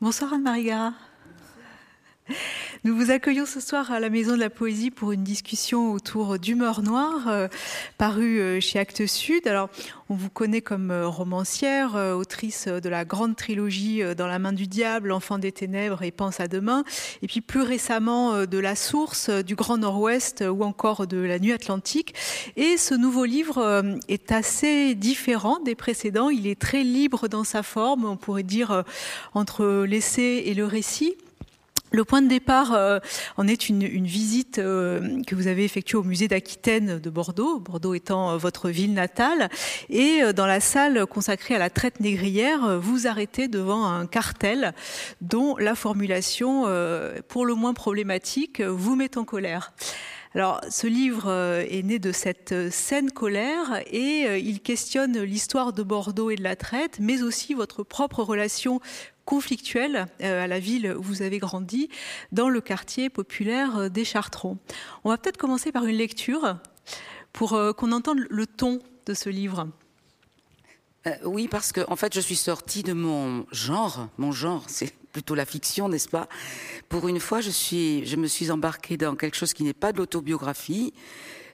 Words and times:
Bonsoir 0.00 0.32
Anne-Marie 0.32 0.62
Gara. 0.62 1.07
Nous 2.88 2.96
vous 2.96 3.10
accueillons 3.10 3.44
ce 3.44 3.60
soir 3.60 3.92
à 3.92 4.00
la 4.00 4.08
Maison 4.08 4.32
de 4.32 4.40
la 4.40 4.48
Poésie 4.48 4.90
pour 4.90 5.12
une 5.12 5.22
discussion 5.22 5.92
autour 5.92 6.38
d'Humeur 6.38 6.80
Noire, 6.80 7.28
euh, 7.28 7.46
parue 7.98 8.40
euh, 8.40 8.60
chez 8.60 8.78
Actes 8.78 9.04
Sud. 9.04 9.46
Alors, 9.46 9.68
on 10.08 10.14
vous 10.14 10.30
connaît 10.30 10.62
comme 10.62 10.90
euh, 10.90 11.06
romancière, 11.06 11.96
autrice 12.16 12.66
de 12.66 12.88
la 12.88 13.04
grande 13.04 13.36
trilogie 13.36 14.00
Dans 14.16 14.26
la 14.26 14.38
main 14.38 14.54
du 14.54 14.66
diable, 14.66 15.12
Enfant 15.12 15.36
des 15.36 15.52
ténèbres 15.52 16.02
et 16.02 16.10
Pense 16.10 16.40
à 16.40 16.48
demain, 16.48 16.82
et 17.20 17.26
puis 17.26 17.42
plus 17.42 17.60
récemment 17.60 18.46
de 18.46 18.58
La 18.58 18.74
Source, 18.74 19.28
du 19.28 19.54
Grand 19.54 19.76
Nord-Ouest 19.76 20.42
ou 20.50 20.62
encore 20.62 21.06
de 21.06 21.18
La 21.18 21.38
Nuit 21.38 21.52
Atlantique. 21.52 22.14
Et 22.56 22.78
ce 22.78 22.94
nouveau 22.94 23.26
livre 23.26 23.98
est 24.08 24.32
assez 24.32 24.94
différent 24.94 25.60
des 25.60 25.74
précédents. 25.74 26.30
Il 26.30 26.46
est 26.46 26.58
très 26.58 26.84
libre 26.84 27.28
dans 27.28 27.44
sa 27.44 27.62
forme, 27.62 28.06
on 28.06 28.16
pourrait 28.16 28.44
dire 28.44 28.82
entre 29.34 29.84
l'essai 29.84 30.44
et 30.46 30.54
le 30.54 30.64
récit. 30.64 31.14
Le 31.90 32.04
point 32.04 32.20
de 32.20 32.28
départ 32.28 32.74
euh, 32.74 32.98
en 33.36 33.48
est 33.48 33.68
une, 33.68 33.86
visite 34.06 34.58
euh, 34.58 35.22
que 35.26 35.34
vous 35.34 35.46
avez 35.46 35.64
effectuée 35.64 35.96
au 35.96 36.02
musée 36.02 36.28
d'Aquitaine 36.28 36.98
de 36.98 37.10
Bordeaux, 37.10 37.60
Bordeaux 37.60 37.94
étant 37.94 38.32
euh, 38.32 38.36
votre 38.36 38.68
ville 38.68 38.92
natale, 38.92 39.48
et 39.88 40.20
dans 40.34 40.46
la 40.46 40.60
salle 40.60 41.06
consacrée 41.06 41.54
à 41.54 41.58
la 41.58 41.70
traite 41.70 42.00
négrière, 42.00 42.78
vous 42.78 43.06
arrêtez 43.06 43.48
devant 43.48 43.86
un 43.86 44.06
cartel 44.06 44.74
dont 45.20 45.56
la 45.56 45.74
formulation, 45.74 46.64
pour 47.28 47.46
le 47.46 47.54
moins 47.54 47.74
problématique, 47.74 48.60
vous 48.60 48.96
met 48.96 49.16
en 49.16 49.24
colère. 49.24 49.72
Alors, 50.34 50.60
ce 50.68 50.86
livre 50.86 51.30
est 51.70 51.82
né 51.82 51.98
de 51.98 52.12
cette 52.12 52.70
saine 52.70 53.10
colère 53.10 53.80
et 53.90 54.38
il 54.38 54.60
questionne 54.60 55.20
l'histoire 55.22 55.72
de 55.72 55.82
Bordeaux 55.82 56.30
et 56.30 56.36
de 56.36 56.42
la 56.42 56.56
traite, 56.56 56.98
mais 57.00 57.22
aussi 57.22 57.54
votre 57.54 57.82
propre 57.82 58.22
relation 58.22 58.80
conflictuelle 59.28 60.06
euh, 60.22 60.44
à 60.44 60.46
la 60.46 60.58
ville 60.58 60.94
où 60.98 61.02
vous 61.02 61.20
avez 61.20 61.36
grandi, 61.36 61.90
dans 62.32 62.48
le 62.48 62.62
quartier 62.62 63.10
populaire 63.10 63.76
euh, 63.76 63.88
des 63.90 64.06
Chartrons. 64.06 64.56
On 65.04 65.10
va 65.10 65.18
peut-être 65.18 65.36
commencer 65.36 65.70
par 65.70 65.84
une 65.84 65.96
lecture 65.96 66.56
pour 67.34 67.52
euh, 67.52 67.74
qu'on 67.74 67.92
entende 67.92 68.20
le 68.30 68.46
ton 68.46 68.80
de 69.04 69.12
ce 69.12 69.28
livre. 69.28 69.68
oui, 71.24 71.46
parce 71.46 71.72
que 71.72 71.82
en 71.88 71.96
fait, 71.96 72.14
je 72.14 72.20
suis 72.20 72.36
sortie 72.36 72.82
de 72.82 72.94
mon 72.94 73.44
genre. 73.52 74.08
Mon 74.16 74.32
genre, 74.32 74.64
c'est 74.66 74.94
plutôt 75.12 75.34
la 75.34 75.44
fiction, 75.44 75.90
n'est-ce 75.90 76.08
pas? 76.08 76.26
Pour 76.88 77.06
une 77.06 77.20
fois, 77.20 77.42
je 77.42 77.50
suis, 77.50 78.06
je 78.06 78.16
me 78.16 78.28
suis 78.28 78.50
embarquée 78.50 78.96
dans 78.96 79.14
quelque 79.14 79.36
chose 79.36 79.52
qui 79.52 79.62
n'est 79.62 79.74
pas 79.74 79.92
de 79.92 79.98
l'autobiographie, 79.98 80.94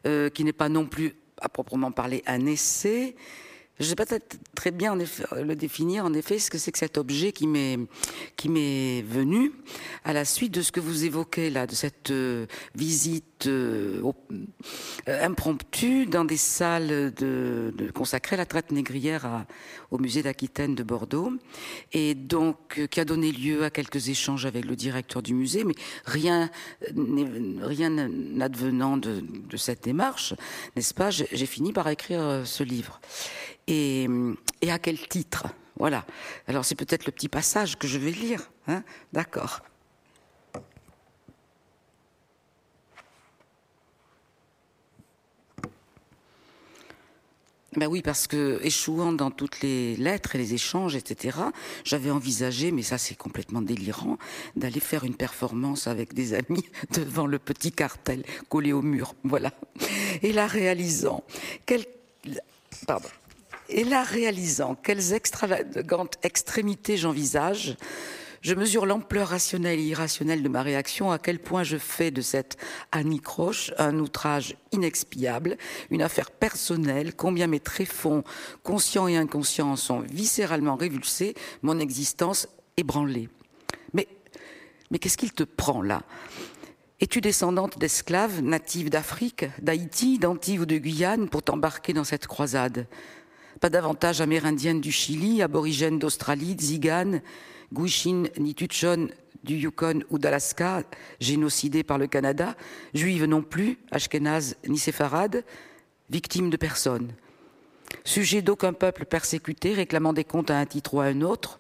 qui 0.05 0.44
n'est 0.44 0.53
pas 0.53 0.69
non 0.69 0.86
plus 0.86 1.14
à 1.41 1.48
proprement 1.48 1.92
parler 1.92 2.22
un 2.27 2.47
essai, 2.47 3.16
je 3.80 3.84
ne 3.84 3.89
sais 3.89 3.97
pas 3.97 4.06
très 4.55 4.70
bien 4.70 4.97
le 4.97 5.55
définir, 5.56 6.05
en 6.05 6.14
effet, 6.14 6.39
ce 6.39 6.48
que 6.48 6.58
c'est 6.58 6.70
que 6.70 6.78
cet 6.78 6.97
objet 6.97 7.33
qui 7.33 7.48
m'est 7.48 7.78
qui 8.36 8.48
m'est 8.48 9.03
venu 9.03 9.53
à 10.05 10.12
la 10.12 10.25
suite 10.25 10.55
de 10.55 10.62
ce 10.62 10.70
que 10.70 10.78
vous 10.81 11.05
évoquez 11.05 11.50
là, 11.50 11.66
de 11.66 11.75
cette 11.75 12.11
euh, 12.12 12.47
euh, 13.47 14.03
euh, 15.09 15.25
impromptue 15.25 16.06
dans 16.06 16.25
des 16.25 16.37
salles 16.37 17.12
de, 17.14 17.73
consacrées 17.95 18.34
à 18.34 18.39
la 18.39 18.47
traite 18.47 18.73
négrière 18.73 19.45
au 19.91 19.98
musée 19.98 20.23
d'Aquitaine 20.23 20.75
de 20.75 20.83
Bordeaux, 20.83 21.33
et 21.92 22.15
donc 22.15 22.87
qui 22.91 23.00
a 23.00 23.05
donné 23.05 23.33
lieu 23.33 23.65
à 23.65 23.70
quelques 23.70 24.09
échanges 24.09 24.47
avec 24.47 24.65
le 24.65 24.77
directeur 24.77 25.22
du 25.22 25.34
musée, 25.34 25.65
mais 25.65 25.75
rien 26.05 26.50
n'advenant 26.95 28.97
de, 28.97 29.22
cette 29.56 29.84
démarche, 29.84 30.34
n'est-ce 30.77 30.95
pas? 30.95 31.11
J'ai 31.11 31.47
fini 31.47 31.72
par 31.72 31.89
écrire 31.89 32.42
ce 32.45 32.62
livre 32.62 33.00
et, 33.67 34.09
à 34.69 34.78
quel 34.78 34.98
titre? 35.09 35.47
Voilà. 35.77 36.06
Alors 36.47 36.65
c'est 36.65 36.75
peut-être 36.75 37.06
le 37.06 37.12
petit 37.12 37.28
passage 37.28 37.78
que 37.78 37.89
je 37.89 37.98
vais 37.98 38.12
lire. 38.12 38.50
Hein? 38.69 38.83
D'accord. 39.12 39.62
Ben 47.77 47.89
oui, 47.89 48.03
parce 48.03 48.27
que 48.27 48.61
échouant 48.62 49.12
dans 49.12 49.31
toutes 49.31 49.61
les 49.61 49.97
lettres 49.97 50.37
et 50.37 50.39
les 50.39 50.55
échanges, 50.55 50.95
etc., 50.95 51.39
j'avais 51.85 52.11
envisagé, 52.11 52.71
mais 52.71 52.83
ça 52.83 52.99
c'est 52.99 53.17
complètement 53.17 53.62
délirant, 53.62 54.19
d'aller 54.55 54.81
faire 54.81 55.05
une 55.05 55.17
performance 55.17 55.87
avec 55.87 56.15
des 56.15 56.35
amis 56.35 56.65
devant 56.93 57.27
le 57.27 57.39
petit 57.39 57.73
cartel 57.73 58.25
collé 58.49 58.73
au 58.73 58.83
mur. 58.83 59.15
Voilà. 59.25 59.53
Et 60.23 60.33
la 60.33 60.47
réalisant, 60.47 61.25
quel... 61.67 61.85
Pardon. 62.87 63.09
Et 63.69 63.85
là, 63.85 64.03
réalisant 64.03 64.75
quelles 64.75 65.12
extravagantes 65.15 66.19
extrémités 66.23 66.97
j'envisage, 66.97 67.77
je 68.44 68.55
mesure 68.55 68.84
l'ampleur 68.84 69.28
rationnelle 69.28 69.81
et 69.81 69.84
irrationnelle 69.84 70.43
de 70.43 70.49
ma 70.50 70.62
réaction, 70.62 71.10
à 71.10 71.19
quel 71.19 71.38
point 71.38 71.62
je 71.62 71.78
fais 71.78 72.10
de 72.10 72.21
cette 72.21 72.59
Annie 72.93 73.21
Croche 73.21 73.72
un 73.78 73.99
outrage 73.99 74.55
inexpiable, 74.71 75.56
une 75.91 76.03
affaire 76.03 76.31
personnelle, 76.31 77.15
combien 77.16 77.47
mes 77.47 77.59
tréfonds, 77.59 78.22
conscients 78.62 79.09
et 79.09 79.16
inconscients, 79.16 79.77
sont 79.77 80.00
viscéralement 80.00 80.77
révulsés, 80.77 81.34
mon 81.62 81.78
existence 81.78 82.47
ébranlée. 82.77 83.31
Mais, 83.94 84.06
qu'est-ce 84.99 85.16
qu'il 85.16 85.32
te 85.32 85.43
prend 85.43 85.81
là? 85.81 86.03
Es-tu 87.00 87.22
descendante 87.22 87.78
d'esclaves 87.78 88.43
natifs 88.43 88.91
d'Afrique, 88.91 89.47
d'Haïti, 89.61 90.19
d'Antilles 90.19 90.61
ou 90.61 90.66
de 90.66 90.76
Guyane 90.76 91.31
pour 91.31 91.43
t'embarquer 91.43 91.94
dans 91.94 92.05
cette 92.05 92.26
croisade? 92.26 92.87
Pas 93.61 93.71
davantage 93.71 94.21
amérindienne 94.21 94.82
du 94.82 94.93
Chili, 94.93 95.43
aborigène 95.43 95.99
d'Australie, 95.99 96.56
Zigane, 96.61 97.22
Gwishin, 97.72 98.25
Nituchon 98.38 99.08
du 99.44 99.56
Yukon 99.56 100.00
ou 100.10 100.19
d'Alaska, 100.19 100.82
génocidée 101.20 101.82
par 101.84 101.98
le 101.98 102.06
Canada, 102.06 102.56
juive 102.94 103.26
non 103.26 103.42
plus, 103.42 103.78
ashkénaze 103.91 104.56
ni 104.66 104.78
séfarade, 104.78 105.44
victime 106.10 106.50
de 106.50 106.56
personne. 106.56 107.12
Sujet 108.04 108.42
d'aucun 108.42 108.72
peuple 108.72 109.04
persécuté, 109.04 109.75
réclamant 109.75 110.12
des 110.12 110.25
comptes 110.25 110.50
à 110.50 110.58
un 110.58 110.66
titre 110.66 110.94
ou 110.94 111.00
à 111.00 111.04
un 111.04 111.20
autre, 111.20 111.58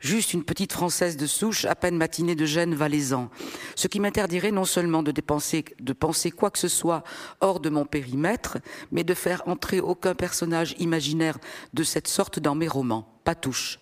juste 0.00 0.32
une 0.32 0.44
petite 0.44 0.72
française 0.72 1.16
de 1.16 1.26
souche, 1.26 1.64
à 1.64 1.74
peine 1.74 1.96
matinée 1.96 2.34
de 2.34 2.46
gêne 2.46 2.74
valaisan. 2.74 3.30
Ce 3.74 3.88
qui 3.88 4.00
m'interdirait 4.00 4.50
non 4.50 4.64
seulement 4.64 5.02
de, 5.02 5.12
de 5.12 5.92
penser 5.92 6.30
quoi 6.30 6.50
que 6.50 6.58
ce 6.58 6.68
soit 6.68 7.02
hors 7.40 7.60
de 7.60 7.70
mon 7.70 7.84
périmètre, 7.84 8.58
mais 8.92 9.04
de 9.04 9.14
faire 9.14 9.42
entrer 9.46 9.80
aucun 9.80 10.14
personnage 10.14 10.74
imaginaire 10.78 11.38
de 11.74 11.82
cette 11.82 12.08
sorte 12.08 12.38
dans 12.38 12.54
mes 12.54 12.68
romans. 12.68 13.08
Pas 13.24 13.34
touche. 13.34 13.78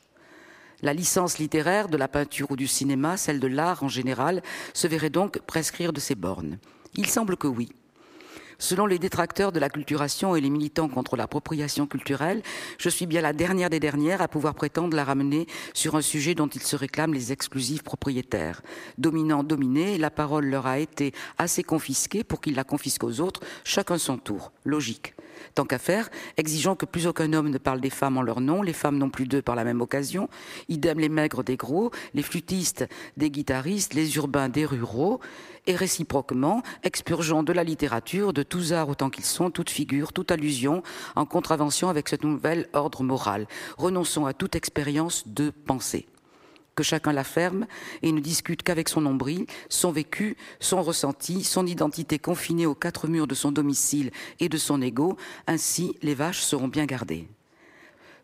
La 0.82 0.92
licence 0.92 1.38
littéraire 1.38 1.88
de 1.88 1.96
la 1.96 2.08
peinture 2.08 2.50
ou 2.50 2.56
du 2.56 2.66
cinéma, 2.66 3.16
celle 3.16 3.38
de 3.38 3.46
l'art 3.46 3.84
en 3.84 3.88
général, 3.88 4.42
se 4.74 4.88
verrait 4.88 5.10
donc 5.10 5.40
prescrire 5.42 5.92
de 5.92 6.00
ces 6.00 6.16
bornes. 6.16 6.58
Il 6.96 7.06
semble 7.06 7.36
que 7.36 7.46
oui. 7.46 7.70
Selon 8.58 8.86
les 8.86 8.98
détracteurs 8.98 9.52
de 9.52 9.60
la 9.60 9.68
culturation 9.68 10.36
et 10.36 10.40
les 10.40 10.50
militants 10.50 10.88
contre 10.88 11.16
l'appropriation 11.16 11.86
culturelle, 11.86 12.42
je 12.78 12.88
suis 12.88 13.06
bien 13.06 13.20
la 13.20 13.32
dernière 13.32 13.70
des 13.70 13.80
dernières 13.80 14.22
à 14.22 14.28
pouvoir 14.28 14.54
prétendre 14.54 14.96
la 14.96 15.04
ramener 15.04 15.46
sur 15.72 15.96
un 15.96 16.00
sujet 16.00 16.34
dont 16.34 16.46
ils 16.46 16.62
se 16.62 16.76
réclament 16.76 17.14
les 17.14 17.32
exclusifs 17.32 17.82
propriétaires. 17.82 18.62
Dominant, 18.98 19.42
dominé, 19.42 19.98
la 19.98 20.10
parole 20.10 20.46
leur 20.46 20.66
a 20.66 20.78
été 20.78 21.12
assez 21.38 21.62
confisquée 21.64 22.24
pour 22.24 22.40
qu'ils 22.40 22.54
la 22.54 22.64
confisquent 22.64 23.04
aux 23.04 23.20
autres, 23.20 23.40
chacun 23.64 23.98
son 23.98 24.16
tour. 24.16 24.52
Logique. 24.64 25.14
Tant 25.54 25.64
qu'à 25.64 25.78
faire, 25.78 26.10
exigeons 26.36 26.76
que 26.76 26.86
plus 26.86 27.06
aucun 27.06 27.32
homme 27.32 27.50
ne 27.50 27.58
parle 27.58 27.80
des 27.80 27.90
femmes 27.90 28.16
en 28.16 28.22
leur 28.22 28.40
nom, 28.40 28.62
les 28.62 28.72
femmes 28.72 28.98
non 28.98 29.10
plus 29.10 29.26
d'eux 29.26 29.42
par 29.42 29.56
la 29.56 29.64
même 29.64 29.80
occasion, 29.80 30.28
idem 30.68 30.98
les 30.98 31.08
maigres 31.08 31.44
des 31.44 31.56
gros, 31.56 31.90
les 32.14 32.22
flûtistes 32.22 32.86
des 33.16 33.30
guitaristes, 33.30 33.94
les 33.94 34.16
urbains 34.16 34.48
des 34.48 34.64
ruraux, 34.64 35.20
et 35.66 35.76
réciproquement, 35.76 36.62
expurgeons 36.82 37.42
de 37.42 37.52
la 37.52 37.64
littérature, 37.64 38.32
de 38.32 38.42
tous 38.42 38.72
arts 38.72 38.88
autant 38.88 39.10
qu'ils 39.10 39.24
sont, 39.24 39.50
toute 39.50 39.70
figure, 39.70 40.12
toute 40.12 40.30
allusion, 40.30 40.82
en 41.14 41.24
contravention 41.24 41.88
avec 41.88 42.08
ce 42.08 42.16
nouvel 42.22 42.68
ordre 42.72 43.02
moral. 43.02 43.46
Renonçons 43.78 44.26
à 44.26 44.32
toute 44.32 44.56
expérience 44.56 45.26
de 45.28 45.50
pensée 45.50 46.06
que 46.74 46.82
chacun 46.82 47.12
la 47.12 47.24
ferme 47.24 47.66
et 48.02 48.12
ne 48.12 48.20
discute 48.20 48.62
qu'avec 48.62 48.88
son 48.88 49.00
nombril, 49.00 49.46
son 49.68 49.92
vécu, 49.92 50.36
son 50.60 50.82
ressenti, 50.82 51.44
son 51.44 51.66
identité 51.66 52.18
confinée 52.18 52.66
aux 52.66 52.74
quatre 52.74 53.08
murs 53.08 53.26
de 53.26 53.34
son 53.34 53.52
domicile 53.52 54.10
et 54.40 54.48
de 54.48 54.58
son 54.58 54.80
ego, 54.80 55.16
ainsi 55.46 55.96
les 56.02 56.14
vaches 56.14 56.40
seront 56.40 56.68
bien 56.68 56.86
gardées. 56.86 57.28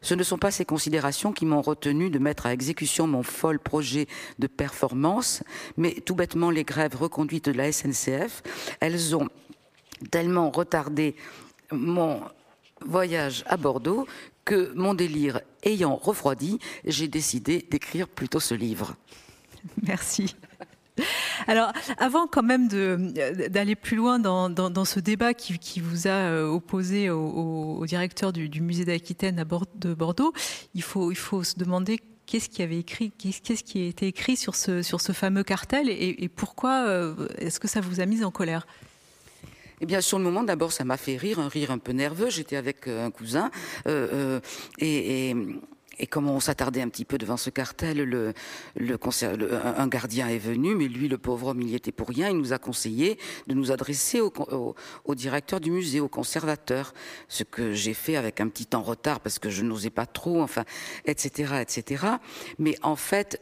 Ce 0.01 0.15
ne 0.15 0.23
sont 0.23 0.39
pas 0.39 0.53
ces 0.53 0.65
considérations 0.65 1.33
qui 1.33 1.45
m'ont 1.45 1.61
retenu 1.61 2.09
de 2.09 2.19
mettre 2.19 2.47
à 2.47 2.53
exécution 2.53 3.07
mon 3.07 3.25
fol 3.25 3.59
projet 3.59 4.07
de 4.39 4.47
performance, 4.47 5.43
mais 5.77 5.93
tout 5.93 6.15
bêtement 6.15 6.51
les 6.51 6.65
grèves 6.65 6.95
reconduites 6.95 7.47
de 7.47 7.53
la 7.53 7.73
SNCF. 7.73 8.43
Elles 8.81 9.17
ont 9.17 9.29
tellement 10.11 10.51
retardé 10.51 11.17
mon 11.73 12.23
voyage 12.87 13.43
à 13.47 13.57
Bordeaux 13.57 14.07
que 14.49 14.73
mon 14.75 14.95
délire 14.95 15.43
ayant 15.63 15.95
refroidi, 15.95 16.59
j'ai 16.87 17.07
décidé 17.07 17.67
d'écrire 17.71 18.09
plutôt 18.09 18.41
ce 18.41 18.55
livre. 18.55 18.97
Merci. 19.83 20.35
Alors, 21.47 21.71
avant 21.99 22.27
quand 22.27 22.43
même 22.43 22.67
d'aller 22.69 23.77
plus 23.77 23.97
loin 23.97 24.19
dans, 24.19 24.85
ce 24.87 25.01
débat 25.01 25.35
qui, 25.35 25.81
vous 25.81 26.09
a 26.09 26.11
euh, 26.11 26.47
opposé 26.49 27.11
au, 27.11 27.85
directeur 27.87 28.33
du, 28.33 28.61
musée 28.63 28.87
d'Aquitaine 28.87 29.45
de 29.77 29.95
Bordeaux, 29.95 30.33
il 30.75 30.83
faut, 30.83 31.13
se 31.13 31.59
demander 31.59 32.01
qu'est-ce 32.25 32.49
qui 32.49 32.63
avait 32.63 32.79
écrit, 32.79 33.13
qu'est-ce 33.13 33.63
qui 33.63 33.83
a 33.83 33.87
été 33.87 34.07
écrit 34.07 34.37
sur 34.37 34.55
ce, 34.55 34.81
sur 34.81 35.03
ce 35.03 35.13
fameux 35.13 35.45
cartel 35.45 35.91
et, 35.91 36.29
pourquoi 36.35 36.87
est-ce 37.37 37.61
que 37.61 37.69
ça 37.69 37.83
vous 37.83 38.01
a 38.01 38.07
mis 38.07 38.25
en 38.25 38.31
colère? 38.31 38.67
Eh 39.81 39.87
bien, 39.87 40.01
sur 40.01 40.19
le 40.19 40.25
moment, 40.25 40.43
d'abord, 40.43 40.73
ça 40.73 40.85
m'a 40.85 40.97
fait 40.97 41.17
rire, 41.17 41.39
un 41.39 41.49
rire 41.49 41.71
un 41.71 41.79
peu 41.79 41.93
nerveux. 41.93 42.31
J'étais 42.31 42.57
avec 42.57 42.89
un 42.89 43.11
cousin 43.11 43.51
et, 43.87 45.31
et 45.31 45.37
et 45.99 46.07
comme 46.07 46.29
on 46.29 46.41
s'attardait 46.41 46.81
un 46.81 46.89
petit 46.89 47.05
peu 47.05 47.19
devant 47.19 47.37
ce 47.37 47.51
cartel, 47.51 48.03
le, 48.03 48.33
un 49.77 49.89
gardien 49.89 50.29
est 50.29 50.39
venu, 50.39 50.75
mais 50.75 50.87
lui, 50.87 51.09
le 51.09 51.19
pauvre 51.19 51.49
homme, 51.49 51.63
il 51.63 51.71
y 51.71 51.75
était 51.75 51.93
pour 51.93 52.09
rien. 52.09 52.29
Il 52.31 52.37
nous 52.37 52.53
a 52.53 52.59
conseillé 52.59 53.19
de 53.47 53.55
nous 53.55 53.73
adresser 53.73 54.21
au, 54.21 54.33
au, 55.05 55.15
directeur 55.15 55.61
du 55.61 55.71
musée, 55.71 56.01
au 56.01 56.09
conservateur, 56.09 56.95
ce 57.29 57.43
que 57.43 57.73
j'ai 57.73 57.95
fait 57.95 58.17
avec 58.17 58.41
un 58.41 58.49
petit 58.49 58.67
temps 58.67 58.83
retard 58.83 59.21
parce 59.21 59.39
que 59.39 59.51
je 59.51 59.63
n'osais 59.65 59.91
pas 59.91 60.07
trop, 60.07 60.41
enfin, 60.43 60.65
etc., 61.05 61.55
etc. 61.61 62.05
Mais 62.59 62.77
en 62.83 62.97
fait, 62.97 63.41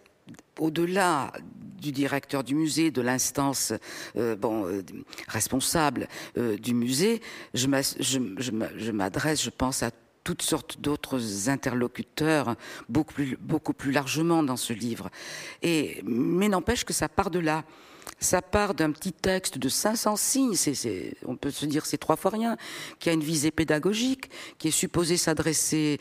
au-delà 0.59 1.33
du 1.81 1.93
directeur 1.93 2.43
du 2.43 2.55
musée, 2.55 2.91
de 2.91 3.03
l'instance 3.03 3.73
euh, 4.17 4.37
euh, 4.45 4.83
responsable 5.29 6.09
euh, 6.37 6.57
du 6.57 6.75
musée, 6.75 7.21
je 7.55 8.91
m'adresse, 8.91 9.43
je 9.43 9.51
pense, 9.51 9.83
à 9.83 9.91
toutes 10.25 10.43
sortes 10.43 10.81
d'autres 10.81 11.49
interlocuteurs 11.49 12.57
beaucoup 12.89 13.73
plus, 13.73 13.93
largement 13.93 14.43
dans 14.43 14.57
ce 14.57 14.73
livre. 14.73 15.09
Et, 15.63 16.03
mais 16.05 16.49
n'empêche 16.49 16.85
que 16.85 16.93
ça 16.93 17.09
part 17.09 17.31
de 17.31 17.39
là. 17.39 17.65
Ça 18.19 18.41
part 18.41 18.75
d'un 18.75 18.93
petit 18.93 19.13
texte 19.13 19.59
de 19.59 19.69
500 19.69 20.17
signes, 20.17 20.55
on 21.27 21.37
peut 21.37 21.51
se 21.51 21.67
dire 21.67 21.85
c'est 21.85 21.99
trois 21.99 22.17
fois 22.17 22.31
rien, 22.31 22.57
qui 22.99 23.11
a 23.11 23.13
une 23.13 23.23
visée 23.23 23.51
pédagogique, 23.51 24.31
qui 24.59 24.69
est 24.69 24.73
supposé 24.73 25.17
s'adresser 25.17 25.99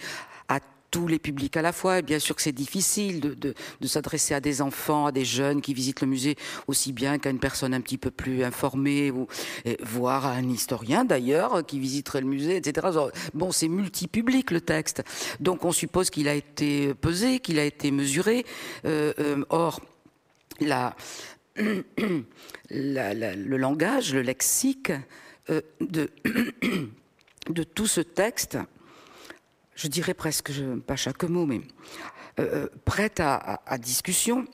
tous 0.96 1.08
les 1.08 1.20
publics 1.20 1.58
à 1.58 1.62
la 1.62 1.74
fois. 1.74 2.00
Et 2.00 2.02
bien 2.02 2.20
sûr 2.20 2.38
que 2.38 2.42
c'est 2.42 2.54
difficile 2.54 3.20
de, 3.20 3.54
s'adresser 3.86 4.34
à 4.34 4.40
des 4.40 4.62
enfants, 4.62 5.08
à 5.08 5.12
des 5.12 5.26
jeunes 5.26 5.60
qui 5.60 5.74
visitent 5.74 6.00
le 6.00 6.08
musée 6.08 6.38
aussi 6.68 6.94
bien 6.94 7.20
qu'à 7.20 7.32
une 7.32 7.40
personne 7.40 7.74
un 7.74 7.82
petit 7.82 7.98
peu 7.98 8.12
plus 8.12 8.46
informée, 8.46 9.12
ou 9.12 9.28
voire 9.82 10.26
à 10.26 10.32
un 10.32 10.48
historien 10.48 11.04
d'ailleurs 11.04 11.66
qui 11.66 11.80
visiterait 11.80 12.22
le 12.22 12.28
musée, 12.28 12.56
etc. 12.56 12.88
Bon, 13.34 13.52
c'est 13.52 13.68
multipublic 13.68 14.52
le 14.52 14.62
texte, 14.62 15.04
donc 15.42 15.66
on 15.66 15.74
suppose 15.74 16.10
qu'il 16.10 16.30
a 16.30 16.34
été 16.34 16.94
pesé, 16.94 17.40
qu'il 17.40 17.60
a 17.60 17.66
été 17.66 17.92
mesuré. 17.92 18.46
Euh, 18.86 19.12
euh, 19.20 19.44
or, 19.50 19.82
le 22.70 23.58
langage, 23.58 24.14
le 24.14 24.22
lexique 24.22 24.94
euh, 25.50 25.60
de 25.82 26.10
tout 27.76 27.88
ce 27.88 28.00
texte 28.00 28.58
je 29.76 29.88
dirais 29.88 30.14
presque, 30.14 30.52
pas 30.88 30.96
chaque 30.96 31.24
mot, 31.24 31.46
mais 31.46 31.62
euh, 32.40 32.66
euh, 32.66 32.68
prête 32.86 33.20
à, 33.20 33.78
discussion. 33.78 34.46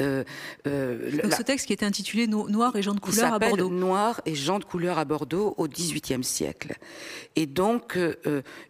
Euh, 0.00 0.24
Donc 0.64 1.34
ce 1.34 1.42
texte 1.42 1.66
qui 1.66 1.72
était 1.72 1.84
intitulé 1.84 2.26
Noir 2.26 2.76
et 2.76 2.82
gens 2.82 2.94
de 2.94 3.00
couleur 3.00 3.32
à 3.32 3.38
Bordeaux. 3.38 3.68
Noir 3.68 4.20
et 4.26 4.34
gens 4.34 4.58
de 4.58 4.64
couleur 4.64 4.98
à 4.98 5.04
Bordeaux 5.04 5.54
au 5.58 5.68
XVIIIe 5.68 6.24
siècle. 6.24 6.76
Et 7.36 7.46
donc 7.46 7.98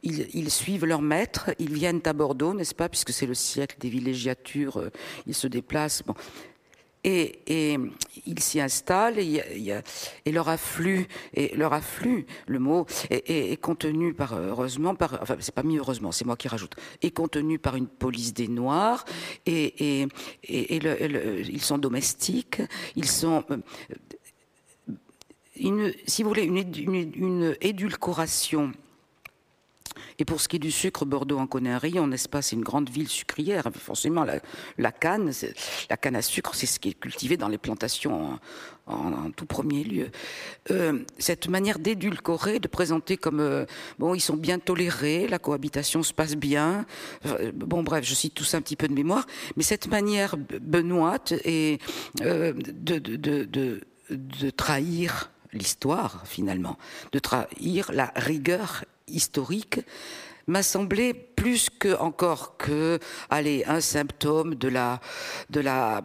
ils, 0.02 0.50
suivent 0.50 0.84
leur 0.84 1.02
maître, 1.02 1.50
ils 1.58 1.72
viennent 1.72 2.00
à 2.04 2.12
Bordeaux, 2.12 2.54
n'est-ce 2.54 2.74
pas, 2.74 2.88
puisque 2.88 3.12
c'est 3.12 3.26
le 3.26 3.34
siècle 3.34 3.76
des 3.78 3.88
villégiatures, 3.88 4.90
ils 5.26 5.34
se 5.34 5.46
déplacent. 5.46 6.02
Bon. 6.02 6.14
Et, 7.04 7.40
et 7.46 7.78
ils 8.26 8.38
s'y 8.38 8.60
installent 8.60 9.18
et, 9.18 9.42
et, 10.24 10.32
leur 10.32 10.48
afflux, 10.48 11.08
et 11.34 11.56
leur 11.56 11.72
afflux, 11.72 12.26
le 12.46 12.60
mot 12.60 12.86
est, 13.10 13.60
contenu 13.60 14.14
par 14.14 14.34
heureusement 14.34 14.94
par, 14.94 15.18
enfin 15.20 15.36
c'est 15.40 15.54
pas 15.54 15.64
mis 15.64 15.78
heureusement, 15.78 16.12
c'est 16.12 16.24
moi 16.24 16.36
qui 16.36 16.46
rajoute, 16.46 16.76
est 17.02 17.10
contenu 17.10 17.58
par 17.58 17.74
une 17.74 17.88
police 17.88 18.32
des 18.32 18.46
Noirs 18.46 19.04
et, 19.46 20.04
et, 20.04 20.08
ils 20.48 21.62
sont 21.62 21.78
domestiques, 21.78 22.62
ils 22.94 23.08
sont 23.08 23.44
euh, 23.50 23.56
une, 25.56 25.92
si 26.06 26.22
vous 26.22 26.28
voulez, 26.28 26.44
une, 26.44 26.58
une, 26.58 27.12
une 27.14 27.56
édulcoration 27.60 28.72
et 30.18 30.24
pour 30.24 30.40
ce 30.40 30.48
qui 30.48 30.56
est 30.56 30.58
du 30.58 30.70
sucre, 30.70 31.04
Bordeaux 31.04 31.38
en 31.38 31.46
connaît 31.46 31.70
un 31.70 31.78
rayon, 31.78 32.06
n'est-ce 32.06 32.28
pas? 32.28 32.42
C'est 32.42 32.56
une 32.56 32.62
grande 32.62 32.90
ville 32.90 33.08
sucrière. 33.08 33.64
Forcément, 33.74 34.24
la, 34.78 34.92
canne, 34.92 35.32
la 35.90 35.96
canne 35.96 36.16
à 36.16 36.22
sucre, 36.22 36.54
c'est 36.54 36.66
ce 36.66 36.78
qui 36.78 36.90
est 36.90 36.94
cultivé 36.94 37.36
dans 37.36 37.48
les 37.48 37.58
plantations 37.58 38.38
en, 38.86 39.30
tout 39.30 39.46
premier 39.46 39.84
lieu. 39.84 40.10
Euh, 40.70 41.00
cette 41.18 41.48
manière 41.48 41.78
d'édulcorer, 41.78 42.58
de 42.58 42.68
présenter 42.68 43.16
comme 43.16 43.40
euh, 43.40 43.64
bon, 43.98 44.14
ils 44.14 44.20
sont 44.20 44.36
bien 44.36 44.58
tolérés, 44.58 45.28
la 45.28 45.38
cohabitation 45.38 46.02
se 46.02 46.12
passe 46.12 46.36
bien. 46.36 46.84
Euh, 47.26 47.52
bon, 47.54 47.82
bref, 47.82 48.04
je 48.04 48.14
cite 48.14 48.34
tout 48.34 48.44
ça 48.44 48.58
un 48.58 48.60
petit 48.60 48.76
peu 48.76 48.88
de 48.88 48.94
mémoire, 48.94 49.26
mais 49.56 49.62
cette 49.62 49.88
manière 49.88 50.36
benoîte 50.36 51.32
et 51.44 51.78
de, 52.20 52.98
de, 52.98 53.80
de 54.10 54.50
trahir 54.50 55.30
l'histoire 55.52 56.22
finalement, 56.26 56.78
de 57.12 57.18
trahir 57.18 57.92
la 57.92 58.12
rigueur 58.16 58.84
historique 59.08 59.80
m'a 60.46 60.62
semblé 60.62 61.14
plus 61.14 61.70
que 61.70 61.96
encore 61.98 62.56
que 62.56 62.98
allez 63.30 63.64
un 63.66 63.80
symptôme 63.80 64.54
de 64.54 64.68
la 64.68 65.00
de 65.50 65.60
la 65.60 66.02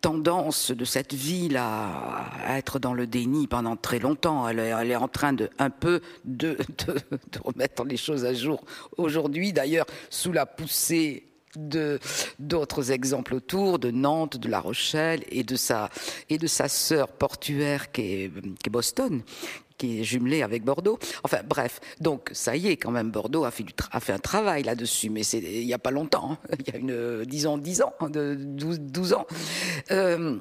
tendance 0.00 0.70
de 0.70 0.84
cette 0.84 1.14
ville 1.14 1.56
à, 1.56 2.30
être 2.48 2.78
dans 2.78 2.94
le 2.94 3.06
déni 3.06 3.46
pendant 3.46 3.76
très 3.76 3.98
longtemps. 3.98 4.48
Elle 4.48 4.58
est, 4.58 4.96
en 4.96 5.08
train 5.08 5.32
de 5.32 5.50
un 5.58 5.70
peu 5.70 6.00
de, 6.24 6.56
de, 6.86 6.94
de 6.94 7.38
remettre 7.44 7.84
les 7.84 7.96
choses 7.96 8.24
à 8.24 8.34
jour 8.34 8.64
aujourd'hui 8.96 9.52
d'ailleurs 9.52 9.86
sous 10.10 10.32
la 10.32 10.46
poussée 10.46 11.26
de 11.56 11.98
d'autres 12.38 12.92
exemples 12.92 13.34
autour 13.34 13.78
de 13.78 13.90
Nantes, 13.90 14.36
de 14.36 14.48
La 14.48 14.60
Rochelle 14.60 15.24
et 15.30 15.42
de 15.42 15.56
sa 15.56 15.90
et 16.28 16.38
de 16.38 16.46
sa 16.46 16.68
sœur 16.68 17.08
portuaire 17.08 17.90
qui 17.90 18.02
est, 18.02 18.30
qui 18.32 18.68
est 18.68 18.70
Boston, 18.70 19.22
qui 19.80 20.00
est 20.00 20.04
jumelé 20.04 20.42
avec 20.42 20.62
Bordeaux. 20.62 20.98
Enfin 21.24 21.38
bref, 21.48 21.80
donc 22.00 22.28
ça 22.32 22.54
y 22.54 22.68
est, 22.68 22.76
quand 22.76 22.90
même, 22.90 23.10
Bordeaux 23.10 23.44
a 23.44 23.50
fait, 23.50 23.62
du 23.62 23.72
a 23.90 24.00
fait 24.00 24.12
un 24.12 24.18
travail 24.18 24.62
là-dessus, 24.62 25.08
mais 25.08 25.22
c'est 25.22 25.38
il 25.38 25.64
n'y 25.64 25.72
a 25.72 25.78
pas 25.78 25.90
longtemps, 25.90 26.32
hein. 26.32 26.38
il 26.58 26.72
y 26.72 26.76
a 26.76 26.78
une, 26.78 27.24
disons, 27.24 27.56
10 27.56 27.82
ans, 27.82 27.92
de 28.10 28.34
12, 28.34 28.80
12 28.80 29.12
ans. 29.14 29.26
Euh, 29.90 30.38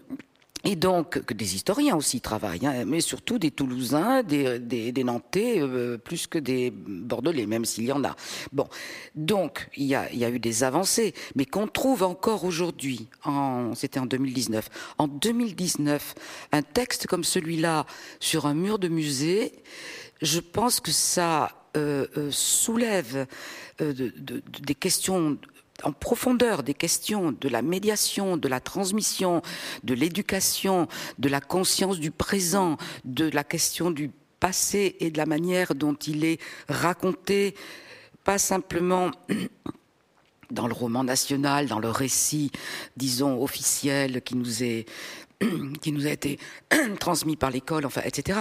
et 0.65 0.75
donc, 0.75 1.21
que 1.23 1.33
des 1.33 1.55
historiens 1.55 1.95
aussi 1.95 2.19
travaillent, 2.19 2.65
hein, 2.65 2.83
mais 2.85 2.99
surtout 2.99 3.39
des 3.39 3.51
Toulousains, 3.51 4.23
des, 4.23 4.59
des, 4.59 4.91
des 4.91 5.03
Nantais, 5.03 5.61
euh, 5.61 5.97
plus 5.97 6.27
que 6.27 6.37
des 6.37 6.69
Bordelais, 6.71 7.45
même 7.45 7.63
s'il 7.63 7.85
y 7.85 7.91
en 7.91 8.03
a. 8.03 8.15
Bon, 8.51 8.67
donc, 9.15 9.69
il 9.77 9.85
y 9.85 9.95
a, 9.95 10.11
y 10.13 10.25
a 10.25 10.29
eu 10.29 10.39
des 10.39 10.63
avancées, 10.63 11.13
mais 11.35 11.45
qu'on 11.45 11.67
trouve 11.67 12.03
encore 12.03 12.43
aujourd'hui, 12.43 13.07
en, 13.23 13.73
c'était 13.73 13.99
en 13.99 14.05
2019, 14.05 14.69
en 14.97 15.07
2019, 15.07 16.15
un 16.51 16.61
texte 16.61 17.07
comme 17.07 17.23
celui-là 17.23 17.85
sur 18.19 18.45
un 18.45 18.53
mur 18.53 18.79
de 18.79 18.89
musée, 18.89 19.53
je 20.21 20.41
pense 20.41 20.81
que 20.81 20.91
ça 20.91 21.51
euh, 21.77 22.07
euh, 22.17 22.31
soulève 22.31 23.27
euh, 23.79 23.93
de, 23.93 24.11
de, 24.17 24.41
des 24.61 24.73
questions 24.73 25.37
en 25.83 25.91
profondeur 25.91 26.63
des 26.63 26.73
questions 26.73 27.31
de 27.31 27.49
la 27.49 27.61
médiation, 27.61 28.37
de 28.37 28.47
la 28.47 28.59
transmission, 28.59 29.41
de 29.83 29.93
l'éducation, 29.93 30.87
de 31.17 31.29
la 31.29 31.41
conscience 31.41 31.99
du 31.99 32.11
présent, 32.11 32.77
de 33.05 33.29
la 33.29 33.43
question 33.43 33.91
du 33.91 34.11
passé 34.39 34.95
et 34.99 35.11
de 35.11 35.17
la 35.17 35.25
manière 35.25 35.75
dont 35.75 35.95
il 35.95 36.23
est 36.23 36.39
raconté, 36.67 37.55
pas 38.23 38.37
simplement 38.37 39.11
dans 40.51 40.67
le 40.67 40.73
roman 40.73 41.03
national, 41.03 41.67
dans 41.67 41.79
le 41.79 41.89
récit, 41.89 42.51
disons, 42.97 43.41
officiel 43.43 44.21
qui 44.21 44.35
nous 44.35 44.63
est, 44.63 44.85
qui 45.81 45.91
nous 45.91 46.07
a 46.07 46.11
été 46.11 46.39
transmis 46.99 47.35
par 47.35 47.51
l'école, 47.51 47.85
enfin, 47.85 48.01
etc. 48.05 48.39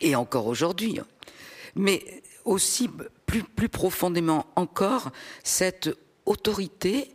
Et 0.00 0.16
encore 0.16 0.46
aujourd'hui. 0.46 0.98
Mais 1.74 2.22
aussi, 2.44 2.88
plus, 3.26 3.42
plus 3.42 3.68
profondément 3.68 4.46
encore, 4.56 5.10
cette 5.44 5.90
autorité 6.30 7.12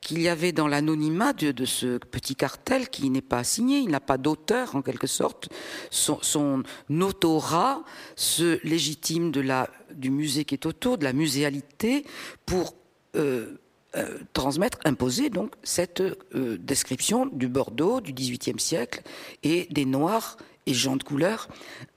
qu'il 0.00 0.20
y 0.20 0.28
avait 0.28 0.52
dans 0.52 0.68
l'anonymat 0.68 1.32
de, 1.32 1.64
ce 1.64 1.98
petit 1.98 2.36
cartel 2.36 2.88
qui 2.88 3.10
n'est 3.10 3.20
pas 3.20 3.42
signé, 3.42 3.78
il 3.78 3.90
n'a 3.90 4.00
pas 4.00 4.16
d'auteur 4.16 4.76
en 4.76 4.82
quelque 4.82 5.06
sorte. 5.06 5.48
Son, 5.90 6.62
autorat 7.00 7.82
se 8.14 8.64
légitime 8.64 9.32
de 9.32 9.40
la, 9.40 9.68
du 9.92 10.10
musée 10.10 10.44
qui 10.44 10.54
est 10.54 10.66
autour, 10.66 10.98
de 10.98 11.04
la 11.04 11.12
muséalité, 11.12 12.04
pour 12.46 12.74
euh, 13.16 13.58
euh, 13.96 14.18
transmettre, 14.34 14.78
imposer 14.84 15.30
donc 15.30 15.54
cette 15.62 16.00
euh, 16.00 16.58
description 16.58 17.26
du 17.26 17.48
Bordeaux 17.48 18.00
du 18.00 18.12
XVIIIe 18.12 18.60
siècle 18.60 19.02
et 19.42 19.66
des 19.70 19.84
Noirs 19.84 20.36
et 20.66 20.74
gens 20.74 20.96
de 20.96 21.02
couleur, 21.02 21.48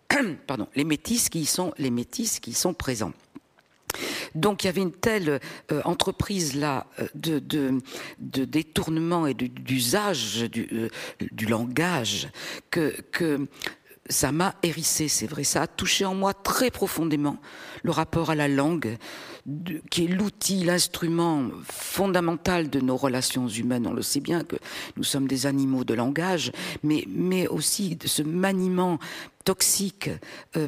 pardon, 0.48 0.68
les 0.76 0.86
métis 0.86 1.30
qui 1.30 1.42
y 1.42 1.46
sont, 1.46 1.74
les 1.78 1.92
métis 1.92 2.40
qui 2.40 2.52
y 2.52 2.54
sont 2.54 2.74
présents. 2.74 3.14
Donc 4.36 4.64
il 4.64 4.68
y 4.68 4.70
avait 4.70 4.82
une 4.82 4.92
telle 4.92 5.40
euh, 5.72 5.82
entreprise 5.86 6.56
là 6.56 6.88
euh, 7.00 7.40
de, 7.40 8.46
détournement 8.46 9.28
et 9.28 9.34
d'usage 9.34 10.46
du, 10.50 10.68
euh, 10.74 10.90
langage 11.48 12.30
que, 12.70 13.48
ça 14.10 14.32
m'a 14.32 14.56
hérissé, 14.64 15.08
c'est 15.08 15.28
vrai. 15.28 15.44
Ça 15.46 15.62
a 15.62 15.68
touché 15.68 16.04
en 16.04 16.16
moi 16.16 16.34
très 16.34 16.70
profondément 16.70 17.38
le 17.84 17.92
rapport 17.92 18.30
à 18.30 18.36
la 18.36 18.50
langue, 18.50 18.98
qui 19.90 20.06
est 20.06 20.08
l'outil, 20.08 20.64
l'instrument 20.66 21.46
fondamental 21.64 22.70
de 22.70 22.82
nos 22.82 22.98
relations 22.98 23.48
humaines. 23.48 23.88
On 23.88 23.94
le 23.94 24.02
sait 24.02 24.20
bien 24.20 24.44
que 24.44 24.58
nous 24.98 25.04
sommes 25.04 25.28
des 25.28 25.46
animaux 25.46 25.84
de 25.84 25.94
langage, 25.94 26.52
mais 26.84 27.48
aussi 27.48 27.96
de 27.96 28.08
ce 28.08 28.22
maniement 28.22 29.00
toxique 29.44 30.10
euh, 30.58 30.68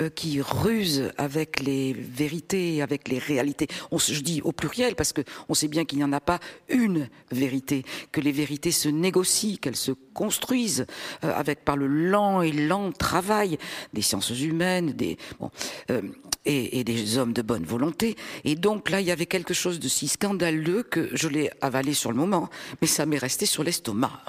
euh, 0.00 0.08
qui 0.10 0.40
ruse 0.40 1.12
avec 1.18 1.60
les 1.60 1.92
vérités, 1.92 2.82
avec 2.82 3.08
les 3.08 3.18
réalités. 3.18 3.68
Je 3.96 4.20
dis 4.20 4.40
au 4.42 4.52
pluriel 4.52 4.94
parce 4.94 5.12
que 5.12 5.22
on 5.48 5.54
sait 5.54 5.68
bien 5.68 5.84
qu'il 5.84 5.98
n'y 5.98 6.04
en 6.04 6.12
a 6.12 6.20
pas 6.20 6.40
une 6.68 7.08
vérité, 7.30 7.84
que 8.12 8.20
les 8.20 8.32
vérités 8.32 8.70
se 8.70 8.88
négocient, 8.88 9.56
qu'elles 9.60 9.76
se 9.76 9.92
construisent 9.92 10.86
euh, 11.24 11.32
avec 11.34 11.64
par 11.64 11.76
le 11.76 11.86
lent 11.86 12.42
et 12.42 12.52
lent 12.52 12.92
travail 12.92 13.58
des 13.92 14.02
sciences 14.02 14.30
humaines, 14.30 14.94
bon, 15.40 15.50
et, 16.44 16.84
des 16.84 17.18
hommes 17.18 17.32
de 17.32 17.42
bonne 17.42 17.64
volonté. 17.64 18.16
Et 18.44 18.54
donc 18.54 18.90
là, 18.90 19.00
il 19.00 19.06
y 19.06 19.10
avait 19.10 19.26
quelque 19.26 19.54
chose 19.54 19.80
de 19.80 19.88
si 19.88 20.08
scandaleux 20.08 20.82
que 20.82 21.08
je 21.12 21.28
l'ai 21.28 21.50
avalé 21.60 21.94
sur 21.94 22.10
le 22.10 22.16
moment, 22.16 22.50
mais 22.80 22.86
ça 22.86 23.06
m'est 23.06 23.18
resté 23.18 23.46
sur 23.46 23.64
l'estomac. 23.64 24.20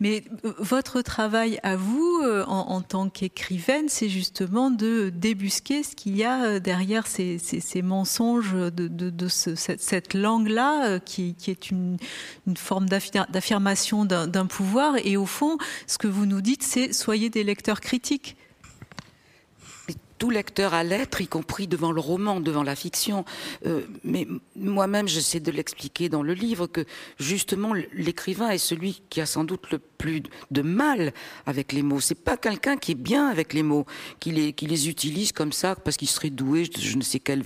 Mais 0.00 0.24
votre 0.58 1.02
travail 1.02 1.58
à 1.62 1.76
vous, 1.76 2.22
en, 2.46 2.46
en 2.46 2.80
tant 2.82 3.01
qu'écrivaine, 3.08 3.88
c'est 3.88 4.08
justement 4.08 4.70
de 4.70 5.10
débusquer 5.10 5.82
ce 5.82 5.94
qu'il 5.94 6.16
y 6.16 6.24
a 6.24 6.44
euh, 6.44 6.58
derrière 6.60 7.06
ces, 7.06 7.38
mensonges 7.82 8.52
de, 8.54 8.88
de, 8.88 9.10
de 9.10 9.28
ce, 9.28 9.54
cette, 9.54 10.14
langue-là, 10.14 10.86
euh, 10.86 10.98
qui, 10.98 11.34
qui, 11.34 11.50
est 11.50 11.70
une, 11.70 11.96
une 12.46 12.56
forme 12.56 12.88
d'affirmation 12.88 14.04
d'un 14.04 14.46
pouvoir. 14.46 14.96
Et 15.04 15.16
au 15.16 15.26
fond, 15.26 15.58
ce 15.86 15.98
que 15.98 16.08
vous 16.08 16.26
nous 16.26 16.40
dites, 16.40 16.62
c'est 16.62 16.92
soyez 16.92 17.30
des 17.30 17.44
lecteurs 17.44 17.80
critiques 17.80 18.36
tout 20.22 20.30
lecteur 20.30 20.72
à 20.72 20.84
l'être, 20.84 21.20
y 21.20 21.26
compris 21.26 21.66
devant 21.66 21.90
le 21.90 22.00
roman, 22.00 22.38
devant 22.38 22.62
la 22.62 22.76
fiction. 22.76 23.24
Euh, 23.66 23.80
mais 24.04 24.28
moi-même, 24.54 25.08
j'essaie 25.08 25.40
de 25.40 25.50
l'expliquer 25.50 26.08
dans 26.08 26.22
le 26.22 26.32
livre 26.32 26.68
que 26.68 26.84
justement 27.18 27.72
l'écrivain 27.92 28.50
est 28.50 28.58
celui 28.58 29.02
qui 29.10 29.20
a 29.20 29.26
sans 29.26 29.42
doute 29.42 29.72
le 29.72 29.80
plus 29.80 30.22
de 30.52 30.62
mal 30.62 31.12
avec 31.44 31.72
les 31.72 31.82
mots. 31.82 31.98
C'est 31.98 32.14
pas 32.14 32.36
quelqu'un 32.36 32.76
qui 32.76 32.92
est 32.92 33.02
bien 33.10 33.26
avec 33.26 33.52
les 33.52 33.64
mots, 33.64 33.84
qui 34.20 34.30
les, 34.30 34.52
qui 34.52 34.68
les 34.68 34.88
utilise 34.88 35.32
comme 35.32 35.50
ça 35.50 35.74
parce 35.74 35.96
qu'il 35.96 36.08
serait 36.08 36.30
doué 36.30 36.68
de 36.68 36.78
je 36.78 36.96
ne 36.96 37.02
sais 37.02 37.18
quelle 37.18 37.42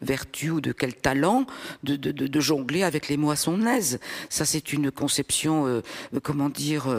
vertu 0.00 0.50
ou 0.50 0.60
de 0.60 0.70
quel 0.70 0.94
talent 0.94 1.46
de, 1.82 1.96
de, 1.96 2.40
jongler 2.40 2.84
avec 2.84 3.08
les 3.08 3.16
mots 3.16 3.32
à 3.32 3.36
son 3.36 3.66
aise. 3.66 3.98
Ça, 4.28 4.44
c'est 4.44 4.72
une 4.72 4.92
conception, 4.92 5.66
euh, 5.66 5.80
comment 6.22 6.48
dire, 6.48 6.96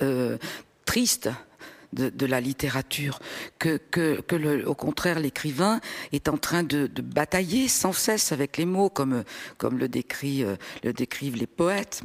euh 0.00 0.38
triste 0.84 1.30
de, 1.94 2.10
de, 2.10 2.26
la 2.26 2.40
littérature, 2.40 3.20
que, 3.58 3.78
que, 3.90 4.20
que 4.20 4.36
le, 4.36 4.68
au 4.68 4.74
contraire 4.74 5.20
l'écrivain 5.20 5.80
est 6.12 6.28
en 6.28 6.36
train 6.36 6.62
de, 6.62 6.86
de, 6.86 7.02
batailler 7.02 7.68
sans 7.68 7.92
cesse 7.92 8.32
avec 8.32 8.56
les 8.56 8.66
mots, 8.66 8.90
comme, 8.90 9.24
comme 9.58 9.78
le, 9.78 9.88
décrit, 9.88 10.44
euh, 10.44 10.56
le 10.82 10.92
décrivent 10.92 11.36
les 11.36 11.46
poètes. 11.46 12.02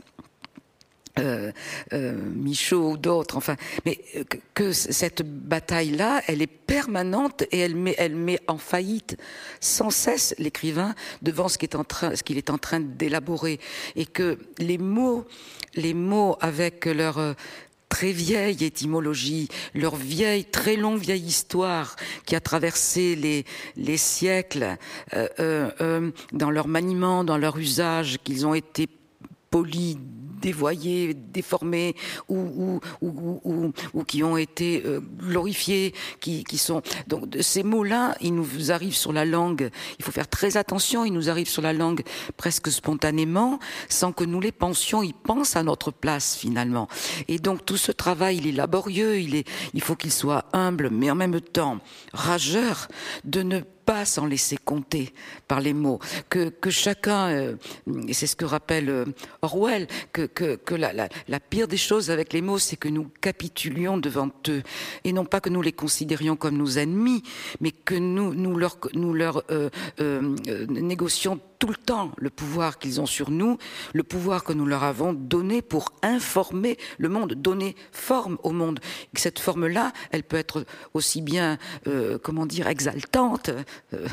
Euh, 1.18 1.52
euh, 1.92 2.14
Michaud 2.14 2.92
ou 2.92 2.98
d'autres, 2.98 3.36
enfin, 3.36 3.56
mais 3.86 3.98
que, 4.30 4.38
que 4.54 4.72
cette 4.72 5.24
bataille-là, 5.24 6.22
elle 6.28 6.42
est 6.42 6.48
permanente 6.48 7.44
et 7.52 7.60
elle 7.60 7.76
met, 7.76 7.96
elle 7.98 8.16
met 8.16 8.40
en 8.48 8.58
faillite 8.58 9.18
sans 9.60 9.90
cesse 9.90 10.34
l'écrivain 10.38 10.96
devant 11.22 11.50
ce 11.50 11.58
qu'il 11.58 11.70
est 11.70 11.76
en 11.76 11.84
train, 11.84 12.16
ce 12.16 12.24
qu'il 12.24 12.38
est 12.38 12.50
en 12.50 12.58
train 12.58 12.80
d'élaborer, 12.80 13.60
et 13.96 14.06
que 14.06 14.38
les 14.60 14.78
mots, 14.78 15.26
les 15.76 15.94
mots 15.94 16.38
avec 16.40 16.86
leur 16.86 17.36
très 17.90 18.12
vieille 18.12 18.64
étymologie, 18.64 19.50
leur 19.74 19.96
vieille, 19.96 20.46
très 20.46 20.76
longue 20.76 21.00
vieille 21.00 21.26
histoire 21.26 21.96
qui 22.26 22.36
a 22.36 22.40
traversé 22.40 23.16
les, 23.16 23.46
les 23.76 23.98
siècles 23.98 24.78
euh, 25.14 25.28
euh, 25.40 25.72
euh 25.82 26.12
dans 26.32 26.52
leur 26.52 26.68
maniement, 26.68 27.24
dans 27.24 27.38
leur 27.38 27.58
usage, 27.58 28.20
qu'ils 28.24 28.46
ont 28.46 28.54
été 28.54 28.88
polis, 29.50 29.98
dévoyés, 30.42 31.14
déformés 31.14 31.96
ou, 32.28 32.80
ou, 33.02 33.42
ou, 33.44 33.72
ou, 33.94 34.04
qui 34.04 34.24
ont 34.24 34.38
été 34.38 34.84
euh, 34.86 35.00
glorifiés, 35.00 35.94
qui, 36.20 36.44
qui 36.44 36.58
sont 36.58 36.82
donc 37.08 37.26
ces 37.42 37.64
mots-là, 37.64 38.16
ils 38.22 38.34
nous 38.34 38.72
arrivent 38.72 38.96
sur 38.96 39.14
la 39.14 39.26
langue. 39.26 39.70
Il 39.98 40.06
faut 40.06 40.12
faire 40.12 40.28
très 40.28 40.58
attention. 40.58 41.06
Ils 41.06 41.14
nous 41.14 41.30
arrivent 41.30 41.50
sur 41.50 41.62
la 41.62 41.74
langue 41.74 42.04
presque 42.38 42.72
spontanément, 42.72 43.60
sans 43.88 44.12
que 44.12 44.24
nous 44.24 44.40
les 44.40 44.52
pensions. 44.52 45.04
Ils 45.04 45.14
pensent 45.14 45.56
à 45.56 45.64
notre 45.64 45.92
place 45.92 46.36
finalement. 46.36 46.88
Et 47.28 47.40
donc 47.40 47.66
tout 47.66 47.78
ce 47.78 47.92
travail, 47.92 48.38
il 48.38 48.48
est 48.48 48.52
laborieux. 48.52 49.20
Il 49.20 49.36
est, 49.36 49.48
il 49.74 49.82
faut 49.82 49.96
qu'il 49.96 50.12
soit 50.12 50.46
humble, 50.54 50.90
mais 50.92 51.10
en 51.12 51.16
même 51.16 51.40
temps 51.42 51.80
rageur 52.14 52.88
de 53.24 53.42
ne 53.42 53.60
pas 53.60 53.79
s'en 54.06 54.26
laisser 54.26 54.58
compter 54.58 55.14
par 55.48 55.62
les 55.62 55.74
mots, 55.74 56.00
que, 56.30 56.50
que 56.50 56.70
chacun, 56.70 57.30
euh, 57.30 57.56
et 58.08 58.14
c'est 58.14 58.28
ce 58.28 58.36
que 58.36 58.46
rappelle 58.46 58.90
euh, 58.90 59.06
Orwell, 59.42 59.88
que, 60.14 60.24
que, 60.24 60.56
que 60.56 60.76
la, 60.76 60.94
la, 60.94 61.10
la, 61.28 61.40
pire 61.40 61.68
des 61.68 61.78
choses 61.78 62.12
avec 62.12 62.34
les 62.34 62.42
mots, 62.42 62.60
c'est 62.60 62.76
que 62.76 62.88
nous 62.88 63.10
capitulions 63.22 63.98
devant 63.98 64.30
eux, 64.48 64.64
et 65.04 65.14
non 65.14 65.26
pas 65.26 65.42
que 65.42 65.50
nous 65.50 65.62
les 65.62 65.72
considérions 65.72 66.36
comme 66.36 66.58
nos 66.58 66.78
ennemis, 66.78 67.24
mais 67.62 67.72
que 67.72 67.96
nous, 67.96 68.34
nous 68.34 68.58
leur, 68.58 68.78
nous 68.94 69.14
leur 69.14 69.44
euh 69.50 69.70
négocions 70.70 71.40
tout 71.60 71.68
le 71.68 71.76
temps 71.76 72.12
le 72.18 72.30
pouvoir 72.30 72.80
qu'ils 72.80 73.00
ont 73.02 73.06
sur 73.06 73.30
nous, 73.30 73.58
le 73.94 74.04
pouvoir 74.04 74.44
que 74.44 74.54
nous 74.54 74.66
leur 74.66 74.84
avons 74.84 75.14
donné 75.14 75.62
pour 75.62 75.92
informer 76.02 76.78
le 76.98 77.10
monde, 77.10 77.34
donner 77.34 77.76
forme 77.92 78.38
au 78.44 78.52
monde. 78.52 78.80
Et 79.14 79.20
cette 79.20 79.40
forme-là, 79.40 79.92
elle 80.12 80.24
peut 80.24 80.38
être 80.38 80.66
aussi 80.94 81.22
bien, 81.22 81.58
euh, 81.88 82.18
comment 82.18 82.46
dire, 82.46 82.68
exaltante, 82.68 83.52
euh, 83.94 84.08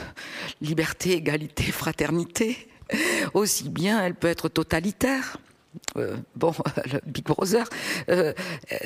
liberté, 0.61 1.13
égalité, 1.13 1.63
fraternité, 1.73 2.69
aussi 3.33 3.69
bien 3.69 4.05
elle 4.05 4.15
peut 4.15 4.29
être 4.29 4.49
totalitaire. 4.49 5.39
Euh, 5.97 6.17
bon, 6.35 6.53
le 6.93 7.01
Big 7.07 7.25
Brother. 7.25 7.69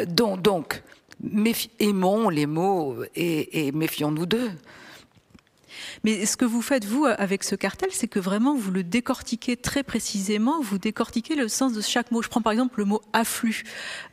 Donc, 0.06 0.82
aimons 1.78 2.28
les 2.28 2.46
mots 2.46 2.96
et 3.14 3.72
méfions-nous 3.72 4.26
d'eux. 4.26 4.50
Mais 6.04 6.26
ce 6.26 6.36
que 6.36 6.44
vous 6.44 6.62
faites, 6.62 6.84
vous, 6.84 7.06
avec 7.06 7.44
ce 7.44 7.54
cartel, 7.54 7.90
c'est 7.92 8.08
que 8.08 8.18
vraiment, 8.18 8.54
vous 8.54 8.70
le 8.70 8.82
décortiquez 8.82 9.56
très 9.56 9.82
précisément, 9.82 10.60
vous 10.60 10.78
décortiquez 10.78 11.34
le 11.34 11.48
sens 11.48 11.72
de 11.72 11.80
chaque 11.80 12.10
mot. 12.10 12.22
Je 12.22 12.28
prends 12.28 12.42
par 12.42 12.52
exemple 12.52 12.78
le 12.78 12.84
mot 12.84 13.02
afflux, 13.12 13.64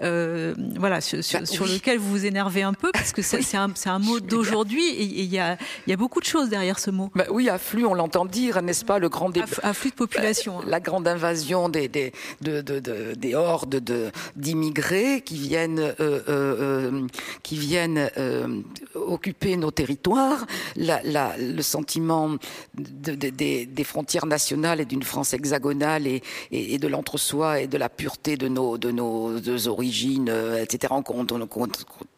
euh, 0.01 0.53
voilà, 0.77 1.01
sur, 1.01 1.17
bah, 1.17 1.45
sur 1.45 1.65
oui. 1.65 1.75
lequel 1.75 1.99
vous 1.99 2.09
vous 2.09 2.25
énervez 2.25 2.63
un 2.63 2.73
peu, 2.73 2.91
parce 2.91 3.13
que 3.13 3.21
c'est 3.21 3.37
oui. 3.53 3.57
un, 3.57 3.73
un, 3.85 3.99
mot 3.99 4.19
d'aujourd'hui, 4.19 4.85
et 4.87 5.03
il 5.03 5.25
y 5.25 5.39
a, 5.39 5.57
y 5.85 5.93
a 5.93 5.97
beaucoup 5.97 6.19
de 6.19 6.25
choses 6.25 6.49
derrière 6.49 6.79
ce 6.79 6.91
mot. 6.91 7.09
Bah 7.15 7.25
oui, 7.29 7.49
afflux, 7.49 7.85
on 7.85 7.93
l'entend 7.93 8.25
dire, 8.25 8.61
n'est-ce 8.61 8.85
pas, 8.85 8.99
le 8.99 9.09
grand... 9.09 9.27
Afflux 9.63 9.91
de 9.91 9.95
population. 9.95 10.59
Euh, 10.59 10.63
la 10.67 10.79
grande 10.79 11.07
invasion 11.07 11.69
des, 11.69 11.87
des, 11.87 12.13
de, 12.41 12.61
de, 12.61 12.79
de, 12.79 13.13
des 13.15 13.35
hordes 13.35 13.81
d'immigrés 14.35 15.21
qui 15.21 15.35
viennent, 15.35 15.79
euh, 15.79 16.21
euh, 16.29 17.07
qui 17.43 17.57
viennent 17.57 18.09
occuper 18.95 19.57
nos 19.57 19.71
territoires, 19.71 20.45
la, 20.75 21.01
la, 21.03 21.35
le 21.37 21.61
sentiment 21.67 22.37
de, 22.75 23.15
de, 23.15 23.29
de, 23.29 23.65
des 23.65 23.83
frontières 23.83 24.25
nationales 24.25 24.81
et 24.81 24.85
d'une 24.85 25.03
France 25.03 25.33
hexagonale 25.33 26.07
et, 26.07 26.77
de 26.77 26.87
l'entre-soi 26.87 27.61
et 27.61 27.67
de 27.67 27.77
la 27.77 27.89
pureté 27.89 28.37
de 28.37 28.47
nos, 28.47 28.77
de 28.77 28.91
nos, 28.91 29.67
origines, 29.67 30.29
euh, 30.29 30.63
etc. 30.63 30.93
On, 30.95 31.03
on, 31.09 31.27
on, 31.31 31.47
on 31.55 31.67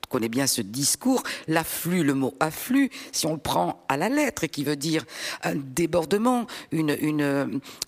connaît 0.09 0.29
bien 0.29 0.47
ce 0.47 0.61
discours, 0.61 1.23
l'afflux, 1.47 2.03
le 2.03 2.13
mot 2.13 2.33
afflux, 2.39 2.89
si 3.11 3.27
on 3.27 3.33
le 3.33 3.39
prend 3.39 3.85
à 3.87 3.95
la 3.95 4.09
lettre, 4.09 4.43
et 4.43 4.49
qui 4.49 4.63
veut 4.63 4.75
dire 4.75 5.05
un 5.43 5.55
débordement, 5.55 6.47
une, 6.71 6.95
une, 6.99 7.21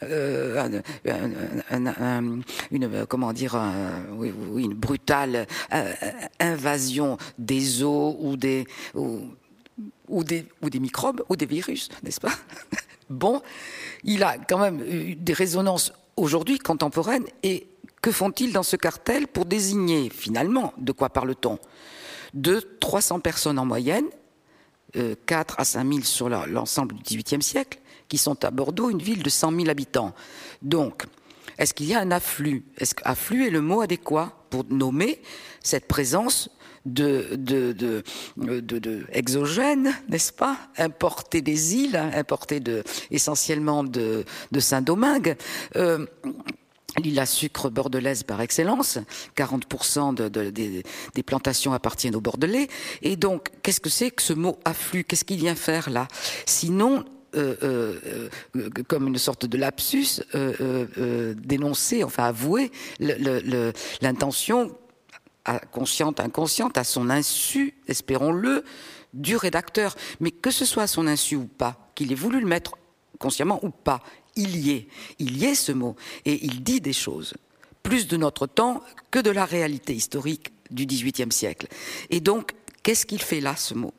euh, 0.04 0.82
un, 1.04 1.32
un, 1.72 1.88
un, 1.88 2.40
une 2.72 3.06
comment 3.08 3.34
dire, 3.34 3.60
oui, 4.14 4.32
une 4.64 4.76
brutale 4.76 5.48
euh, 5.74 5.94
invasion 6.40 7.18
des 7.38 7.84
eaux 7.84 8.16
ou 8.20 8.38
des 8.38 8.66
ou 10.12 10.24
des, 10.24 10.46
ou 10.62 10.70
des 10.70 10.80
microbes 10.80 11.24
ou 11.30 11.36
des 11.36 11.46
virus, 11.46 11.90
n'est-ce 12.04 12.22
pas 12.22 12.34
Bon, 13.10 13.42
il 14.04 14.24
a 14.24 14.38
quand 14.38 14.60
même 14.60 14.82
eu 14.82 15.16
des 15.16 15.34
résonances 15.34 15.92
aujourd'hui 16.16 16.60
contemporaines 16.60 17.26
et 17.44 17.68
que 18.02 18.12
font-ils 18.12 18.54
dans 18.54 18.64
ce 18.64 18.76
cartel 18.76 19.28
pour 19.28 19.46
désigner 19.46 20.10
finalement 20.10 20.74
de 20.78 20.92
quoi 20.92 21.10
parle-t-on? 21.10 21.60
De 22.34 22.60
300 22.80 23.20
personnes 23.20 23.60
en 23.60 23.66
moyenne, 23.66 24.06
euh, 24.96 25.16
4 25.26 25.60
à 25.60 25.66
5 25.66 25.88
000 25.88 26.04
sur 26.04 26.30
l'ensemble 26.30 26.96
du 26.96 27.04
XVIIIe 27.04 27.42
siècle, 27.42 27.80
qui 28.08 28.18
sont 28.18 28.44
à 28.44 28.52
Bordeaux, 28.52 28.90
une 28.90 29.02
ville 29.02 29.24
de 29.24 29.30
100 29.30 29.52
000 29.52 29.70
habitants. 29.70 30.14
Donc, 30.62 31.06
est-ce 31.58 31.74
qu'il 31.74 31.88
y 31.88 31.94
a 31.94 32.00
un 32.00 32.12
afflux? 32.12 32.66
Est-ce 32.78 32.96
qu'afflux 32.96 33.48
est 33.48 33.52
le 33.52 33.62
mot 33.62 33.82
adéquat 33.82 34.34
pour 34.50 34.66
nommer 34.70 35.22
cette 35.64 35.88
présence 35.88 36.50
de, 36.86 37.36
de, 37.36 37.72
de, 37.74 38.04
de, 38.38 38.80
de 38.80 39.06
exogènes, 39.12 39.94
n'est-ce 40.10 40.34
pas 40.34 40.58
Importés 40.78 41.42
des 41.42 41.76
îles, 41.76 41.96
importés 41.96 42.60
de, 42.60 42.84
essentiellement 43.12 43.84
de, 43.84 44.26
de 44.52 44.60
Saint-Domingue. 44.60 45.36
Euh, 45.76 46.06
l'île 46.98 47.20
à 47.20 47.26
sucre 47.26 47.70
bordelaise 47.70 48.24
par 48.24 48.42
excellence. 48.42 48.98
40% 49.38 50.14
de, 50.16 50.50
des, 50.50 51.24
plantations 51.24 51.74
appartiennent 51.74 52.16
aux 52.16 52.22
Bordelais. 52.22 52.68
Et 53.02 53.16
donc, 53.16 53.50
qu'est-ce 53.64 53.80
que 53.80 53.90
c'est 53.90 54.12
que 54.12 54.22
ce 54.22 54.34
mot 54.34 54.60
afflux? 54.66 55.04
Qu'est-ce 55.04 55.24
qu'il 55.24 55.38
vient 55.38 55.56
faire 55.56 55.90
là? 55.90 56.08
Sinon, 56.46 57.06
euh, 57.34 57.56
euh, 57.64 58.30
euh, 58.58 58.70
comme 58.90 59.08
une 59.08 59.18
sorte 59.18 59.46
de 59.46 59.58
lapsus, 59.58 60.22
dénoncer, 61.36 62.04
enfin 62.04 62.26
avouer 62.26 62.72
l'intention 64.02 64.76
consciente, 65.72 66.20
inconsciente, 66.20 66.78
à 66.78 66.84
son 66.84 67.10
insu, 67.10 67.76
espérons-le, 67.88 68.64
du 69.14 69.36
rédacteur. 69.36 69.96
Mais 70.20 70.32
que 70.32 70.52
ce 70.52 70.66
soit 70.66 70.84
à 70.84 70.88
son 70.88 71.08
insu 71.08 71.36
ou 71.36 71.46
pas, 71.46 71.92
qu'il 71.96 72.12
ait 72.12 72.16
voulu 72.16 72.40
le 72.40 72.48
mettre 72.48 72.78
consciemment 73.20 73.60
ou 73.64 73.70
pas, 73.70 74.02
il 74.36 74.58
y 74.58 74.72
est. 74.72 74.88
Il 75.20 75.38
y 75.38 75.46
est 75.46 75.56
ce 75.56 75.72
mot. 75.72 75.96
Et 76.26 76.46
il 76.46 76.64
dit 76.64 76.82
des 76.82 76.94
choses, 76.94 77.34
plus 77.84 78.08
de 78.08 78.18
notre 78.18 78.48
temps 78.48 78.82
que 79.10 79.20
de 79.20 79.30
la 79.30 79.46
réalité 79.46 79.94
historique 79.94 80.52
du 80.70 80.86
XVIIIe 80.86 81.32
siècle. 81.32 81.68
Et 82.10 82.20
donc, 82.20 82.54
qu'est-ce 82.84 83.06
qu'il 83.06 83.22
fait 83.22 83.42
là, 83.42 83.56
ce 83.56 83.74
mot? 83.74 83.94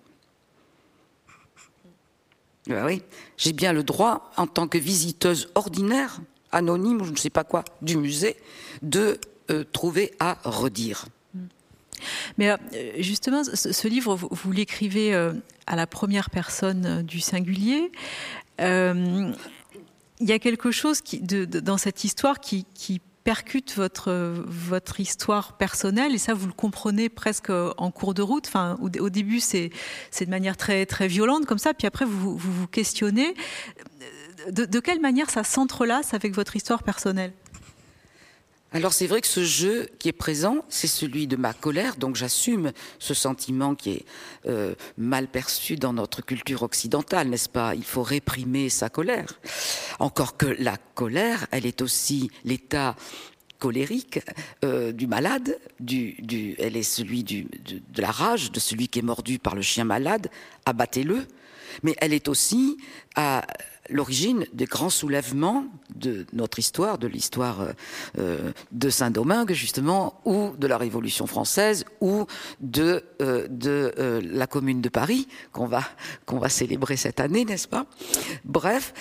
Ben 2.66 2.86
oui, 2.86 3.02
j'ai 3.36 3.52
bien 3.52 3.72
le 3.72 3.82
droit, 3.82 4.30
en 4.36 4.46
tant 4.46 4.68
que 4.68 4.78
visiteuse 4.78 5.50
ordinaire, 5.56 6.20
anonyme 6.52 7.00
ou 7.00 7.04
je 7.04 7.10
ne 7.10 7.16
sais 7.16 7.30
pas 7.30 7.44
quoi, 7.44 7.64
du 7.82 7.96
musée, 7.96 8.36
de 8.82 9.18
euh, 9.50 9.64
trouver 9.72 10.12
à 10.20 10.38
redire. 10.44 11.06
Mais 12.38 12.50
euh, 12.50 12.56
justement, 12.98 13.42
ce, 13.44 13.88
livre, 13.88 14.14
vous, 14.14 14.52
l'écrivez 14.52 15.14
euh, 15.14 15.32
à 15.66 15.76
la 15.76 15.86
première 15.86 16.30
personne 16.30 17.02
du 17.02 17.20
singulier. 17.20 17.90
il 18.58 19.34
y 20.20 20.32
a 20.32 20.38
quelque 20.38 20.70
chose 20.70 21.02
dans 21.22 21.78
cette 21.78 22.04
histoire 22.04 22.40
qui, 22.40 22.66
percute 23.24 23.76
votre, 23.76 24.98
histoire 24.98 25.56
personnelle 25.56 26.12
et 26.12 26.18
ça 26.18 26.34
vous 26.34 26.48
le 26.48 26.52
comprenez 26.52 27.08
presque 27.08 27.50
en 27.50 27.90
cours 27.92 28.14
de 28.14 28.22
route. 28.22 28.48
Enfin, 28.48 28.76
au, 28.80 29.10
début 29.10 29.38
c'est 29.40 29.70
de 30.20 30.30
manière 30.30 30.56
très 30.56 30.86
très 30.86 31.06
violente 31.06 31.46
comme 31.46 31.58
ça, 31.58 31.72
puis 31.72 31.86
après 31.86 32.04
vous 32.04 32.36
vous, 32.36 32.52
vous 32.52 32.66
questionnez. 32.66 33.34
De, 34.50 34.64
de, 34.64 34.80
quelle 34.80 35.00
manière 35.00 35.30
ça 35.30 35.44
s'entrelace 35.44 36.14
avec 36.14 36.34
votre 36.34 36.56
histoire 36.56 36.82
personnelle? 36.82 37.32
Alors 38.72 38.92
c'est 38.92 39.06
vrai 39.06 39.20
que 39.20 39.26
ce 39.26 39.44
jeu 39.44 39.88
qui 39.98 40.08
est 40.08 40.12
présent, 40.12 40.64
c'est 40.68 40.86
celui 40.86 41.26
de 41.26 41.36
ma 41.36 41.52
colère, 41.52 41.96
donc 41.96 42.16
j'assume 42.16 42.72
ce 42.98 43.14
sentiment 43.14 43.74
qui 43.74 43.90
est 43.90 44.04
euh, 44.46 44.74
mal 44.96 45.28
perçu 45.28 45.76
dans 45.76 45.92
notre 45.92 46.22
culture 46.22 46.62
occidentale, 46.62 47.28
n'est-ce 47.28 47.48
pas? 47.48 47.74
Il 47.74 47.84
faut 47.84 48.02
réprimer 48.02 48.68
sa 48.68 48.88
colère. 48.88 49.40
Encore 49.98 50.36
que 50.36 50.46
la 50.58 50.76
colère, 50.94 51.46
elle 51.50 51.66
est 51.66 51.82
aussi 51.82 52.30
l'état 52.44 52.96
colérique 53.58 54.20
euh, 54.64 54.90
du 54.90 55.06
malade, 55.06 55.58
du, 55.78 56.56
elle 56.58 56.76
est 56.76 56.82
celui 56.82 57.22
de 57.22 57.46
la 57.96 58.10
rage, 58.10 58.50
de 58.50 58.58
celui 58.58 58.88
qui 58.88 58.98
est 58.98 59.02
mordu 59.02 59.38
par 59.38 59.54
le 59.54 59.62
chien 59.62 59.84
malade, 59.84 60.28
abattez-le. 60.66 61.26
Mais 61.82 61.94
elle 61.98 62.12
est 62.12 62.28
aussi 62.28 62.76
à 63.14 63.46
l'origine 63.88 64.46
des 64.52 64.64
grands 64.64 64.90
soulèvements 64.90 65.66
de 65.94 66.26
notre 66.32 66.58
histoire, 66.58 66.98
de 66.98 67.06
l'histoire 67.06 67.60
euh, 67.60 67.72
euh, 68.18 68.52
de 68.70 68.90
Saint-Domingue 68.90 69.52
justement, 69.52 70.20
ou 70.24 70.52
de 70.56 70.66
la 70.66 70.78
Révolution 70.78 71.26
française, 71.26 71.84
ou 72.00 72.26
de, 72.60 73.04
euh, 73.20 73.46
de 73.48 73.92
la 74.24 74.46
Commune 74.46 74.80
de 74.80 74.88
Paris 74.88 75.28
qu'on 75.52 75.66
va 75.66 75.82
qu'on 76.26 76.38
va 76.38 76.48
célébrer 76.48 76.96
cette 76.96 77.20
année, 77.20 77.44
n'est-ce 77.44 77.68
pas? 77.68 77.86
Bref, 78.44 78.94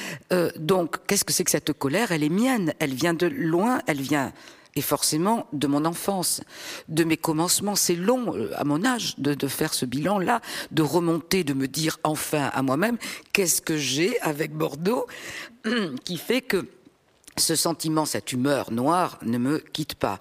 donc 0.57 1.05
qu'est-ce 1.07 1.23
que 1.23 1.33
c'est 1.33 1.43
que 1.43 1.51
cette 1.51 1.73
colère? 1.73 2.11
Elle 2.11 2.23
est 2.23 2.29
mienne, 2.29 2.73
elle 2.79 2.93
vient 2.93 3.13
de 3.13 3.27
loin, 3.27 3.81
elle 3.87 4.01
vient 4.01 4.33
et 4.75 4.81
forcément 4.81 5.47
de 5.53 5.67
mon 5.67 5.85
enfance, 5.85 6.41
de 6.87 7.03
mes 7.03 7.17
commencements. 7.17 7.75
C'est 7.75 7.95
long 7.95 8.35
euh, 8.35 8.51
à 8.55 8.63
mon 8.63 8.85
âge 8.85 9.15
de, 9.17 9.33
de 9.33 9.47
faire 9.47 9.73
ce 9.73 9.85
bilan-là, 9.85 10.41
de 10.71 10.81
remonter, 10.81 11.43
de 11.43 11.53
me 11.53 11.67
dire 11.67 11.99
enfin 12.03 12.49
à 12.53 12.61
moi-même 12.61 12.97
qu'est-ce 13.33 13.61
que 13.61 13.77
j'ai 13.77 14.19
avec 14.21 14.53
Bordeaux 14.53 15.07
qui 16.03 16.17
fait 16.17 16.41
que 16.41 16.67
ce 17.37 17.55
sentiment, 17.55 18.05
cette 18.05 18.33
humeur 18.33 18.71
noire 18.71 19.17
ne 19.23 19.37
me 19.37 19.59
quitte 19.59 19.95
pas. 19.95 20.19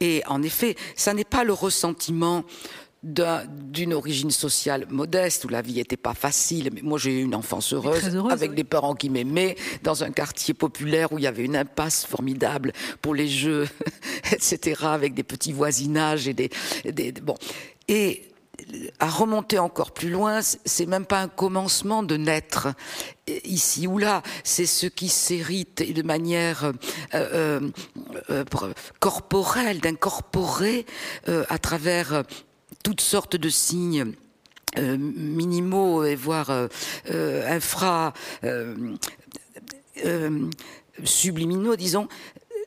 Et 0.00 0.22
en 0.26 0.42
effet, 0.42 0.76
ça 0.96 1.12
n'est 1.12 1.24
pas 1.24 1.44
le 1.44 1.52
ressentiment 1.52 2.44
d'une 3.02 3.94
origine 3.94 4.30
sociale 4.30 4.86
modeste 4.88 5.44
où 5.44 5.48
la 5.48 5.60
vie 5.60 5.74
n'était 5.74 5.96
pas 5.96 6.14
facile. 6.14 6.70
Mais 6.72 6.82
moi, 6.82 6.98
j'ai 6.98 7.18
eu 7.18 7.22
une 7.22 7.34
enfance 7.34 7.72
heureuse, 7.72 8.16
avec 8.30 8.54
des 8.54 8.64
parents 8.64 8.94
qui 8.94 9.10
m'aimaient, 9.10 9.56
dans 9.82 10.04
un 10.04 10.12
quartier 10.12 10.54
populaire 10.54 11.12
où 11.12 11.18
il 11.18 11.24
y 11.24 11.26
avait 11.26 11.44
une 11.44 11.56
impasse 11.56 12.06
formidable 12.06 12.72
pour 13.00 13.14
les 13.14 13.28
jeux, 13.28 13.68
etc., 14.32 14.82
avec 14.84 15.14
des 15.14 15.24
petits 15.24 15.52
voisinages 15.52 16.28
et 16.28 16.34
des, 16.34 16.50
des 16.84 17.12
bon. 17.12 17.34
Et 17.88 18.28
à 19.00 19.08
remonter 19.08 19.58
encore 19.58 19.90
plus 19.90 20.10
loin, 20.10 20.40
c'est 20.42 20.86
même 20.86 21.06
pas 21.06 21.20
un 21.20 21.28
commencement 21.28 22.04
de 22.04 22.16
naître 22.16 22.68
ici 23.44 23.86
ou 23.88 23.98
là, 23.98 24.22
c'est 24.44 24.66
ce 24.66 24.86
qui 24.86 25.08
s'hérite 25.08 25.92
de 25.92 26.02
manière 26.02 26.64
euh, 26.64 26.72
euh, 27.14 27.70
euh 28.30 28.44
corporelle, 29.00 29.80
d'incorporer 29.80 30.86
à 31.26 31.58
travers 31.58 32.24
toutes 32.82 33.00
sortes 33.00 33.36
de 33.36 33.48
signes 33.48 34.14
euh, 34.78 34.96
minimaux 34.96 36.02
et 36.04 36.14
voire 36.14 36.48
euh, 36.48 36.66
euh, 37.10 37.46
infra 37.46 38.14
subliminaux, 41.04 41.76
disons, 41.76 42.08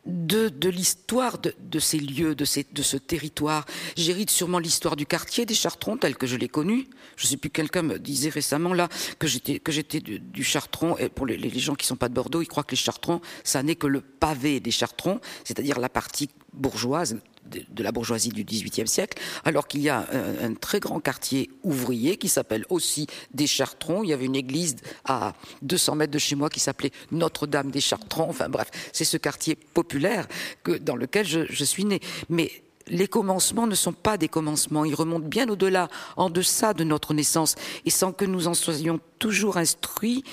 de, 0.05 0.69
l'histoire 0.69 1.39
de, 1.39 1.79
ces 1.79 1.97
lieux, 1.97 2.35
de, 2.35 2.45
ce 2.45 2.97
territoire. 2.97 3.65
J'hérite 3.97 4.29
sûrement 4.29 4.59
l'histoire 4.59 4.95
du 4.95 5.07
quartier 5.07 5.47
des 5.47 5.55
Chartrons 5.55 5.97
tel 5.97 6.15
que 6.15 6.27
je 6.27 6.35
l'ai 6.35 6.47
connu. 6.47 6.87
Je 7.15 7.25
sais 7.25 7.37
plus, 7.37 7.49
quelqu'un 7.49 7.81
me 7.81 7.97
disait 7.97 8.29
récemment 8.29 8.73
là 8.73 8.87
que 9.17 9.25
j'étais 9.25 9.57
que 9.57 9.71
j'étais 9.71 9.99
du, 9.99 10.43
Chartron. 10.43 10.97
Et 10.97 11.09
pour 11.09 11.25
les, 11.25 11.37
les 11.37 11.59
gens 11.59 11.73
qui 11.73 11.87
sont 11.87 11.95
pas 11.95 12.09
de 12.09 12.13
Bordeaux, 12.13 12.43
ils 12.43 12.47
croient 12.47 12.63
que 12.63 12.71
les 12.71 12.77
Chartrons, 12.77 13.19
ça 13.43 13.63
n'est 13.63 13.75
que 13.75 13.87
le 13.87 14.01
pavé 14.01 14.59
des 14.59 14.71
Chartrons, 14.71 15.19
c'est-à-dire 15.43 15.79
la 15.79 15.89
partie 15.89 16.29
bourgeoise 16.53 17.17
de, 17.45 17.83
la 17.83 17.91
bourgeoisie 17.91 18.29
du 18.29 18.43
XVIIIe 18.43 18.87
siècle, 18.87 19.21
alors 19.43 19.67
qu'il 19.67 19.81
y 19.81 19.89
a 19.89 20.07
un, 20.41 20.53
très 20.53 20.79
grand 20.79 20.99
quartier 20.99 21.49
ouvrier 21.63 22.17
qui 22.17 22.29
s'appelle 22.29 22.65
aussi 22.69 23.07
des 23.33 23.47
Chartrons. 23.47 24.03
Il 24.03 24.09
y 24.09 24.13
avait 24.13 24.25
une 24.25 24.35
église 24.35 24.75
à 25.05 25.33
200 25.61 25.95
mètres 25.95 26.13
de 26.13 26.19
chez 26.19 26.35
moi 26.35 26.49
qui 26.49 26.59
s'appelait 26.59 26.91
Notre-Dame 27.11 27.71
des 27.71 27.81
Chartrons. 27.81 28.29
Enfin 28.29 28.49
bref, 28.49 28.69
c'est 28.93 29.05
ce 29.05 29.17
quartier 29.17 29.55
populaire 29.55 30.27
que, 30.63 30.71
dans 30.71 30.95
lequel 30.95 31.25
je, 31.25 31.41
je 31.49 31.63
suis 31.63 31.85
né. 31.85 31.99
Mais 32.29 32.51
les 32.87 33.07
commencements 33.07 33.67
ne 33.67 33.75
sont 33.75 33.93
pas 33.93 34.17
des 34.17 34.27
commencements, 34.27 34.85
ils 34.85 34.95
remontent 34.95 35.27
bien 35.27 35.49
au-delà, 35.49 35.89
en 36.17 36.29
deçà 36.29 36.73
de 36.73 36.83
notre 36.83 37.13
naissance, 37.13 37.55
et 37.85 37.89
sans 37.89 38.11
que 38.11 38.25
nous 38.25 38.47
en 38.47 38.53
soyons 38.53 38.99
toujours 39.19 39.57
instruits, 39.57 40.23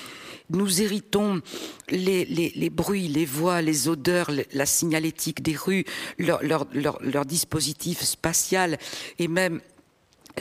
nous 0.53 0.81
héritons 0.81 1.41
les, 1.89 2.69
bruits, 2.69 3.07
les 3.07 3.25
voix, 3.25 3.61
les 3.61 3.87
odeurs, 3.87 4.31
la 4.53 4.65
signalétique 4.65 5.41
des 5.41 5.55
rues, 5.55 5.85
leur, 6.17 7.25
dispositif 7.25 8.01
spatial. 8.01 8.77
Et 9.19 9.27
même 9.27 9.61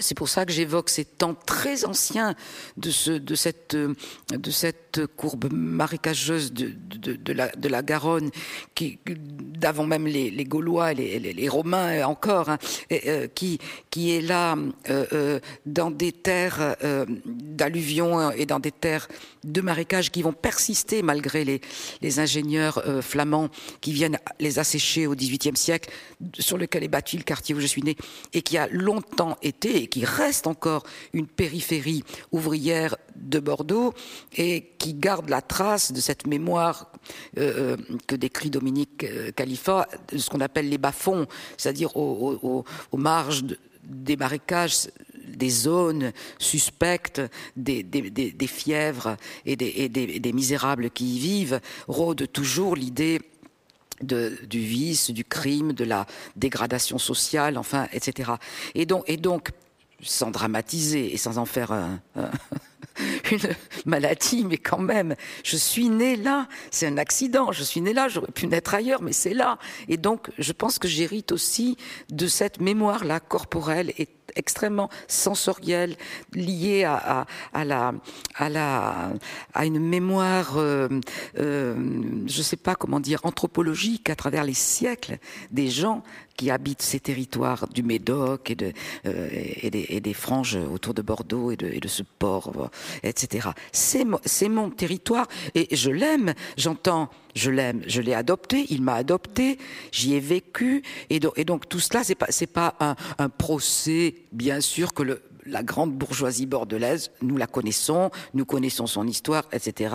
c'est 0.01 0.15
pour 0.17 0.29
ça 0.29 0.47
que 0.47 0.53
j'évoque 0.53 0.89
ces 0.89 1.05
temps 1.05 1.35
très 1.35 1.85
anciens 1.85 2.35
de, 2.79 2.91
ce, 2.91 3.11
de, 3.11 3.35
cette, 3.35 3.77
de 3.77 4.51
cette 4.51 4.82
courbe 5.01 5.49
marécageuse 5.53 6.53
de, 6.53 7.33
la, 7.69 7.83
Garonne, 7.83 8.31
qui, 8.75 8.99
d'avant 9.07 9.87
même 9.87 10.07
les, 10.07 10.45
Gaulois, 10.45 10.93
les, 10.93 11.19
les, 11.19 11.49
Romains 11.49 12.05
encore, 12.05 12.49
hein, 12.49 12.59
euh, 12.93 13.27
qui, 13.29 13.59
est 13.97 14.21
là 14.21 14.57
euh, 14.89 15.07
euh, 15.13 15.41
dans 15.67 15.91
des 15.91 16.13
terres 16.13 16.77
euh, 16.85 17.07
d'alluvions 17.27 18.31
et 18.33 18.47
dans 18.47 18.61
des 18.61 18.73
terres 18.73 19.09
de 19.45 19.61
marécages 19.61 20.11
qui 20.11 20.23
vont 20.23 20.33
persister 20.33 21.03
malgré 21.03 21.45
les, 21.45 21.61
les 22.01 22.21
ingénieurs 22.21 22.83
euh, 22.87 23.03
flamands 23.03 23.49
qui 23.81 23.93
viennent 23.93 24.19
les 24.41 24.59
assécher 24.59 25.07
au 25.07 25.15
XVIIIe 25.15 25.57
siècle, 25.57 25.91
sur 26.39 26.59
lequel 26.59 26.85
est 26.85 26.89
bâti 26.89 27.17
le 27.17 27.25
quartier 27.25 27.55
où 27.55 27.61
je 27.61 27.67
suis 27.67 27.83
né, 27.83 27.97
et 28.33 28.43
qui 28.43 28.59
a 28.59 28.69
longtemps 28.69 29.37
été 29.43 29.83
et 29.83 29.87
qui 29.87 30.05
reste 30.05 30.47
encore 30.47 30.85
une 31.13 31.27
périphérie 31.27 32.05
ouvrière 32.31 32.97
de 33.17 33.41
Bordeaux 33.41 33.93
et 34.37 34.73
qui 34.83 34.95
garde 34.95 35.29
la 35.29 35.41
trace 35.41 35.93
de 35.93 36.01
cette 36.01 36.27
mémoire 36.27 36.91
euh, 37.39 37.77
euh 37.79 37.97
que 38.09 38.17
décrit 38.17 38.51
Dominique 38.51 39.05
euh, 39.05 39.31
Khalifa, 39.31 39.87
de 40.11 40.19
ce 40.19 40.29
qu'on 40.29 40.41
appelle 40.41 40.69
les 40.69 40.77
bas-fonds, 40.77 41.27
c'est-à-dire 41.57 41.97
aux, 41.97 42.65
marges 42.93 43.45
des 43.85 44.17
marécages 44.17 44.89
des 45.45 45.51
zones 45.51 46.13
suspectes, 46.39 47.23
des, 47.57 47.85
fièvres 48.49 49.17
et, 49.47 49.55
des, 49.57 50.33
misérables 50.33 50.91
qui 50.91 51.15
y 51.15 51.19
vivent, 51.21 51.61
rôde 51.87 52.31
toujours 52.33 52.75
l'idée 52.75 53.21
du 54.03 54.59
vice, 54.59 55.11
du 55.13 55.25
crime, 55.25 55.75
de 55.75 55.85
la 55.85 56.07
dégradation 56.35 56.99
sociale, 56.99 57.57
enfin, 57.57 57.87
etc. 57.93 58.33
Et 58.75 58.85
donc, 58.85 59.51
sans 60.01 60.33
dramatiser 60.33 61.15
et 61.15 61.17
sans 61.17 61.39
en 61.39 61.47
faire 61.47 61.71
une, 63.33 63.55
maladie, 63.87 64.45
mais 64.45 64.59
quand 64.59 64.79
même, 64.79 65.15
je 65.45 65.57
suis 65.57 65.89
née 65.89 66.17
là. 66.17 66.49
C'est 66.71 66.87
un 66.87 66.99
accident. 66.99 67.53
Je 67.53 67.63
suis 67.63 67.81
née 67.81 67.93
là. 67.93 68.09
J'aurais 68.09 68.33
pu 68.33 68.47
naître 68.47 68.75
ailleurs, 68.75 69.03
mais 69.03 69.13
c'est 69.13 69.35
là. 69.35 69.59
Et 69.89 69.97
donc, 69.97 70.31
je 70.39 70.53
pense 70.53 70.79
que 70.79 70.89
j'hérite 70.89 71.33
aussi 71.33 71.77
de 72.11 72.27
cette 72.27 72.61
mémoire-là 72.61 73.21
corporelle 73.21 73.93
et 73.99 74.07
extrêmement 74.37 74.89
sensorielle, 75.09 75.97
liée 76.33 76.85
à, 76.85 77.27
à, 77.53 77.65
la, 77.65 77.95
à, 78.35 78.49
la, 78.49 79.13
à 79.55 79.67
une 79.67 79.79
mémoire, 79.79 80.57
euh, 80.57 80.89
euh, 81.39 81.75
je 82.27 82.39
ne 82.39 82.43
sais 82.43 82.57
pas 82.57 82.75
comment 82.75 83.01
dire, 83.01 83.21
anthropologique 83.25 84.11
à 84.11 84.17
travers 84.17 84.45
les 84.45 84.55
siècles 84.55 85.19
des 85.51 85.69
gens 85.69 86.03
qui 86.37 86.51
habitent 86.51 86.83
ces 86.83 86.99
territoires 86.99 87.69
du 87.69 87.83
Médoc 87.83 88.51
et, 88.51 88.55
de, 88.55 88.73
euh, 89.07 89.29
et, 89.33 89.71
des, 89.71 89.87
et, 89.91 90.01
des, 90.01 90.15
franges 90.15 90.57
autour 90.57 90.95
de 90.95 91.03
Bordeaux 91.03 91.51
et 91.51 91.57
de, 91.57 91.67
et 91.67 91.81
de 91.81 91.89
ce 91.89 92.03
port, 92.03 92.71
etc. 93.03 93.51
C'est 93.71 94.49
mon 94.49 94.71
territoire 94.71 95.27
et 95.55 95.75
je 95.77 95.91
l'aime. 95.91 96.35
J'entends, 96.57 97.11
je 97.35 97.51
l'aime, 97.51 97.83
je 97.87 98.01
l'ai 98.01 98.15
adopté, 98.15 98.67
il 98.71 98.83
m'a 98.83 98.95
adopté, 98.95 99.59
j'y 99.91 100.15
ai 100.15 100.21
vécu 100.21 100.83
et 101.11 101.21
donc, 101.21 101.69
tout 101.69 101.81
cela, 101.81 102.03
c'est 102.05 102.15
pas 102.15 102.29
pas 102.53 102.97
un, 103.19 103.29
procès, 103.29 104.15
bien 104.33 104.61
sûr 104.61 104.93
que 104.93 105.21
la 105.47 105.63
grande 105.63 105.93
bourgeoisie 105.93 106.47
bordelaise, 106.47 107.11
nous 107.23 107.37
la 107.37 107.47
connaissons, 107.47 108.11
nous 108.35 108.45
connaissons 108.45 108.87
son 108.87 109.07
histoire, 109.07 109.45
etc. 109.53 109.95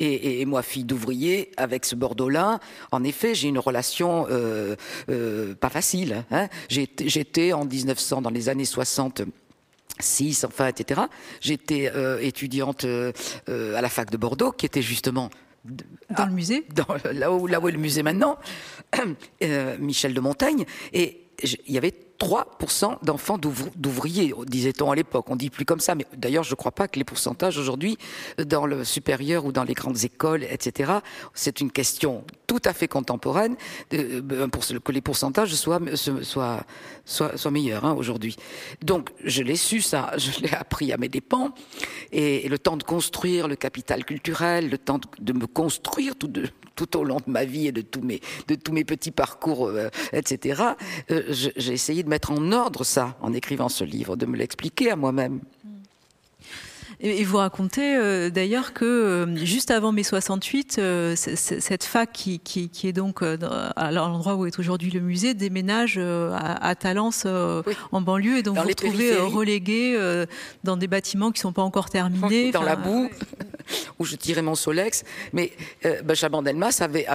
Et, 0.00 0.44
moi, 0.46 0.62
fille 0.62 0.84
d'ouvrier, 0.84 1.52
avec 1.56 1.84
ce 1.84 1.94
Bordeaux-là, 1.94 2.58
en 2.90 3.04
effet, 3.04 3.34
j'ai 3.34 3.48
une 3.48 3.58
relation 3.58 4.26
euh, 4.30 4.74
euh, 5.08 5.54
pas 5.54 5.70
facile. 5.70 6.24
Hein. 6.30 6.48
J'étais 6.68 7.52
en 7.52 7.64
1900, 7.64 8.22
dans 8.22 8.30
les 8.30 8.48
années 8.48 8.64
60, 8.64 9.22
6, 9.98 10.44
enfin, 10.44 10.68
etc. 10.68 11.02
J'étais 11.40 11.90
euh, 11.94 12.18
étudiante 12.20 12.84
euh, 12.84 13.12
à 13.46 13.80
la 13.80 13.88
fac 13.88 14.10
de 14.10 14.16
Bordeaux, 14.16 14.52
qui 14.52 14.66
était 14.66 14.82
justement 14.82 15.30
dans 15.64 16.26
le 16.26 16.32
musée, 16.32 16.64
dans, 16.74 16.86
là, 17.12 17.32
où, 17.32 17.46
là 17.46 17.60
où 17.60 17.68
est 17.68 17.72
le 17.72 17.78
musée 17.78 18.02
maintenant, 18.02 18.38
euh, 19.42 19.76
Michel 19.78 20.14
de 20.14 20.20
Montaigne, 20.20 20.64
et 20.92 21.28
il 21.42 21.74
y 21.74 21.78
avait 21.78 21.94
3% 22.20 22.98
d'enfants 23.02 23.38
d'ouvriers, 23.38 24.34
disait-on 24.46 24.90
à 24.90 24.94
l'époque. 24.94 25.26
On 25.30 25.36
dit 25.36 25.48
plus 25.48 25.64
comme 25.64 25.80
ça, 25.80 25.94
mais 25.94 26.06
d'ailleurs, 26.14 26.44
je 26.44 26.50
ne 26.50 26.56
crois 26.56 26.72
pas 26.72 26.86
que 26.86 26.98
les 26.98 27.04
pourcentages 27.04 27.56
aujourd'hui, 27.58 27.96
dans 28.38 28.66
le 28.66 28.84
supérieur 28.84 29.46
ou 29.46 29.52
dans 29.52 29.64
les 29.64 29.74
grandes 29.74 30.04
écoles, 30.04 30.44
etc., 30.44 30.92
c'est 31.34 31.60
une 31.60 31.72
question 31.72 32.24
tout 32.46 32.60
à 32.64 32.72
fait 32.72 32.88
contemporaine 32.88 33.56
euh, 33.94 34.48
pour 34.48 34.66
que 34.66 34.92
les 34.92 35.00
pourcentages 35.00 35.54
soient, 35.54 35.80
soient, 35.94 37.50
meilleurs 37.50 37.84
hein, 37.84 37.94
aujourd'hui. 37.96 38.36
Donc, 38.82 39.10
je 39.24 39.42
l'ai 39.42 39.56
su, 39.56 39.80
ça, 39.80 40.12
je 40.18 40.40
l'ai 40.40 40.52
appris 40.52 40.92
à 40.92 40.98
mes 40.98 41.08
dépens, 41.08 41.54
et, 42.12 42.48
le 42.48 42.58
temps 42.58 42.76
de 42.76 42.82
construire 42.82 43.48
le 43.48 43.56
capital 43.56 44.04
culturel, 44.04 44.68
le 44.68 44.78
temps 44.78 45.00
de, 45.20 45.32
me 45.32 45.46
construire 45.46 46.14
tout, 46.16 46.96
au 46.96 47.04
long 47.04 47.18
de 47.18 47.30
ma 47.30 47.44
vie 47.44 47.68
et 47.68 47.72
de 47.72 47.82
tous 47.82 48.02
mes, 48.02 48.84
petits 48.84 49.12
parcours, 49.12 49.68
euh, 49.68 49.88
etc., 50.12 50.62
euh, 51.10 51.22
j'ai 51.28 51.72
essayé 51.72 52.02
de 52.02 52.09
mettre 52.10 52.32
en 52.32 52.52
ordre 52.52 52.84
ça 52.84 53.16
en 53.22 53.32
écrivant 53.32 53.70
ce 53.70 53.84
livre, 53.84 54.16
de 54.16 54.26
me 54.26 54.36
l'expliquer 54.36 54.90
à 54.90 54.96
moi-même. 54.96 55.40
Et, 57.02 57.24
vous 57.24 57.38
racontez 57.38 57.96
euh, 57.96 58.28
d'ailleurs 58.28 58.74
que 58.74 58.84
euh, 58.84 59.36
juste 59.36 59.70
avant 59.70 59.90
mai 59.90 60.02
68, 60.02 60.76
euh, 60.78 61.14
cette 61.16 61.84
fac 61.84 62.12
qui, 62.12 62.40
qui, 62.40 62.68
qui 62.68 62.88
est 62.88 62.92
donc 62.92 63.22
à 63.22 63.90
l'endroit 63.90 64.36
où 64.36 64.44
est 64.44 64.58
aujourd'hui 64.58 64.90
le 64.90 65.00
musée 65.00 65.32
déménage 65.32 65.96
à, 65.98 66.66
à 66.66 66.74
Talence 66.74 67.26
en 67.26 68.00
banlieue 68.02 68.38
et 68.38 68.42
donc 68.42 68.56
vous 68.56 68.62
vous 68.62 68.68
retrouvez 68.68 69.16
relégué 69.16 69.98
dans 70.64 70.76
des 70.76 70.88
bâtiments 70.88 71.30
qui 71.30 71.38
ne 71.38 71.42
sont 71.42 71.52
pas 71.52 71.62
encore 71.62 71.88
terminés. 71.88 72.50
Dans 72.50 72.62
la 72.62 72.76
boue, 72.76 73.08
où 73.98 74.04
je 74.04 74.16
tirais 74.16 74.42
mon 74.42 74.54
Solex. 74.54 75.04
Mais 75.32 75.52
euh, 75.84 76.02
Benjamin 76.02 76.42
Delmas 76.42 76.80
avait, 76.80 77.06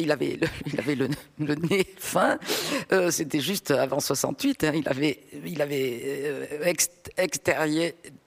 il 0.00 0.10
avait, 0.10 0.38
le, 0.40 0.48
il 0.66 0.78
avait 0.78 0.94
le, 0.94 1.08
le 1.38 1.54
nez 1.54 1.86
fin. 1.98 2.38
C'était 3.10 3.40
juste 3.40 3.70
avant 3.70 4.00
68. 4.00 4.64
Hein, 4.64 4.72
il 4.74 4.88
avait, 4.88 5.18
il 5.44 5.62
avait 5.62 6.58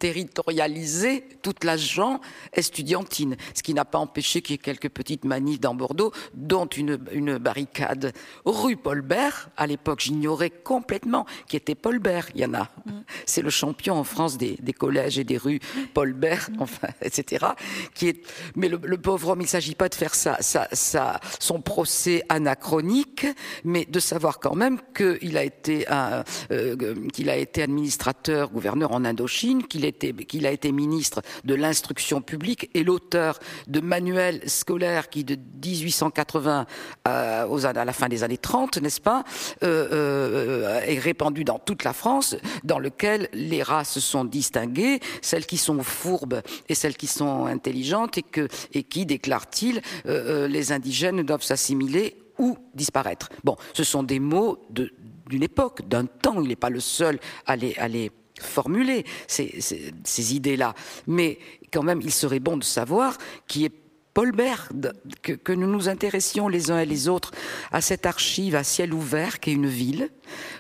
exterritorialisé 0.06 1.24
toute 1.42 1.64
la 1.64 1.78
gente 1.78 2.22
estudiantine, 2.54 3.36
ce 3.54 3.64
qui 3.64 3.74
n'a 3.74 3.86
pas 3.86 4.00
empêché 4.00 4.42
qu'il 4.42 4.54
y 4.54 4.56
ait 4.56 4.58
quelques 4.60 4.90
petites 4.90 5.26
manifs 5.26 5.60
dans 5.60 5.76
Bordeaux, 5.76 6.12
dont 6.34 6.66
une, 6.68 7.00
une 7.12 7.38
barricade 7.38 8.14
rue 8.46 8.78
Paulbert. 8.78 9.50
À 9.58 9.68
l'époque, 9.68 10.02
j'ignorais 10.02 10.50
complètement 10.50 11.26
qui 11.48 11.56
était 11.56 11.76
Paulbert. 11.76 12.30
Il 12.36 12.42
y 12.42 12.46
en 12.46 12.54
a. 12.54 12.70
Mm. 12.86 12.92
C'est 13.26 13.42
le 13.42 13.50
champion 13.50 13.96
en 13.96 14.04
France 14.04 14.38
des, 14.38 14.58
des, 14.62 14.74
collèges 14.74 15.18
et 15.20 15.24
des 15.24 15.38
rues 15.38 15.60
Paulbert, 15.94 16.50
mm. 16.52 16.62
enfin, 16.62 16.88
etc. 17.02 17.46
Qui 17.94 18.10
est... 18.10 18.22
Mais 18.56 18.70
le, 18.70 18.98
pauvre 18.98 19.30
homme, 19.30 19.42
il 19.42 19.46
ne 19.46 19.50
s'agit 19.50 19.76
pas 19.76 19.90
de 19.90 19.96
faire 19.96 20.16
ça, 20.16 20.38
ça, 20.40 20.68
ça, 20.72 21.20
son 21.40 21.62
procès 21.62 22.24
anachronique, 22.30 23.28
mais 23.64 23.86
de 23.86 24.00
savoir 24.00 24.40
quand 24.40 24.56
même 24.56 24.80
qu'il 24.96 25.38
a 25.38 25.44
été 25.44 25.88
un, 25.90 26.24
euh, 26.52 26.96
qu'il 27.14 27.30
a 27.30 27.38
été 27.38 27.64
administrateur, 27.64 28.50
gouverneur 28.52 28.92
en 28.92 29.06
Indochine, 29.06 29.64
qu'il 29.68 29.86
qu'il 30.28 30.46
a 30.46 30.52
été 30.52 30.72
ministre 30.72 31.22
de 31.44 31.56
l'instruction 31.56 32.22
publique 32.22 32.70
et 32.74 32.84
l'auteur 32.84 33.40
de 33.68 33.80
manuels 33.80 34.42
scolaires 34.50 35.10
qui, 35.10 35.24
de 35.24 35.36
1880 35.36 36.66
à, 37.04 37.48
aux, 37.48 37.66
à 37.66 37.74
la 37.74 37.94
fin 37.94 38.10
des 38.10 38.24
années 38.24 38.38
30, 38.38 38.78
n'est-ce 38.78 39.02
pas, 39.02 39.24
euh, 39.64 39.88
euh, 39.92 40.82
est 40.82 41.00
répandu 41.00 41.44
dans 41.44 41.60
toute 41.60 41.84
la 41.84 41.94
France, 41.94 42.36
dans 42.64 42.80
lequel 42.80 43.30
les 43.34 43.64
races 43.64 44.00
sont 44.00 44.26
distinguées, 44.26 45.00
celles 45.22 45.46
qui 45.46 45.58
sont 45.58 45.82
fourbes 45.84 46.42
et 46.70 46.76
celles 46.76 46.98
qui 46.98 47.08
sont 47.08 47.46
intelligentes, 47.46 48.18
et, 48.18 48.84
qui, 48.84 49.06
déclare-t-il, 49.06 49.82
euh, 50.06 50.48
les 50.48 50.72
indigènes 50.72 51.24
doivent 51.24 51.44
s'assimiler 51.44 52.18
ou 52.38 52.58
disparaître. 52.74 53.30
Bon, 53.44 53.56
ce 53.74 53.84
sont 53.84 54.04
des 54.04 54.20
mots 54.20 54.60
d'une 54.70 55.44
époque, 55.44 55.88
d'un 55.88 56.06
temps. 56.06 56.42
Il 56.42 56.50
n'est 56.50 56.56
pas 56.56 56.70
le 56.70 56.80
seul 56.80 57.20
à 57.46 57.56
les, 57.56 57.76
à 57.78 57.88
les 57.88 58.12
formuler 58.40 59.06
ces, 59.28 59.60
ces, 59.62 60.36
idées-là. 60.36 60.76
Mais 61.08 61.40
quand 61.72 61.84
même, 61.84 62.02
il 62.02 62.12
serait 62.12 62.40
bon 62.40 62.58
de 62.58 62.64
savoir 62.64 63.18
qui 63.48 63.66
est 63.66 63.72
Paul 64.14 64.32
Berd, 64.32 64.94
que, 65.24 65.34
que, 65.34 65.52
nous 65.52 65.68
nous 65.68 65.90
intéressions 65.90 66.48
les 66.48 66.72
uns 66.72 66.80
et 66.80 66.86
les 66.86 67.10
autres 67.10 67.32
à 67.72 67.82
cette 67.82 68.06
archive 68.06 68.56
à 68.56 68.64
ciel 68.64 68.94
ouvert 68.94 69.42
qui 69.42 69.52
est 69.52 69.54
une 69.54 69.68
ville. 69.68 70.10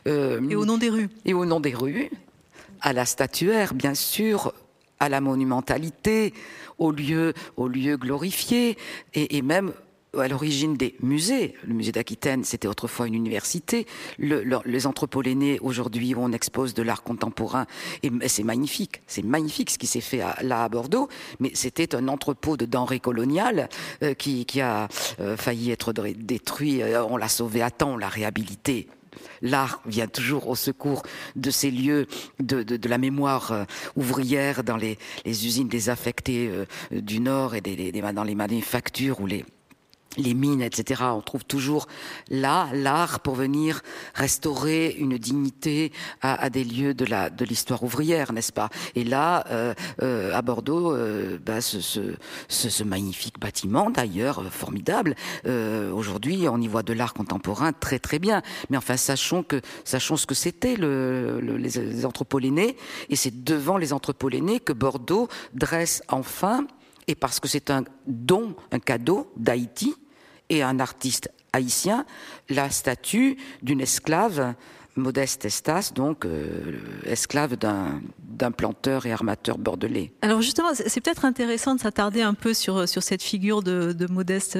Euh, 0.07 0.41
et 0.49 0.55
au 0.55 0.65
nom 0.65 0.77
des 0.77 0.89
rues. 0.89 1.09
Et 1.23 1.33
au 1.33 1.45
nom 1.45 1.61
des 1.61 1.73
rues, 1.73 2.09
à 2.81 2.91
la 2.91 3.05
statuaire, 3.05 3.73
bien 3.73 3.93
sûr, 3.93 4.53
à 4.99 5.07
la 5.07 5.21
monumentalité, 5.21 6.33
aux 6.77 6.91
lieux, 6.91 7.33
aux 7.55 7.69
lieux 7.69 7.95
glorifiés, 7.95 8.77
et, 9.13 9.37
et 9.37 9.41
même 9.41 9.71
à 10.19 10.27
l'origine 10.27 10.75
des 10.75 10.95
musées. 11.01 11.55
Le 11.67 11.73
musée 11.73 11.91
d'Aquitaine, 11.91 12.43
c'était 12.43 12.67
autrefois 12.67 13.07
une 13.07 13.15
université. 13.15 13.85
Le, 14.17 14.43
les 14.65 14.87
entrepôts 14.87 15.23
aujourd'hui, 15.61 16.13
où 16.13 16.19
on 16.19 16.31
expose 16.31 16.73
de 16.73 16.83
l'art 16.83 17.03
contemporain, 17.03 17.65
et, 18.03 18.11
c'est 18.27 18.43
magnifique. 18.43 19.01
C'est 19.07 19.23
magnifique 19.23 19.69
ce 19.69 19.77
qui 19.77 19.87
s'est 19.87 20.01
fait 20.01 20.21
là 20.41 20.63
à 20.63 20.69
Bordeaux, 20.69 21.09
mais 21.39 21.51
c'était 21.53 21.95
un 21.95 22.07
entrepôt 22.07 22.57
de 22.57 22.65
denrées 22.65 22.99
coloniales 22.99 23.69
euh, 24.03 24.13
qui, 24.13 24.45
qui, 24.45 24.61
a 24.61 24.87
euh, 25.19 25.37
failli 25.37 25.71
être 25.71 25.93
détruit. 25.93 26.81
Euh, 26.81 27.03
on 27.05 27.17
l'a 27.17 27.29
sauvé 27.29 27.61
à 27.61 27.71
temps, 27.71 27.93
on 27.93 27.97
l'a 27.97 28.09
réhabilité 28.09 28.87
l'art 29.41 29.81
vient 29.85 30.07
toujours 30.07 30.49
au 30.49 30.55
secours 30.55 31.03
de 31.37 31.49
ces 31.49 31.71
lieux 31.71 32.05
de, 32.39 32.63
de, 32.63 32.75
de 32.75 32.89
la 32.89 32.97
mémoire 32.97 33.65
ouvrière 33.95 34.63
dans 34.63 34.75
les, 34.75 34.97
les, 35.23 35.45
usines 35.45 35.69
désaffectées 35.69 36.51
du 36.91 37.21
Nord 37.21 37.55
et 37.55 37.61
des, 37.61 37.93
des, 37.93 38.01
dans 38.01 38.23
les 38.25 38.35
manufactures 38.35 39.21
ou 39.21 39.25
les, 39.25 39.45
les 40.17 40.33
mines, 40.33 40.61
etc. 40.61 41.03
On 41.05 41.21
trouve 41.21 41.45
toujours 41.45 41.87
là 42.29 42.69
l'art 42.73 43.19
pour 43.19 43.35
venir 43.35 43.81
restaurer 44.13 44.95
une 44.97 45.17
dignité 45.17 45.91
à, 46.21 46.49
des 46.49 46.63
lieux 46.63 46.93
de 46.93 47.05
la 47.05 47.29
de 47.29 47.45
l'histoire 47.45 47.83
ouvrière, 47.83 48.33
n'est-ce 48.33 48.53
pas? 48.53 48.69
Et 48.95 49.03
là, 49.03 49.45
euh, 49.49 49.73
euh, 50.01 50.33
à 50.33 50.41
Bordeaux, 50.41 50.93
euh, 50.93 51.37
bah, 51.43 51.61
ce, 51.61 52.83
magnifique 52.83 53.39
bâtiment, 53.39 53.89
d'ailleurs 53.89 54.39
euh, 54.39 54.49
formidable. 54.49 55.15
Euh, 55.45 55.91
aujourd'hui, 55.91 56.47
on 56.49 56.61
y 56.61 56.67
voit 56.67 56.83
de 56.83 56.93
l'art 56.93 57.13
contemporain 57.13 57.73
très 57.73 57.99
très 57.99 58.19
bien. 58.19 58.41
Mais 58.69 58.77
enfin, 58.77 58.97
sachons 58.97 59.43
que 59.43 59.61
sachons 59.83 60.17
ce 60.17 60.25
que 60.25 60.35
c'était 60.35 60.75
le, 60.75 61.39
le, 61.41 61.57
les, 61.57 61.69
les 61.69 62.05
et 63.09 63.15
c'est 63.15 63.43
devant 63.43 63.77
les 63.77 63.93
entrepôts-l'aînés 63.93 64.59
que 64.59 64.73
Bordeaux 64.73 65.27
dresse 65.53 66.03
enfin 66.07 66.65
et 67.07 67.15
parce 67.15 67.39
que 67.39 67.47
c'est 67.47 67.69
un 67.69 67.83
don, 68.07 68.55
un 68.71 68.79
cadeau 68.79 69.31
d'Haïti, 69.37 69.95
et 70.49 70.63
un 70.63 70.79
artiste 70.79 71.29
haïtien 71.53 72.05
la 72.49 72.69
statue 72.69 73.37
d'une 73.61 73.81
esclave, 73.81 74.53
Modeste 74.95 75.45
Estas, 75.45 75.91
donc 75.93 76.25
euh, 76.25 76.79
esclave 77.05 77.57
d'un 77.57 78.51
planteur 78.51 79.05
et 79.05 79.11
armateur 79.11 79.57
bordelais. 79.57 80.13
Alors 80.21 80.41
justement, 80.41 80.69
c'est 80.73 81.01
peut-être 81.01 81.25
intéressant 81.25 81.75
de 81.75 81.81
s'attarder 81.81 82.21
un 82.21 82.33
peu 82.33 82.53
sur, 82.53 82.87
sur 82.87 83.03
cette 83.03 83.21
figure 83.21 83.61
de, 83.61 83.93
de 83.93 84.07
Modeste 84.07 84.57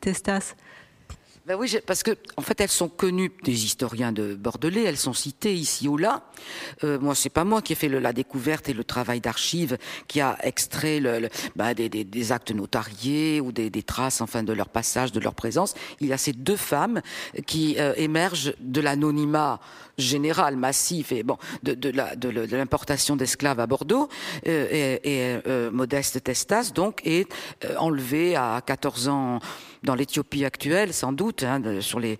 Testas. 0.00 0.54
Ben 1.48 1.56
oui, 1.58 1.74
parce 1.86 2.02
que 2.02 2.10
en 2.36 2.42
fait, 2.42 2.60
elles 2.60 2.68
sont 2.68 2.90
connues 2.90 3.32
des 3.42 3.64
historiens 3.64 4.12
de 4.12 4.34
Bordelais. 4.34 4.82
Elles 4.82 4.98
sont 4.98 5.14
citées 5.14 5.54
ici 5.54 5.88
ou 5.88 5.96
là. 5.96 6.24
Euh, 6.84 6.98
moi, 7.00 7.14
c'est 7.14 7.30
pas 7.30 7.44
moi 7.44 7.62
qui 7.62 7.72
ai 7.72 7.74
fait 7.74 7.88
le, 7.88 8.00
la 8.00 8.12
découverte 8.12 8.68
et 8.68 8.74
le 8.74 8.84
travail 8.84 9.22
d'archives, 9.22 9.78
qui 10.08 10.20
a 10.20 10.36
extrait 10.42 11.00
le, 11.00 11.30
ben, 11.56 11.72
des, 11.72 11.88
des, 11.88 12.04
des, 12.04 12.32
actes 12.32 12.50
notariés 12.50 13.40
ou 13.40 13.50
des, 13.50 13.70
des, 13.70 13.82
traces, 13.82 14.20
enfin, 14.20 14.42
de 14.42 14.52
leur 14.52 14.68
passage, 14.68 15.10
de 15.10 15.20
leur 15.20 15.34
présence. 15.34 15.72
Il 16.00 16.08
y 16.08 16.12
a 16.12 16.18
ces 16.18 16.34
deux 16.34 16.54
femmes 16.54 17.00
qui 17.46 17.76
euh, 17.78 17.94
émergent 17.96 18.52
de 18.60 18.82
l'anonymat 18.82 19.58
général, 19.98 20.56
massif 20.56 21.12
et 21.12 21.22
bon, 21.22 21.36
de, 21.62 21.74
de, 21.74 21.90
la, 21.90 22.16
de, 22.16 22.56
l'importation 22.56 23.16
d'esclaves 23.16 23.60
à 23.60 23.66
Bordeaux. 23.66 24.08
Euh, 24.46 24.66
et, 24.70 25.32
et 25.32 25.38
euh, 25.46 25.70
Modeste 25.70 26.22
Testas, 26.22 26.72
donc, 26.74 27.02
est 27.04 27.30
euh, 27.64 27.76
enlevé 27.76 28.36
à 28.36 28.62
14 28.64 29.08
ans 29.08 29.40
dans 29.82 29.94
l'Éthiopie 29.94 30.44
actuelle, 30.44 30.92
sans 30.92 31.12
doute, 31.12 31.42
hein, 31.42 31.80
sur, 31.80 31.98
les, 32.00 32.18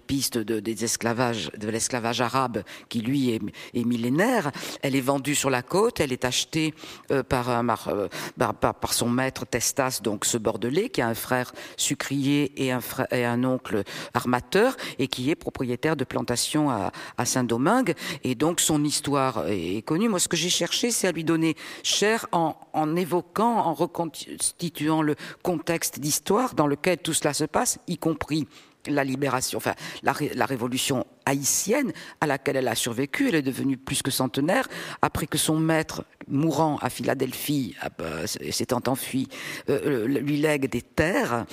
pistes 0.00 0.38
de, 0.38 0.60
l'esclavage 0.64 2.20
arabe 2.20 2.62
qui, 2.88 3.00
lui, 3.00 3.30
est, 3.30 3.84
millénaire. 3.84 4.50
Elle 4.82 4.96
est 4.96 5.00
vendue 5.00 5.34
sur 5.34 5.50
la 5.50 5.62
côte, 5.62 6.00
elle 6.00 6.12
est 6.12 6.24
achetée 6.24 6.74
euh, 7.10 7.22
euh, 7.30 8.72
par, 8.72 8.92
son 8.92 9.08
maître 9.08 9.44
Testas, 9.46 10.00
donc 10.02 10.24
ce 10.24 10.38
Bordelais, 10.38 10.88
qui 10.88 11.00
a 11.00 11.08
un 11.08 11.14
frère 11.14 11.52
sucrier 11.76 12.52
et 12.56 12.72
un, 12.72 13.44
oncle 13.44 13.82
armateur, 14.14 14.76
et 14.98 15.08
qui 15.08 15.30
est 15.30 15.34
propriétaire 15.34 15.96
de 15.96 16.04
plantations 16.04 16.70
à, 16.70 16.92
Saint-Domingue. 17.24 17.94
Et 18.24 18.34
donc, 18.34 18.60
son 18.60 18.82
histoire 18.84 19.46
est 19.48 19.84
connue. 19.84 20.08
Moi, 20.08 20.18
ce 20.18 20.28
que 20.28 20.36
j'ai 20.36 20.48
cherché, 20.48 20.90
c'est 20.90 21.06
à 21.06 21.12
lui 21.12 21.24
donner 21.24 21.54
cher 21.82 22.26
en 22.32 22.96
évoquant, 22.96 23.58
en 23.58 23.74
reconstituant 23.74 25.02
le 25.02 25.16
contexte 25.42 26.00
d'histoire 26.00 26.29
dans 26.56 26.66
lequel 26.66 26.98
tout 26.98 27.12
cela 27.12 27.34
se 27.34 27.44
passe, 27.44 27.78
y 27.88 27.98
compris 27.98 28.46
la 28.86 29.04
libération, 29.04 29.58
enfin 29.58 29.74
la, 30.02 30.46
révolution 30.46 31.06
haïtienne 31.26 31.92
à 32.20 32.26
laquelle 32.26 32.56
elle 32.56 32.68
a 32.68 32.74
survécu. 32.74 33.28
Elle 33.28 33.34
est 33.34 33.42
devenue 33.42 33.76
plus 33.76 34.00
que 34.02 34.10
centenaire 34.10 34.68
après 35.02 35.26
que 35.26 35.36
son 35.36 35.58
maître, 35.58 36.04
mourant 36.28 36.78
à 36.78 36.88
Philadelphie, 36.88 37.74
euh, 38.00 38.26
s'étant 38.26 38.80
enfui, 38.86 39.28
euh, 39.68 40.06
lui 40.06 40.38
lègue 40.38 40.70
des 40.70 40.82
terres. 40.82 41.44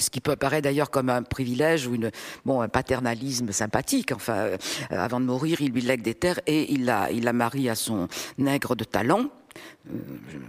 Ce 0.00 0.10
qui 0.10 0.20
peut 0.20 0.32
apparaître 0.32 0.64
d'ailleurs 0.64 0.90
comme 0.90 1.08
un 1.08 1.22
privilège 1.22 1.86
ou 1.86 1.94
une, 1.94 2.10
bon, 2.44 2.60
un 2.60 2.68
paternalisme 2.68 3.52
sympathique. 3.52 4.10
Enfin, 4.10 4.34
euh, 4.34 4.56
avant 4.90 5.20
de 5.20 5.26
mourir, 5.26 5.60
il 5.60 5.70
lui 5.70 5.82
lègue 5.82 6.02
des 6.02 6.14
terres 6.14 6.40
et 6.46 6.72
il 6.72 6.84
la, 6.84 7.12
il 7.12 7.22
la 7.22 7.32
marie 7.32 7.68
à 7.68 7.76
son 7.76 8.08
nègre 8.36 8.74
de 8.74 8.84
talent 8.84 9.30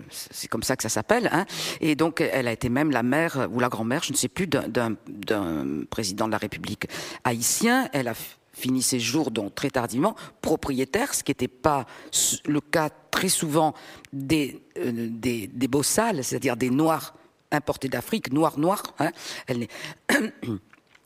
c'est 0.10 0.48
comme 0.48 0.64
ça 0.64 0.76
que 0.76 0.84
ça 0.84 0.90
s'appelle. 0.90 1.30
Hein. 1.32 1.46
Et 1.82 1.96
donc, 1.96 2.22
elle 2.22 2.48
a 2.48 2.52
été 2.52 2.70
même 2.70 2.92
la 2.92 3.04
mère 3.04 3.48
ou 3.52 3.60
la 3.60 3.70
grand-mère, 3.70 4.04
je 4.04 4.12
ne 4.12 4.18
sais 4.18 4.28
plus, 4.28 4.48
d'un 4.48 4.96
président 5.90 6.28
de 6.28 6.32
la 6.32 6.38
République 6.38 6.88
haïtien. 7.24 7.90
Elle 7.94 8.08
a 8.08 8.14
fini 8.54 8.82
ses 8.82 9.00
jours, 9.00 9.32
donc 9.32 9.54
très 9.54 9.70
tardivement, 9.70 10.16
propriétaire, 10.42 11.14
ce 11.14 11.24
qui 11.24 11.32
n'était 11.32 11.50
pas 11.50 11.86
le 12.46 12.62
cas 12.62 12.90
très 13.12 13.28
souvent 13.28 13.74
des, 14.14 14.62
euh, 14.78 15.10
des, 15.10 15.48
des 15.48 15.68
bossales, 15.68 16.24
c'est-à-dire 16.24 16.56
des 16.56 16.70
noirs 16.70 17.16
importés 17.52 17.90
d'Afrique, 17.90 18.32
noirs 18.32 18.58
noirs. 18.58 18.84
Hein. 19.00 19.12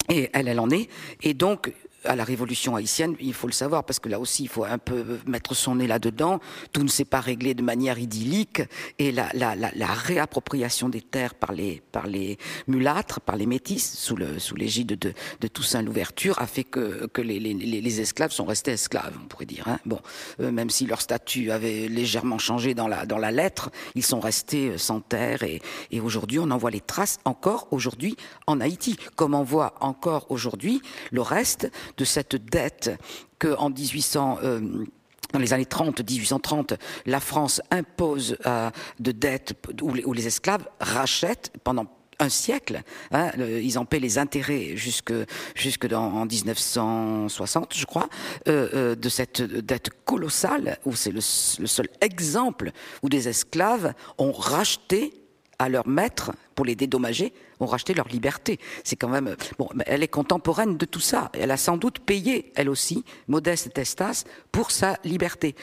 Et 0.10 0.30
elle, 0.34 0.48
elle 0.48 0.60
en 0.60 0.70
est. 0.72 0.90
Et 1.22 1.34
donc, 1.34 1.72
à 2.06 2.16
la 2.16 2.24
révolution 2.24 2.76
haïtienne, 2.76 3.16
il 3.20 3.34
faut 3.34 3.48
le 3.48 3.54
savoir, 3.54 3.84
parce 3.84 4.00
que 4.00 4.10
là 4.10 4.20
aussi, 4.20 4.44
il 4.44 4.50
faut 4.50 4.64
un 4.64 4.78
peu 4.78 5.20
mettre 5.26 5.54
son 5.54 5.76
nez 5.76 5.88
là-dedans. 5.88 6.40
Tout 6.72 6.84
ne 6.84 6.88
s'est 6.88 7.06
pas 7.06 7.20
réglé 7.20 7.54
de 7.54 7.62
manière 7.62 8.00
idyllique, 8.00 8.62
et 8.98 9.12
la, 9.12 9.30
la, 9.34 9.56
la, 9.56 9.72
la, 9.76 9.88
réappropriation 9.88 10.90
des 10.90 11.02
terres 11.02 11.36
par 11.36 11.52
les, 11.52 11.82
par 11.92 12.08
les 12.08 12.38
mulâtres, 12.68 13.20
par 13.20 13.36
les 13.36 13.46
métis, 13.46 13.98
sous, 13.98 14.16
le, 14.16 14.40
sous 14.40 14.56
l'égide 14.56 14.98
de, 14.98 15.14
de 15.42 15.48
Toussaint 15.48 15.82
Louverture, 15.82 16.40
a 16.40 16.48
fait 16.48 16.64
que, 16.64 17.08
que 17.08 17.22
les, 17.22 17.40
les, 17.40 17.54
les, 17.54 18.02
esclaves 18.02 18.32
sont 18.32 18.46
restés 18.46 18.72
esclaves, 18.72 19.18
on 19.22 19.28
pourrait 19.28 19.46
dire. 19.46 19.68
Hein. 19.68 19.80
Bon, 19.86 20.00
euh, 20.40 20.52
même 20.52 20.70
si 20.70 20.86
leur 20.86 21.02
statut 21.02 21.52
avait 21.52 21.88
légèrement 21.88 22.38
changé 22.38 22.74
dans 22.74 22.88
la, 22.88 23.06
dans 23.06 23.18
la 23.18 23.32
lettre, 23.32 23.72
ils 23.96 24.06
sont 24.06 24.20
restés 24.20 24.70
euh, 24.70 24.78
sans 24.78 25.02
terre, 25.02 25.44
et, 25.44 25.62
et 25.92 26.00
aujourd'hui, 26.00 26.40
on 26.40 26.50
en 26.52 26.58
voit 26.58 26.72
les 26.72 26.82
traces 26.82 27.20
encore 27.26 27.68
aujourd'hui 27.72 28.16
en 28.48 28.62
Haïti, 28.62 28.96
comme 29.16 29.34
on 29.34 29.44
voit 29.44 29.76
encore 29.82 30.28
aujourd'hui 30.30 30.82
le 31.12 31.22
reste 31.22 31.70
de 32.00 32.06
cette 32.06 32.38
dette 32.38 32.92
que 33.38 33.56
en 33.58 33.70
1800 33.70 34.40
euh, 34.44 34.86
dans 35.32 35.40
les 35.40 35.54
années 35.54 35.66
30, 35.66 36.00
1830, 36.00 36.74
la 37.06 37.20
France 37.20 37.62
impose 37.70 38.38
euh, 38.46 38.72
de 39.00 39.12
dettes 39.12 39.54
où 39.82 40.14
les, 40.14 40.26
esclaves 40.28 40.68
rachètent 40.80 41.52
pendant 41.64 41.86
un 42.20 42.30
siècle. 42.30 42.82
Hein, 43.12 43.32
ils 43.38 43.78
en 43.78 43.86
paient 43.86 44.00
les 44.00 44.18
intérêts 44.18 44.76
jusque, 44.76 45.14
jusque 45.56 45.86
en 45.94 46.26
1960, 46.26 47.74
je 47.76 47.86
crois, 47.86 48.10
euh, 48.48 48.70
euh, 48.74 48.96
de 48.96 49.10
cette 49.10 49.42
dette 49.42 49.90
colossale, 50.04 50.80
où 50.86 50.96
c'est 50.96 51.12
le, 51.12 51.22
le 51.60 51.68
seul 51.68 51.88
exemple 52.02 52.72
où 53.04 53.10
des 53.10 53.30
esclaves 53.30 53.94
ont 54.18 54.32
racheté 54.32 55.14
à 55.60 55.70
leur 55.70 55.88
maître 55.88 56.32
pour 56.56 56.66
les 56.66 56.76
dédommager, 56.76 57.34
ont 57.60 57.66
racheté 57.66 57.94
leur 57.94 58.08
liberté. 58.08 58.60
C'est 58.84 58.96
quand 58.96 59.10
même 59.10 59.36
bon. 59.58 59.70
Elle 59.86 60.04
est 60.04 60.08
contemporaine 60.08 60.78
de 60.78 60.86
tout 60.86 61.00
ça. 61.00 61.30
Elle 61.34 61.52
a 61.52 61.58
sans 61.58 61.78
doute 61.78 62.00
payé, 62.00 62.52
elle 62.56 62.70
aussi, 62.70 63.04
Modeste 63.28 63.74
Testas, 63.74 64.24
pour 64.52 64.72
sa 64.72 64.98
liberté. 65.04 65.56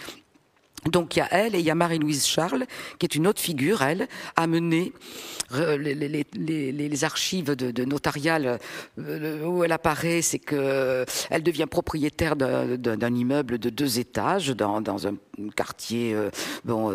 Donc 0.89 1.17
il 1.17 1.21
y 1.21 1.23
a 1.23 1.29
elle 1.31 1.55
et 1.55 1.59
il 1.59 1.65
y 1.65 1.71
a 1.71 1.75
Marie-Louise 1.75 2.27
Charles, 2.27 2.67
qui 2.99 3.07
est 3.07 3.15
une 3.15 3.27
autre 3.27 3.41
figure, 3.41 3.83
elle, 3.83 4.09
à 4.37 4.47
mener 4.47 4.93
euh, 5.55 5.77
les, 5.77 7.05
archives 7.05 7.55
de, 7.55 7.71
de 7.71 7.85
notariales 7.85 8.59
euh, 8.99 9.45
où 9.45 9.65
elle 9.65 9.73
apparaît, 9.73 10.23
c'est 10.23 10.39
que 10.39 10.57
euh, 10.57 11.05
elle 11.31 11.43
devient 11.43 11.67
propriétaire 11.71 12.37
d'un 12.37 13.15
immeuble 13.15 13.59
de 13.59 13.71
deux 13.71 13.99
étages 13.99 14.49
dans, 14.49 15.07
un 15.07 15.15
quartier 15.55 16.17
bon 16.65 16.91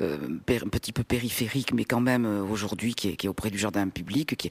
un 0.00 0.68
petit 0.68 0.92
peu 0.92 1.02
périphérique, 1.04 1.72
mais 1.72 1.84
quand 1.84 2.00
même 2.00 2.26
aujourd'hui 2.50 2.94
qui 2.94 3.08
est, 3.08 3.28
auprès 3.28 3.50
du 3.50 3.58
jardin 3.58 3.88
public, 3.88 4.50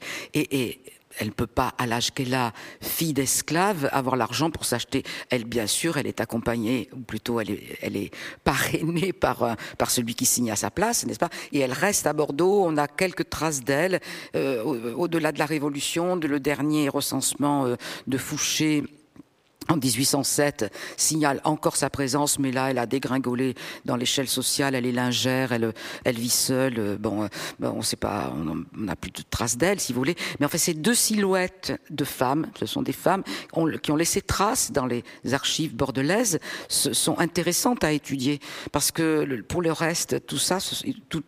elle 1.19 1.32
peut 1.32 1.47
pas, 1.47 1.73
à 1.77 1.86
l'âge 1.86 2.12
qu'elle 2.12 2.34
a, 2.34 2.53
fille 2.82 3.13
d'esclave, 3.13 3.89
avoir 3.91 4.15
l'argent 4.15 4.49
pour 4.49 4.65
s'acheter. 4.65 5.03
Elle, 5.29 5.43
bien 5.43 5.67
sûr, 5.67 5.97
elle 5.97 6.08
est 6.08 6.21
accompagnée, 6.21 6.89
ou 6.93 6.99
plutôt 7.01 7.39
elle 7.39 7.51
est, 7.51 7.77
elle 7.82 7.97
est 7.97 8.12
parrainée 8.43 9.13
par, 9.13 9.43
euh, 9.43 9.53
par 9.77 9.91
celui 9.91 10.15
qui 10.15 10.25
signe 10.25 10.49
à 10.49 10.55
sa 10.55 10.71
place, 10.71 11.05
n'est-ce 11.05 11.19
pas? 11.19 11.29
Et 11.51 11.60
elle 11.60 11.73
reste 11.73 12.08
à 12.08 12.13
Bordeaux. 12.13 12.63
On 12.65 12.77
a 12.77 12.88
quelques 12.88 13.29
traces 13.29 13.63
d'elle 13.63 13.99
euh, 14.36 14.63
au-delà 14.95 15.32
de 15.32 15.39
la 15.39 15.45
Révolution, 15.45 16.17
de 16.17 16.27
le 16.27 16.39
dernier 16.39 16.89
recensement 16.89 17.65
euh, 17.65 17.75
de 18.08 18.17
Fouché 18.17 18.84
en 19.69 19.77
1807, 19.77 20.73
signale 20.97 21.41
encore 21.43 21.75
sa 21.75 21.89
présence, 21.89 22.39
mais 22.39 22.51
là, 22.51 22.71
elle 22.71 22.77
a 22.77 22.86
dégringolé 22.86 23.55
dans 23.86 23.95
l'échelle 23.95 24.27
sociale. 24.27 24.75
Elle 24.75 24.86
est 24.86 24.91
lingère, 24.91 25.51
elle, 25.51 25.73
elle 26.03 26.17
vit 26.17 26.29
seule. 26.29 26.97
Bon, 26.97 27.27
bon 27.60 27.69
on 27.69 27.82
sait 27.82 27.95
pas, 27.95 28.34
on 28.36 28.65
n'a 28.77 28.95
plus 28.95 29.12
de 29.12 29.21
traces 29.29 29.58
d'elle, 29.58 29.79
si 29.79 29.93
vous 29.93 29.99
voulez. 29.99 30.15
Mais 30.39 30.45
en 30.45 30.49
fait, 30.49 30.58
ces 30.58 30.73
deux 30.73 30.95
silhouettes 30.95 31.79
de 31.89 32.03
femmes, 32.03 32.47
ce 32.60 32.65
sont 32.65 32.82
des 32.82 32.93
femmes 32.93 33.23
qui 33.82 33.91
ont 33.91 33.95
laissé 33.95 34.21
trace 34.21 34.71
dans 34.71 34.86
les 34.86 35.03
archives 35.32 35.75
bordelaises, 35.75 36.39
sont 36.67 37.19
intéressantes 37.19 37.84
à 37.84 37.91
étudier 37.91 38.39
parce 38.71 38.91
que 38.91 39.41
pour 39.47 39.62
le 39.62 39.71
reste, 39.71 40.25
tout 40.25 40.38
ça, 40.38 40.58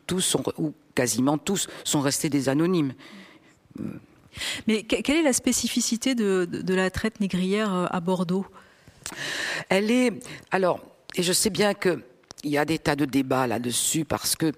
tous 0.08 0.22
sont 0.22 0.44
ou 0.58 0.74
quasiment 0.96 1.38
tous 1.38 1.68
sont 1.84 2.02
restés 2.02 2.30
des 2.30 2.50
anonymes. 2.50 2.94
Mais 4.68 4.84
quelle 4.84 5.18
est 5.18 5.24
la 5.24 5.34
spécificité 5.34 6.16
de, 6.16 6.74
la 6.74 6.90
traite 6.90 7.20
négrière 7.20 7.74
euh, 7.74 7.86
à 7.90 8.00
Bordeaux? 8.00 8.46
Elle 9.70 9.92
est 9.92 10.14
alors, 10.52 10.80
et 11.16 11.24
je 11.24 11.34
sais 11.34 11.50
bien 11.50 11.74
que 11.74 12.02
il 12.44 12.52
y 12.52 12.58
a 12.58 12.66
des 12.66 12.80
tas 12.80 12.96
de 12.96 13.06
débats 13.06 13.48
là-dessus 13.48 14.06
parce 14.06 14.36
que 14.36 14.52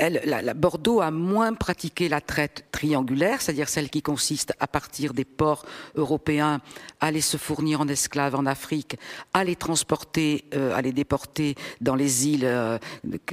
euh, 0.00 0.54
Bordeaux 0.54 1.00
a 1.00 1.10
moins 1.10 1.52
pratiqué 1.54 2.08
la 2.08 2.20
traite 2.20 2.64
triangulaire, 2.70 3.40
c'est-à-dire 3.40 3.68
celle 3.68 3.90
qui 3.90 4.02
consiste 4.02 4.52
à 4.60 4.66
partir 4.66 5.12
des 5.12 5.24
ports 5.24 5.66
européens, 5.96 6.60
à 7.00 7.06
aller 7.06 7.20
se 7.20 7.36
fournir 7.36 7.80
en 7.80 7.88
esclaves 7.88 8.34
en 8.34 8.46
Afrique, 8.46 8.96
à 9.34 9.44
les 9.44 9.56
transporter, 9.56 10.44
euh, 10.54 10.74
à 10.74 10.82
les 10.82 10.92
déporter 10.92 11.54
dans 11.80 11.96
les 11.96 12.28
îles 12.28 12.44
euh, 12.44 12.78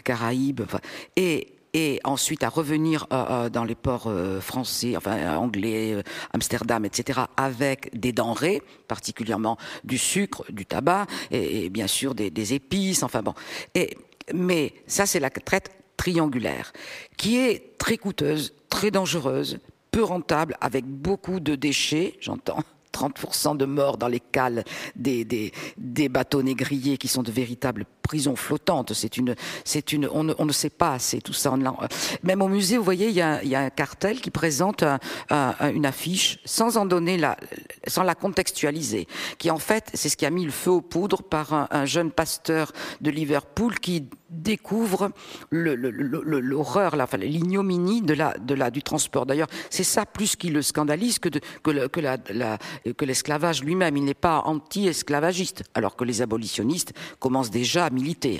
Caraïbes, 0.04 0.64
et 1.16 1.54
et 1.74 2.00
ensuite 2.04 2.44
à 2.44 2.50
revenir 2.50 3.08
euh, 3.12 3.50
dans 3.50 3.64
les 3.64 3.76
ports 3.76 4.08
euh, 4.08 4.40
français, 4.40 4.96
enfin 4.96 5.38
anglais, 5.38 5.94
euh, 5.94 6.04
Amsterdam, 6.34 6.86
etc., 6.86 7.22
avec 7.36 7.98
des 8.00 8.12
denrées, 8.12 8.62
particulièrement 8.88 9.58
du 9.84 9.98
sucre, 9.98 10.46
du 10.52 10.66
tabac, 10.66 11.08
et, 11.32 11.70
bien 11.70 11.88
sûr 11.88 12.16
des, 12.16 12.30
des, 12.30 12.54
épices, 12.54 13.04
enfin 13.04 13.22
bon. 13.22 13.34
Et, 13.74 13.98
mais 14.34 14.74
ça, 14.88 15.06
c'est 15.06 15.20
la 15.20 15.30
traite 15.30 15.72
triangulaire, 15.98 16.74
qui 17.18 17.38
est 17.38 17.78
très 17.78 17.98
coûteuse, 17.98 18.54
très 18.70 18.92
dangereuse, 18.92 19.60
peu 19.92 20.04
rentable, 20.04 20.56
avec 20.62 20.86
beaucoup 20.86 21.40
de 21.40 21.56
déchets, 21.56 22.16
j'entends, 22.20 22.64
30% 22.94 23.58
de 23.58 23.66
morts 23.66 23.98
dans 23.98 24.08
les 24.08 24.20
cales 24.20 24.64
des, 24.96 25.26
des, 25.26 25.52
des, 25.78 26.10
bateaux 26.10 26.44
négriers 26.44 26.98
qui 26.98 27.08
sont 27.08 27.24
de 27.24 27.32
véritables 27.32 27.86
prison 28.14 28.36
flottante. 28.36 28.94
C'est 28.94 29.18
une, 29.18 29.34
c'est 29.66 29.92
une, 29.92 30.08
on 30.08 30.24
ne, 30.24 30.36
on 30.38 30.46
ne, 30.46 30.52
sait 30.52 30.70
pas 30.70 30.94
assez 30.94 31.20
tout 31.20 31.34
ça. 31.34 31.52
même 32.22 32.44
au 32.44 32.48
musée, 32.48 32.78
vous 32.78 32.84
voyez, 32.84 33.08
il 33.08 33.16
y 33.16 33.22
a, 33.22 33.60
un 33.60 33.70
cartel 33.72 34.22
qui 34.22 34.30
présente 34.30 34.84
une 35.32 35.86
affiche 35.88 36.38
sans 36.46 36.78
en 36.78 36.86
donner 36.86 37.18
la, 37.18 37.38
sans 37.88 38.04
la 38.04 38.14
contextualiser, 38.14 39.08
qui 39.40 39.50
en 39.50 39.58
fait, 39.58 39.90
c'est 39.96 40.10
ce 40.10 40.18
qui 40.18 40.28
a 40.28 40.30
mis 40.30 40.46
le 40.46 40.52
feu 40.52 40.70
aux 40.70 40.82
poudres 40.82 41.24
par 41.24 41.54
un, 41.54 41.68
un 41.72 41.86
jeune 41.86 42.12
pasteur 42.12 42.72
de 43.02 43.10
Liverpool 43.10 43.80
qui 43.80 44.06
découvre 44.34 45.12
l'horreur, 45.52 46.96
enfin, 47.00 47.18
l'ignominie 47.18 48.02
de 48.02 48.14
la, 48.14 48.38
de 48.38 48.54
la, 48.54 48.72
du 48.72 48.82
transport. 48.82 49.26
D'ailleurs, 49.26 49.48
c'est 49.70 49.84
ça 49.84 50.06
plus 50.06 50.36
qui 50.36 50.50
le 50.50 50.62
scandalise 50.62 51.20
que, 51.20 51.30
de, 51.30 51.40
que, 51.62 51.88
que, 51.88 52.00
la, 52.00 52.18
que 52.18 53.06
l'esclavage 53.06 53.64
lui-même. 53.64 53.96
Il 53.98 54.06
n'est 54.06 54.14
pas 54.14 54.40
anti-esclavagiste, 54.46 55.64
alors 55.74 55.96
que 55.96 56.04
les 56.04 56.22
abolitionnistes 56.22 56.94
commencent 57.20 57.52
déjà 57.52 57.86
à 57.86 57.90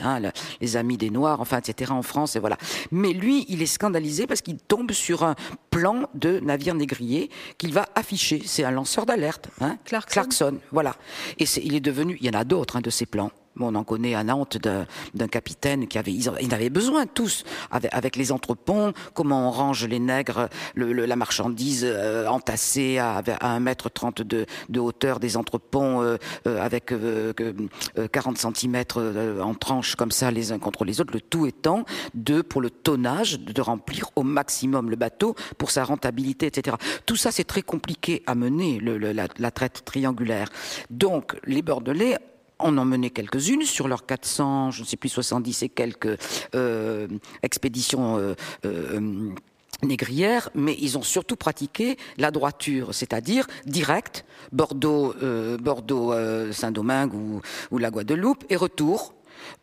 hein, 0.04 0.22
les 0.62 0.78
amis 0.78 0.98
des 0.98 1.10
Noirs, 1.10 1.42
enfin, 1.42 1.60
etc. 1.60 1.92
en 1.92 2.02
France, 2.02 2.36
et 2.36 2.40
voilà. 2.40 2.58
Mais 2.92 3.14
lui, 3.14 3.46
il 3.50 3.62
est 3.62 3.68
scandalisé 3.68 4.28
parce 4.28 4.42
qu'il 4.42 4.58
tombe 4.58 4.92
sur 4.92 5.24
un 5.24 5.36
plan 5.70 6.10
de 6.14 6.40
navire 6.40 6.76
négrier 6.76 7.30
qu'il 7.58 7.74
va 7.74 7.88
afficher. 7.96 8.42
C'est 8.46 8.64
un 8.64 8.72
lanceur 8.72 9.06
d'alerte, 9.06 9.50
hein, 9.62 9.78
Clarkson. 9.86 10.60
voilà. 10.72 10.96
Et 11.40 11.46
il 11.64 11.76
est 11.76 11.80
devenu, 11.80 12.18
il 12.20 12.28
y 12.28 12.30
en 12.30 12.40
a 12.40 12.44
d'autres 12.44 12.78
hein, 12.78 12.82
de 12.82 12.90
ces 12.90 13.06
plans 13.06 13.32
on 13.60 13.76
en 13.76 13.84
connaît 13.84 14.16
à 14.16 14.24
Nantes 14.24 14.58
d'un 14.58 15.28
capitaine 15.28 15.88
qui 15.88 15.98
avait, 15.98 16.14
ils, 16.14 16.54
avaient 16.54 16.70
besoin 16.70 17.06
tous, 17.06 17.44
avec, 17.72 18.16
les 18.16 18.32
entrepôts, 18.32 18.92
comment 19.14 19.50
on 19.50 19.52
range 19.52 19.86
les 19.86 20.00
nègres, 20.00 20.50
la 20.76 21.16
marchandise 21.16 21.86
euh, 21.88 22.28
entassée 22.28 22.98
à, 22.98 23.22
à 23.40 23.50
1 23.50 23.60
mètre 23.60 23.90
30 23.90 24.22
de, 24.22 24.46
hauteur 24.80 25.20
des 25.20 25.38
entrepôts 25.38 26.02
euh, 26.02 26.18
euh, 26.48 26.62
avec 26.62 26.94
40 28.12 28.38
cm 28.38 28.84
en 29.42 29.54
tranches 29.54 29.96
comme 29.96 30.12
ça 30.12 30.32
les 30.32 30.52
uns 30.52 30.60
contre 30.60 30.86
les 30.86 31.02
autres, 31.02 31.14
le 31.14 31.22
tout 31.22 31.46
étant 31.46 31.86
de, 32.14 32.42
pour 32.42 32.62
le 32.62 32.70
tonnage, 32.70 33.40
de 33.40 33.62
remplir 33.62 34.10
au 34.16 34.24
maximum 34.24 34.90
le 34.90 34.96
bateau 34.96 35.36
pour 35.58 35.72
sa 35.72 35.84
rentabilité, 35.84 36.48
etc. 36.48 36.78
Tout 37.06 37.16
ça, 37.16 37.32
c'est 37.32 37.44
très 37.44 37.62
compliqué 37.62 38.24
à 38.26 38.36
mener, 38.36 38.80
la 38.80 39.52
traite 39.52 39.84
triangulaire. 39.86 40.50
Donc, 40.90 41.36
les 41.46 41.62
Bordelais 41.62 42.18
on 42.64 42.78
en 42.78 42.86
menait 42.86 43.10
quelques-unes 43.10 43.64
sur 43.64 43.88
leurs 43.88 44.06
400, 44.06 44.72
je 44.72 44.82
ne 44.82 44.86
sais 44.86 44.98
plus, 44.98 45.10
70 45.10 45.64
et 45.64 45.70
quelques 45.70 46.18
euh, 46.56 47.08
expéditions 47.44 48.18
euh, 48.18 48.34
euh, 48.66 49.32
négrières, 49.84 50.50
mais 50.56 50.76
ils 50.80 50.98
ont 50.98 51.04
surtout 51.04 51.36
pratiqué 51.36 51.98
la 52.18 52.32
droiture, 52.32 52.94
c'est-à-dire 52.94 53.48
direct, 53.66 54.26
Bordeaux, 54.52 55.14
Bordeaux 55.60 56.14
Saint-Domingue 56.52 57.14
ou, 57.14 57.42
ou, 57.72 57.78
la 57.80 57.92
Guadeloupe, 57.92 58.46
et 58.50 58.56
retour, 58.56 59.14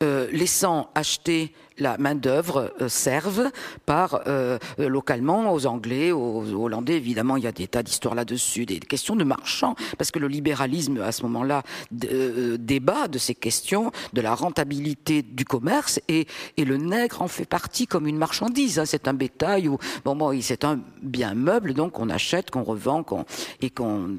laissant 0.00 0.90
acheter 0.94 1.52
la 1.80 1.96
main-d'œuvre 1.98 2.72
euh, 2.80 2.88
serve 2.88 3.50
par 3.86 4.22
euh, 4.26 4.58
localement 4.78 5.52
aux 5.52 5.66
Anglais, 5.66 6.12
aux, 6.12 6.44
Hollandais. 6.54 6.96
Évidemment, 6.96 7.36
il 7.36 7.44
y 7.44 7.46
a 7.46 7.52
des 7.52 7.66
tas 7.66 7.82
d'histoires 7.82 8.14
là-dessus, 8.14 8.66
des 8.66 8.78
questions 8.78 9.16
de 9.16 9.24
marchands, 9.24 9.74
parce 9.98 10.10
que 10.10 10.18
le 10.18 10.28
libéralisme, 10.28 11.00
à 11.00 11.12
ce 11.12 11.22
moment-là, 11.22 11.62
euh, 12.04 12.56
débat 12.58 13.08
de 13.08 13.18
ces 13.18 13.34
questions, 13.34 13.90
de 14.12 14.20
la 14.20 14.34
rentabilité 14.34 15.22
du 15.22 15.44
commerce, 15.44 16.00
et, 16.08 16.26
le 16.58 16.76
nègre 16.76 17.22
en 17.22 17.26
fait 17.26 17.46
partie 17.46 17.86
comme 17.88 18.06
une 18.06 18.18
marchandise. 18.18 18.78
Hein. 18.78 18.84
C'est 18.84 19.08
un 19.08 19.14
bétail 19.14 19.66
ou 19.66 19.78
bon, 20.04 20.38
c'est 20.40 20.62
un 20.64 20.78
bien 21.02 21.34
meuble, 21.34 21.74
donc 21.74 21.92
qu'on 21.92 22.10
achète, 22.10 22.50
qu'on 22.50 22.62
revend, 22.62 23.02
qu'on 23.02 23.24
et 23.60 23.70
qu'on 23.70 24.10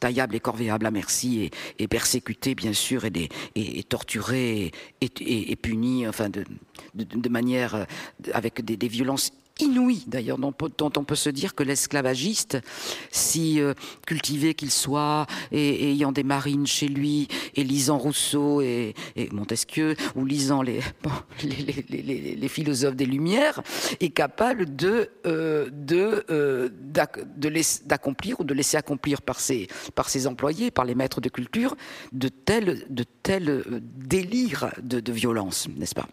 taillable 0.00 0.34
et 0.34 0.40
corvéable 0.40 0.86
à 0.86 0.90
merci 0.90 1.50
et, 1.78 1.88
persécuté 1.88 2.54
bien 2.54 2.72
sûr 2.72 3.04
et, 3.04 3.10
des, 3.10 3.28
et, 3.54 3.82
torturé 3.84 4.72
et, 5.00 5.56
puni 5.56 6.08
enfin 6.08 6.30
de, 6.30 6.44
de, 6.94 7.28
manière 7.28 7.74
euh, 7.74 7.84
avec 8.32 8.64
des 8.64 8.88
violences 8.88 9.32
inouï 9.60 10.04
d'ailleurs 10.06 10.38
dont, 10.38 10.54
on 10.96 11.04
peut 11.04 11.14
se 11.14 11.30
dire 11.30 11.54
que 11.54 11.62
l'esclavagiste, 11.62 12.58
si 13.10 13.60
euh, 13.60 13.74
cultivé 14.06 14.54
qu'il 14.54 14.70
soit, 14.70 15.26
ayant 15.52 16.12
des 16.12 16.22
marines 16.22 16.66
chez 16.66 16.88
lui, 16.88 17.28
et 17.54 17.64
lisant 17.64 17.98
Rousseau 17.98 18.60
et, 18.60 18.94
Montesquieu, 19.32 19.96
ou 20.16 20.24
lisant 20.24 20.62
les, 21.42 22.48
philosophes 22.48 22.96
des 22.96 23.06
Lumières, 23.06 23.62
est 24.00 24.10
capable 24.10 24.76
de 24.76 25.10
euh, 25.26 25.68
euh, 25.92 26.68
d'accomplir 27.84 28.40
ou 28.40 28.44
de 28.44 28.54
laisser 28.54 28.76
accomplir 28.76 29.22
par 29.22 29.40
ses 29.40 29.68
par 29.94 30.08
employés, 30.26 30.70
par 30.70 30.84
les 30.84 30.94
maîtres 30.94 31.20
de 31.20 31.28
culture, 31.28 31.76
de 32.12 32.28
tels 32.28 32.84
de 32.90 33.04
tels 33.22 33.64
délires 33.96 34.72
de 34.82 35.12
violence, 35.12 35.68
n'est-ce 35.76 35.94
pas? 35.94 36.08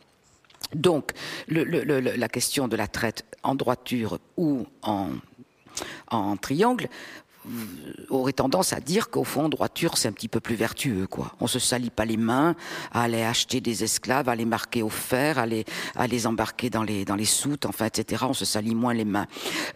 Donc, 0.74 1.12
la 1.48 2.30
question 2.30 2.68
de 2.68 2.76
la 2.76 2.88
traite 2.88 3.26
en 3.44 3.56
droiture 3.56 4.20
ou 4.36 4.66
en, 4.82 6.38
triangle, 6.38 6.90
aurait 8.10 8.34
tendance 8.34 8.74
à 8.74 8.80
dire 8.80 9.10
qu'au 9.10 9.24
fond, 9.24 9.50
droiture, 9.50 9.98
c'est 9.98 10.08
un 10.08 10.12
petit 10.12 10.28
peu 10.28 10.40
plus 10.40 10.56
vertueux, 10.56 11.08
quoi. 11.08 11.34
On 11.40 11.48
se 11.48 11.60
salit 11.60 11.90
pas 11.90 12.06
les 12.06 12.18
mains 12.18 12.56
à 12.92 13.04
aller 13.04 13.24
acheter 13.24 13.62
des 13.62 13.84
esclaves, 13.84 14.30
à 14.30 14.36
les 14.36 14.46
marquer 14.46 14.82
au 14.82 14.90
fer, 14.90 15.38
à 15.38 15.46
les, 15.46 15.66
à 15.96 16.08
les 16.08 16.28
embarquer 16.28 16.70
dans 16.70 16.84
les, 16.84 17.06
dans 17.06 17.16
les 17.16 17.26
soutes, 17.26 17.66
enfin, 17.66 17.86
etc. 17.86 18.26
On 18.28 18.34
se 18.34 18.46
salit 18.46 18.76
moins 18.76 18.94
les 18.94 19.06
mains. 19.06 19.28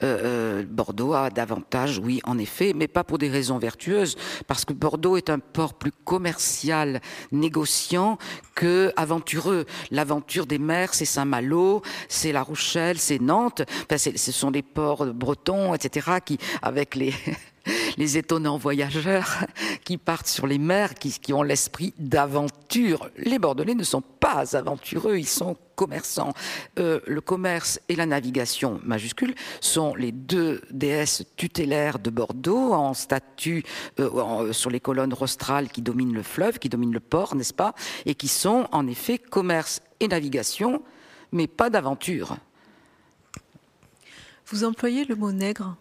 Euh, 0.03 0.61
euh, 0.61 0.65
Bordeaux 0.67 1.13
a 1.13 1.29
davantage, 1.29 1.99
oui, 1.99 2.21
en 2.23 2.37
effet, 2.37 2.73
mais 2.75 2.87
pas 2.87 3.03
pour 3.03 3.17
des 3.17 3.29
raisons 3.29 3.57
vertueuses, 3.57 4.15
parce 4.47 4.65
que 4.65 4.73
Bordeaux 4.73 5.17
est 5.17 5.29
un 5.29 5.39
port 5.39 5.73
plus 5.73 5.91
commercial, 5.91 7.01
négociant 7.31 8.17
que 8.55 8.91
aventureux. 8.95 9.65
L'aventure 9.91 10.45
des 10.45 10.59
mers, 10.59 10.93
c'est 10.93 11.05
Saint-Malo, 11.05 11.81
c'est 12.07 12.31
La 12.31 12.43
Rochelle, 12.43 12.97
c'est 12.99 13.19
Nantes. 13.19 13.63
Enfin, 13.85 13.97
ce 13.97 14.31
sont 14.31 14.51
des 14.51 14.61
ports 14.61 15.05
bretons, 15.05 15.73
etc., 15.73 16.17
qui, 16.23 16.37
avec 16.61 16.95
les 16.95 17.13
les 17.97 18.17
étonnants 18.17 18.57
voyageurs 18.57 19.45
qui 19.83 19.97
partent 19.97 20.27
sur 20.27 20.47
les 20.47 20.57
mers, 20.57 20.95
qui, 20.95 21.33
ont 21.33 21.43
l'esprit 21.43 21.93
d'aventure. 21.97 23.09
Les 23.17 23.39
Bordelais 23.39 23.75
ne 23.75 23.83
sont 23.83 24.01
pas 24.01 24.55
aventureux, 24.55 25.17
ils 25.17 25.27
sont 25.27 25.55
commerçants. 25.75 26.33
Euh, 26.79 26.99
le 27.07 27.21
commerce 27.21 27.79
et 27.89 27.95
la 27.95 28.05
navigation 28.05 28.79
majuscule 28.83 29.35
sont 29.59 29.95
les 29.95 30.11
deux 30.11 30.61
déesses 30.71 31.23
tutélaires 31.37 31.99
de 31.99 32.09
Bordeaux 32.09 32.73
en 32.73 32.93
statue 32.93 33.63
euh, 33.99 34.09
euh, 34.15 34.53
sur 34.53 34.69
les 34.69 34.79
colonnes 34.79 35.13
rostrales 35.13 35.69
qui 35.69 35.81
dominent 35.81 36.13
le 36.13 36.23
fleuve, 36.23 36.59
qui 36.59 36.69
dominent 36.69 36.93
le 36.93 36.99
port, 36.99 37.35
n'est-ce 37.35 37.53
pas, 37.53 37.73
et 38.05 38.15
qui 38.15 38.27
sont 38.27 38.67
en 38.71 38.87
effet 38.87 39.17
commerce 39.17 39.81
et 39.99 40.07
navigation, 40.07 40.83
mais 41.31 41.47
pas 41.47 41.69
d'aventure. 41.69 42.37
Vous 44.47 44.63
employez 44.63 45.05
le 45.05 45.15
mot 45.15 45.31
nègre? 45.31 45.77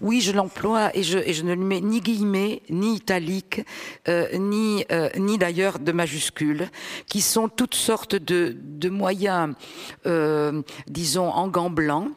Oui, 0.00 0.20
je 0.20 0.32
l'emploie 0.32 0.96
et 0.96 1.02
je, 1.02 1.42
ne 1.42 1.54
lui 1.54 1.64
mets 1.64 1.80
ni 1.80 2.00
guillemets, 2.00 2.62
ni 2.70 2.94
italique, 2.94 3.62
euh, 4.08 4.26
ni, 4.36 4.84
euh, 4.90 5.08
ni 5.16 5.38
d'ailleurs 5.38 5.78
de 5.78 5.92
majuscules, 5.92 6.68
qui 7.06 7.20
sont 7.20 7.48
toutes 7.48 7.74
sortes 7.74 8.16
de, 8.16 8.88
moyens, 8.88 9.54
euh, 10.06 10.62
disons, 10.86 11.28
en 11.28 11.48
gants 11.48 11.70
blancs, 11.70 12.10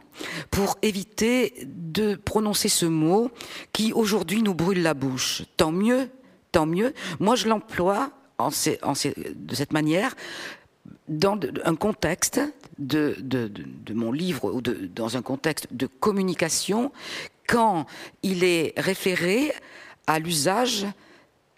pour 0.52 0.78
éviter 0.82 1.54
de 1.66 2.16
prononcer 2.16 2.70
ce 2.70 2.86
mot 2.86 3.30
qui 3.72 3.94
aujourd'hui 3.94 4.42
nous 4.42 4.54
brûle 4.54 4.82
la 4.82 4.94
bouche. 4.94 5.44
Tant 5.56 5.72
mieux, 5.72 6.10
tant 6.52 6.66
mieux. 6.66 6.94
Moi, 7.20 7.36
je 7.36 7.48
l'emploie 7.48 8.12
de 8.40 9.56
cette 9.56 9.74
manière 9.74 10.16
dans 11.08 11.40
un 11.64 11.76
contexte 11.76 12.42
de, 12.80 13.16
mon 13.94 14.12
livre 14.12 14.54
ou 14.54 14.62
dans 14.62 15.18
un 15.18 15.22
contexte 15.22 15.68
de 15.72 15.88
communication 15.88 16.92
quand 17.48 17.86
il 18.24 18.44
est 18.44 18.74
référé 18.78 19.52
à 20.06 20.20
l'usage 20.20 20.86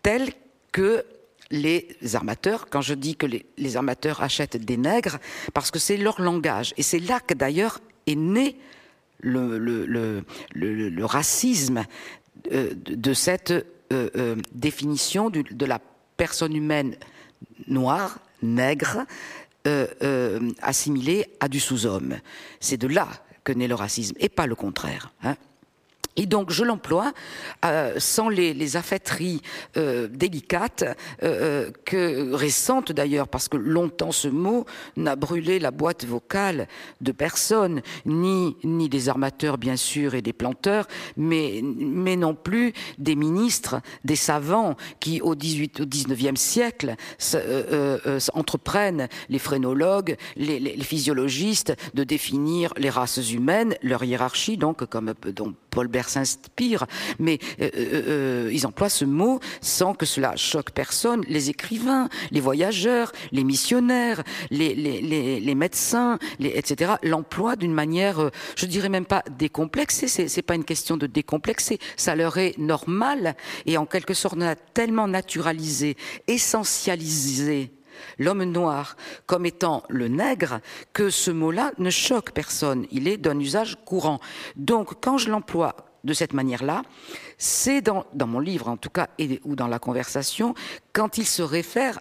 tel 0.02 0.32
que 0.71 1.04
les 1.52 1.97
armateurs, 2.13 2.67
quand 2.69 2.82
je 2.82 2.93
dis 2.93 3.15
que 3.15 3.25
les, 3.25 3.78
armateurs 3.78 4.21
achètent 4.21 4.58
des 4.58 4.78
nègres, 4.78 5.17
parce 5.54 5.71
que 5.71 5.80
c'est 5.80 5.97
leur 5.97 6.21
langage. 6.21 6.73
Et 6.78 6.84
c'est 6.84 6.99
là 6.99 7.19
que 7.19 7.34
d'ailleurs 7.34 7.80
est 8.06 8.15
né 8.15 8.56
le, 9.21 11.04
racisme 11.04 11.86
euh, 12.52 12.73
de 12.75 13.13
cette 13.13 13.52
euh, 13.52 13.63
euh, 13.91 14.36
définition 14.54 15.30
de 15.30 15.65
la 15.65 15.80
personne 16.17 16.56
humaine 16.56 16.95
noire, 17.67 18.19
nègre, 18.41 19.06
assimilée 20.62 21.28
à 21.39 21.47
du 21.47 21.60
sous-homme. 21.60 22.15
C'est 22.60 22.78
de 22.78 22.88
là 22.88 23.08
que 23.43 23.52
naît 23.52 23.67
le 23.67 23.75
racisme, 23.75 24.15
et 24.19 24.30
pas 24.30 24.47
le 24.47 24.56
contraire. 24.56 25.12
Hein. 25.21 25.36
Et 26.15 26.26
donc 26.26 26.52
je 26.52 26.63
l'emploie 26.63 27.13
euh, 27.65 27.93
sans 27.98 28.30
les, 28.30 28.54
les 28.54 28.78
affaîtries 28.78 29.41
euh, 29.78 30.08
délicates, 30.08 30.84
euh, 31.23 31.71
que 31.86 32.34
récentes 32.34 32.92
d'ailleurs, 32.92 33.27
parce 33.27 33.48
que 33.48 33.58
longtemps 33.58 34.12
ce 34.12 34.27
mot 34.27 34.65
n'a 34.98 35.15
brûlé 35.15 35.60
la 35.60 35.71
boîte 35.71 36.06
vocale 36.06 36.67
de 37.02 37.12
personne, 37.12 37.81
ni 38.06 38.58
ni 38.63 38.90
des 38.90 39.10
armateurs 39.10 39.58
bien 39.58 39.75
sûr 39.75 40.15
et 40.15 40.21
des 40.21 40.34
planteurs, 40.34 40.88
mais 41.15 41.62
mais 41.63 42.15
non 42.15 42.36
plus 42.36 42.73
des 42.98 43.15
ministres, 43.15 43.81
des 44.04 44.15
savants 44.15 44.75
qui 45.00 45.21
au 45.21 45.36
18 45.36 45.81
au 45.81 45.86
19e 45.86 46.36
siècle 46.36 46.96
entreprennent 48.34 49.08
les 49.29 49.40
phrénologues, 49.40 50.17
les, 50.36 50.60
les, 50.60 50.75
les, 50.75 50.84
physiologistes 50.84 51.75
de 51.94 52.04
définir 52.04 52.73
les 52.77 52.90
races 52.90 53.31
humaines, 53.31 53.75
leur 53.84 54.04
hiérarchie 54.04 54.58
donc 54.58 54.86
comme 54.86 55.13
donc 55.34 55.56
Paul 55.70 55.88
Bert 55.88 56.10
s'inspire, 56.10 56.86
mais 57.20 57.40
euh, 57.62 57.70
euh, 57.76 58.04
euh, 58.08 58.50
ils 58.52 58.65
emploient 58.65 58.90
ce 58.90 59.06
mot 59.06 59.40
sans 59.62 59.94
que 59.94 60.06
cela 60.06 60.36
choque 60.36 60.72
personne. 60.72 61.24
Les 61.28 61.50
écrivains, 61.50 62.10
les 62.32 62.40
voyageurs, 62.40 63.12
les 63.32 63.44
missionnaires, 63.44 64.24
les, 64.50 64.76
les, 64.76 65.02
les, 65.02 65.40
les 65.40 65.56
médecins, 65.56 66.20
etc. 66.40 66.94
l'emploient 67.04 67.56
d'une 67.56 67.74
manière, 67.74 68.30
je 68.56 68.65
dirais 68.65 68.90
même 68.90 69.06
pas 69.06 69.24
décomplexée. 69.38 70.08
C'est 70.08 70.42
pas 70.42 70.56
une 70.56 70.63
question 70.63 70.98
de 70.98 71.08
décomplexer. 71.08 71.80
Ça 71.98 72.15
leur 72.15 72.38
est 72.38 72.58
normal 72.58 73.36
et 73.65 73.78
en 73.78 73.86
quelque 73.86 74.13
sorte 74.13 74.36
on 74.38 74.42
a 74.42 74.56
tellement 74.56 75.08
naturalisé, 75.08 75.98
essentialisé 76.28 77.72
l'homme 78.17 78.43
noir 78.43 78.95
comme 79.25 79.45
étant 79.45 79.83
le 79.89 80.08
nègre, 80.08 80.60
que 80.93 81.10
ce 81.10 81.31
mot-là 81.31 81.71
ne 81.77 81.89
choque 81.89 82.31
personne. 82.31 82.85
Il 82.91 83.08
est 83.08 83.17
d'un 83.17 83.39
usage 83.39 83.77
courant. 83.85 84.19
Donc, 84.56 85.02
quand 85.02 85.17
je 85.17 85.29
l'emploie 85.29 85.75
de 86.04 86.13
cette 86.13 86.33
manière-là, 86.33 86.83
c'est 87.37 87.81
dans, 87.81 88.06
mon 88.25 88.39
livre 88.39 88.69
en 88.69 88.77
tout 88.77 88.89
cas, 88.89 89.08
et, 89.17 89.41
ou 89.43 89.56
dans 89.56 89.67
la 89.67 89.79
conversation, 89.79 90.54
quand 90.93 91.17
il 91.17 91.25
se 91.25 91.41
réfère 91.41 92.00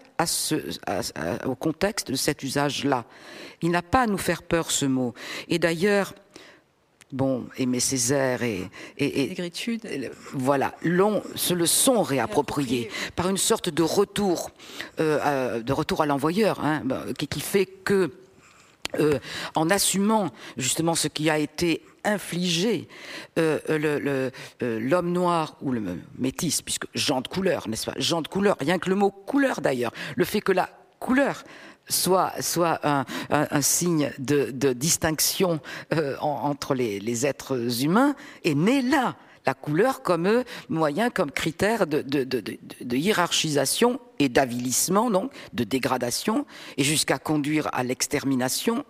au 1.45 1.55
contexte 1.55 2.11
de 2.11 2.17
cet 2.17 2.43
usage-là. 2.43 3.05
Il 3.63 3.71
n'a 3.71 3.83
pas 3.83 4.03
à 4.03 4.07
nous 4.07 4.19
faire 4.19 4.43
peur 4.43 4.71
ce 4.71 4.87
mot. 4.87 5.15
Et 5.49 5.59
d'ailleurs, 5.59 6.15
bon, 7.13 7.47
Aimé 7.57 7.81
Césaire 7.81 8.43
et, 8.43 8.71
et, 8.99 9.33
et 9.33 10.11
voilà, 10.33 10.75
l'ont, 10.83 11.23
se 11.35 11.55
le 11.55 11.67
sont 11.67 12.03
réappropriés 12.03 12.91
par 13.17 13.29
une 13.29 13.37
sorte 13.37 13.69
de 13.69 13.83
retour, 13.83 14.51
euh, 15.01 15.61
de 15.61 15.73
retour 15.73 16.03
à 16.03 16.07
l'envoyeur, 16.07 16.65
hein, 16.65 16.83
qui, 17.19 17.27
qui, 17.27 17.41
fait 17.41 17.67
que, 17.67 18.13
euh, 18.99 19.19
en 19.55 19.71
assumant 19.71 20.31
justement 20.57 20.95
ce 20.95 21.09
qui 21.09 21.31
a 21.31 21.39
été 21.39 21.83
infligé 22.05 22.89
euh, 23.39 23.59
l'homme 23.69 24.33
le, 24.61 24.79
le, 24.79 25.03
noir 25.03 25.57
ou 25.61 25.73
le 25.73 25.83
métis, 26.19 26.63
puisque 26.63 26.87
gens 26.95 27.21
de 27.21 27.29
couleur, 27.29 27.69
n'est-ce 27.69 27.87
pas? 27.87 27.99
Gens 27.99 28.23
de 28.23 28.29
couleur, 28.29 28.57
rien 28.61 28.79
que 28.79 28.89
le 28.89 28.97
mot 28.97 29.11
couleur 29.11 29.61
d'ailleurs, 29.61 29.93
le 30.17 30.25
fait 30.25 30.41
que 30.41 30.53
la 30.53 30.71
couleur 30.99 31.45
soit, 31.89 32.33
soit 32.41 32.81
un, 32.85 33.63
signe 33.63 34.13
de, 34.19 34.73
distinction 34.73 35.61
euh, 35.93 36.17
en, 36.21 36.49
entre 36.51 36.75
les, 36.75 37.27
êtres 37.27 37.83
humains 37.83 38.15
est 38.45 38.55
né 38.55 38.83
là. 38.83 39.17
La 39.47 39.55
couleur 39.55 40.03
comme 40.03 40.45
moyen, 40.69 41.09
comme 41.09 41.31
critère 41.31 41.87
de, 41.87 42.03
de, 42.03 42.25
de 42.25 42.97
hiérarchisation 42.97 43.99
et 44.19 44.29
d'avilissement, 44.29 45.11
donc 45.11 45.33
de 45.55 45.65
dégradation, 45.65 46.45
et 46.77 46.85
jusqu'à 46.85 47.19
conduire 47.19 47.69
à 47.73 47.83
l'extermination 47.83 48.85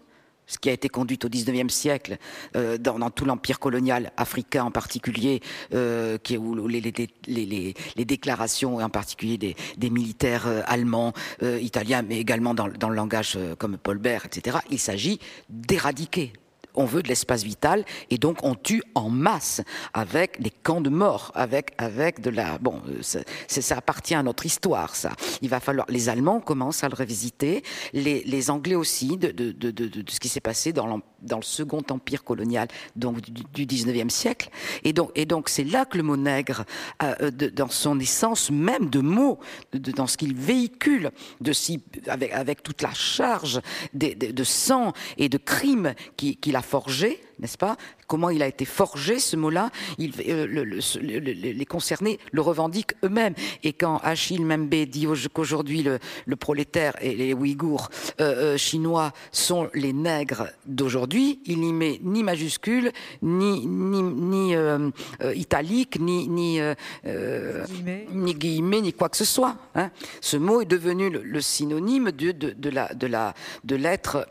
ce 0.49 0.59
qui 0.59 0.68
a 0.68 0.72
été 0.72 0.88
conduit 0.88 1.18
au 1.22 1.28
XIXe 1.28 1.72
siècle 1.72 2.16
euh, 2.57 2.78
dans, 2.78 3.11
tout 3.11 3.24
l'empire 3.24 3.61
colonial 3.61 4.11
africain 4.16 4.64
en 4.64 4.70
particulier, 4.70 5.40
euh, 5.74 6.18
où 6.38 6.66
les, 6.66 7.74
déclarations, 7.96 8.78
en 8.78 8.88
particulier 8.88 9.38
des, 9.38 9.90
militaires 9.90 10.46
euh, 10.46 10.62
allemands, 10.66 11.12
italiens, 11.61 12.03
mais 12.03 12.18
également 12.18 12.55
dans, 12.55 12.66
le 12.66 12.94
langage 12.94 13.38
comme 13.59 13.76
Paul 13.76 13.99
Bert, 13.99 14.24
etc., 14.24 14.59
il 14.70 14.78
s'agit 14.78 15.20
d'éradiquer 15.51 16.32
on 16.79 16.85
veut 16.85 17.03
de 17.03 17.09
l'espace 17.09 17.43
vital 17.43 17.85
et 18.11 18.18
donc 18.18 18.39
on 18.43 18.55
tue 18.55 18.83
en 18.95 19.11
masse 19.11 19.61
avec 19.93 20.41
des 20.41 20.51
camps 20.51 20.81
de 20.81 20.91
mort, 20.91 21.33
avec 21.35 21.72
avec 21.79 22.20
de 22.20 22.31
la 22.31 22.59
bon, 22.59 22.83
ça, 23.03 23.20
ça 23.47 23.76
appartient 23.76 24.14
à 24.14 24.22
notre 24.22 24.47
histoire 24.47 24.95
ça. 24.95 25.12
Il 25.43 25.49
va 25.49 25.61
falloir 25.61 25.87
les 25.89 26.09
Allemands 26.09 26.41
commencent 26.41 26.85
à 26.85 26.89
le 26.89 26.95
revisiter, 26.95 27.62
les, 27.93 28.51
Anglais 28.51 28.76
aussi 28.76 29.16
de, 29.16 29.31
de, 29.31 29.53
de, 29.53 29.70
de, 29.70 30.05
ce 30.09 30.20
qui 30.20 30.29
s'est 30.29 30.41
passé 30.41 30.72
dans, 30.72 31.01
dans 31.23 31.39
le 31.39 31.43
second 31.43 31.83
empire 31.91 32.25
colonial 32.25 32.69
donc 32.97 33.21
du, 33.21 33.64
du 33.64 33.66
19e 33.66 34.11
siècle. 34.11 34.51
Et 34.85 34.93
donc 34.93 35.11
et 35.14 35.27
donc 35.27 35.49
c'est 35.49 35.64
là 35.64 35.85
que 35.85 35.97
le 35.97 36.03
mot 36.03 36.16
nègre 36.16 36.64
euh, 37.03 37.31
de, 37.31 37.49
dans 37.49 37.69
son 37.69 37.99
essence 38.01 38.51
même 38.51 38.91
de 38.91 39.01
mots 39.01 39.39
de, 39.73 39.93
dans 39.93 40.07
ce 40.07 40.16
qu'il 40.16 40.35
véhicule 40.35 41.11
de 41.41 41.53
si 41.53 41.83
avec 42.07 42.33
avec 42.33 42.62
toute 42.62 42.83
la 42.83 42.93
charge 42.93 43.61
de, 43.95 44.14
de, 44.14 44.33
de 44.33 44.45
sang 44.45 44.93
et 45.16 45.29
de 45.29 45.39
crimes 45.39 45.95
qu'il 46.16 46.39
qui 46.39 46.55
a 46.55 46.62
forgé, 46.62 47.21
n'est-ce 47.39 47.59
pas? 47.59 47.76
Comment 48.07 48.30
il 48.30 48.43
a 48.43 48.47
été 48.47 48.64
forgé 48.64 49.18
ce 49.18 49.36
mot-là? 49.36 49.70
Euh, 50.01 50.47
le, 50.47 50.64
le, 50.64 50.80
le, 51.01 51.18
Les 51.18 51.66
concernés 51.66 52.18
le 52.32 52.41
revendiquent 52.41 52.95
eux-mêmes. 53.05 53.34
Et 53.62 53.72
quand 53.72 53.99
Achille 54.03 54.45
Membe 54.45 54.74
dit 54.86 55.07
qu'aujourd'hui 55.32 55.82
le, 55.82 55.99
le, 56.26 56.36
prolétaire 56.36 56.95
et 57.01 57.14
les 57.14 57.34
Ouïghours 57.34 57.91
euh, 58.20 58.55
euh, 58.55 58.57
chinois 58.57 59.12
sont 59.32 59.68
les 59.74 59.93
nègres 59.93 60.49
d'aujourd'hui, 60.66 61.41
il 61.47 61.61
n'y 61.61 61.72
met 61.72 62.01
ni 62.03 62.22
majuscule, 62.22 62.93
ni, 63.22 63.66
ni, 63.66 64.03
ni 64.03 64.55
euh, 64.55 64.91
italique, 65.34 65.99
ni, 66.01 66.28
ni, 66.28 66.61
guillemets. 67.05 68.07
ni 68.12 68.34
guillemets, 68.34 68.80
ni 68.80 68.93
quoi 68.93 69.09
que 69.09 69.16
ce 69.16 69.24
soit. 69.24 69.57
Hein. 69.74 69.91
Ce 70.20 70.36
mot 70.36 70.61
est 70.61 70.66
devenu 70.66 71.11
le, 71.11 71.41
synonyme 71.41 72.11
de, 72.12 72.32
de, 72.32 72.51
de 72.51 73.07
la 73.07 73.34
de 73.64 73.76
l'être 73.76 74.26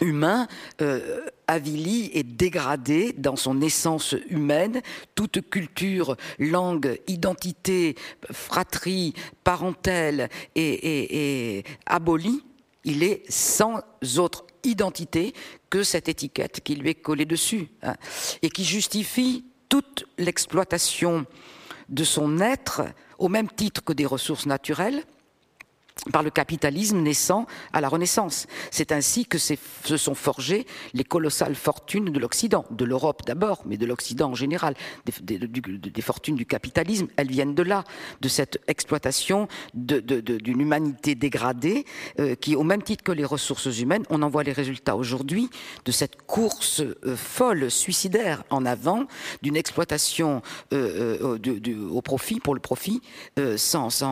humain 0.00 0.46
euh, 0.80 1.26
avili 1.46 2.10
et 2.14 2.22
dégradé 2.22 3.14
dans 3.16 3.36
son 3.36 3.60
essence 3.60 4.14
humaine, 4.28 4.80
toute 5.14 5.48
culture, 5.50 6.16
langue, 6.38 6.98
identité, 7.06 7.96
fratrie, 8.30 9.14
parentèle 9.44 10.28
et, 10.54 10.62
et, 10.62 11.58
et 11.58 11.64
abolie, 11.86 12.42
il 12.84 13.02
est 13.02 13.22
sans 13.30 13.80
autre 14.18 14.46
identité 14.62 15.34
que 15.70 15.82
cette 15.82 16.08
étiquette 16.08 16.60
qui 16.62 16.76
lui 16.76 16.90
est 16.90 16.94
collée 16.94 17.24
dessus 17.24 17.68
hein, 17.82 17.94
et 18.42 18.50
qui 18.50 18.64
justifie 18.64 19.44
toute 19.68 20.04
l'exploitation 20.18 21.26
de 21.88 22.04
son 22.04 22.40
être 22.40 22.82
au 23.18 23.28
même 23.28 23.48
titre 23.48 23.82
que 23.82 23.92
des 23.92 24.06
ressources 24.06 24.46
naturelles 24.46 25.04
par 26.12 26.22
le 26.22 26.30
capitalisme 26.30 27.00
naissant 27.00 27.46
à 27.72 27.80
la 27.80 27.88
Renaissance. 27.88 28.46
C'est 28.70 28.92
ainsi 28.92 29.26
que 29.26 29.38
se 29.38 29.96
sont 29.96 30.14
forgées 30.14 30.66
les 30.92 31.04
colossales 31.04 31.54
fortunes 31.54 32.06
de 32.06 32.18
l'Occident, 32.18 32.64
de 32.70 32.84
l'Europe 32.84 33.22
d'abord, 33.26 33.62
mais 33.64 33.76
de 33.76 33.86
l'Occident 33.86 34.30
en 34.30 34.34
général. 34.34 34.74
Des, 35.22 36.02
fortunes 36.02 36.36
du 36.36 36.44
capitalisme, 36.44 37.06
elles 37.16 37.30
viennent 37.30 37.54
de 37.54 37.62
là, 37.62 37.84
de 38.20 38.28
cette 38.28 38.60
exploitation 38.66 39.48
d'une 39.72 40.60
humanité 40.60 41.14
dégradée, 41.14 41.86
euh, 42.20 42.34
qui, 42.34 42.56
au 42.56 42.62
même 42.62 42.82
titre 42.82 43.02
que 43.02 43.12
les 43.12 43.24
ressources 43.24 43.78
humaines, 43.78 44.04
on 44.10 44.20
en 44.22 44.28
voit 44.28 44.42
les 44.42 44.52
résultats 44.52 44.96
aujourd'hui 44.96 45.48
de 45.86 45.92
cette 45.92 46.22
course 46.26 46.80
euh, 46.80 47.16
folle, 47.16 47.70
suicidaire 47.70 48.44
en 48.50 48.66
avant, 48.66 49.04
d'une 49.40 49.56
exploitation 49.56 50.42
euh, 50.74 51.38
au 51.90 52.02
profit, 52.02 52.40
pour 52.40 52.54
le 52.54 52.60
profit, 52.60 53.00
sans 53.56 54.02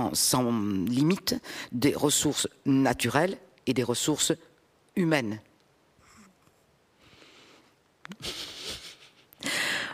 limite 0.88 1.34
des 1.72 1.94
ressources 1.94 2.48
naturelles 2.66 3.36
et 3.66 3.74
des 3.74 3.82
ressources 3.82 4.32
humaines. 4.96 5.40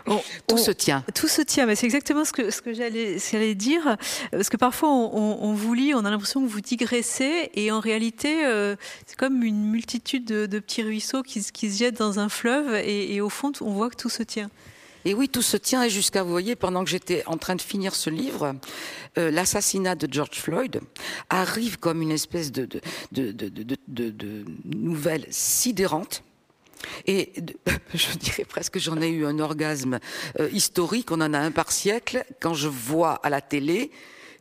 On, 0.07 0.17
tout 0.47 0.55
on, 0.55 0.57
se 0.57 0.71
tient. 0.71 1.05
Tout 1.15 1.29
se 1.29 1.43
tient, 1.43 1.67
mais 1.67 1.75
c'est 1.75 1.85
exactement 1.85 2.25
ce 2.25 2.33
que, 2.33 2.51
ce 2.51 2.63
que 2.63 2.73
j'allais 2.73 3.55
dire. 3.55 3.97
Parce 4.31 4.49
que 4.49 4.57
parfois, 4.57 4.89
on, 4.89 5.39
on, 5.43 5.53
vous 5.53 5.75
lit, 5.75 5.95
on 5.95 6.05
a 6.05 6.11
l'impression 6.11 6.43
que 6.43 6.49
vous 6.49 6.61
digressez, 6.63 7.51
et 7.55 7.71
en 7.71 7.81
réalité, 7.81 8.47
euh, 8.47 8.75
c'est 9.07 9.17
comme 9.17 9.43
une 9.43 9.71
multitude 9.71 10.25
de, 10.25 10.47
de, 10.47 10.59
petits 10.59 10.83
ruisseaux 10.83 11.23
qui, 11.23 11.45
qui, 11.53 11.71
se 11.71 11.79
jettent 11.79 11.99
dans 11.99 12.19
un 12.19 12.31
fleuve, 12.31 12.75
et, 12.75 13.15
et, 13.15 13.21
au 13.21 13.29
fond, 13.29 13.53
on 13.61 13.73
voit 13.73 13.91
que 13.91 13.97
tout 13.97 14.09
se 14.09 14.23
tient. 14.23 14.51
Et 15.05 15.15
oui, 15.15 15.29
tout 15.29 15.43
se 15.43 15.57
tient 15.57 15.85
et 15.85 15.91
jusqu'à, 15.91 16.23
vous 16.23 16.31
voyez, 16.31 16.57
pendant 16.57 16.85
que 16.85 16.91
j'étais 16.91 17.23
en 17.27 17.37
train 17.37 17.55
de 17.55 17.63
finir 17.63 17.95
ce 17.95 18.11
livre, 18.11 18.55
euh, 19.17 19.31
l'assassinat 19.31 19.95
de 19.95 20.13
George 20.13 20.39
Floyd 20.39 20.81
arrive 21.31 21.79
comme 21.79 22.03
une 22.03 22.11
espèce 22.11 22.53
de, 22.53 22.67
de, 22.67 22.81
de, 23.13 23.33
de, 23.33 24.11
de 24.11 24.45
nouvelle 24.65 25.27
sidérante. 25.31 26.23
Et 27.07 27.33
je 27.95 28.19
dirais 28.19 28.45
presque 28.45 28.79
j'en 28.79 29.01
ai 29.01 29.09
eu 29.09 29.27
un 29.27 29.39
orgasme 29.39 29.99
euh, 30.41 30.49
historique, 30.53 31.11
on 31.11 31.21
en 31.21 31.33
a 31.35 31.39
un 31.39 31.51
par 31.51 31.73
siècle, 31.73 32.25
quand 32.41 32.55
je 32.55 32.69
vois 32.69 33.15
à 33.15 33.31
la 33.31 33.41
télé 33.41 33.91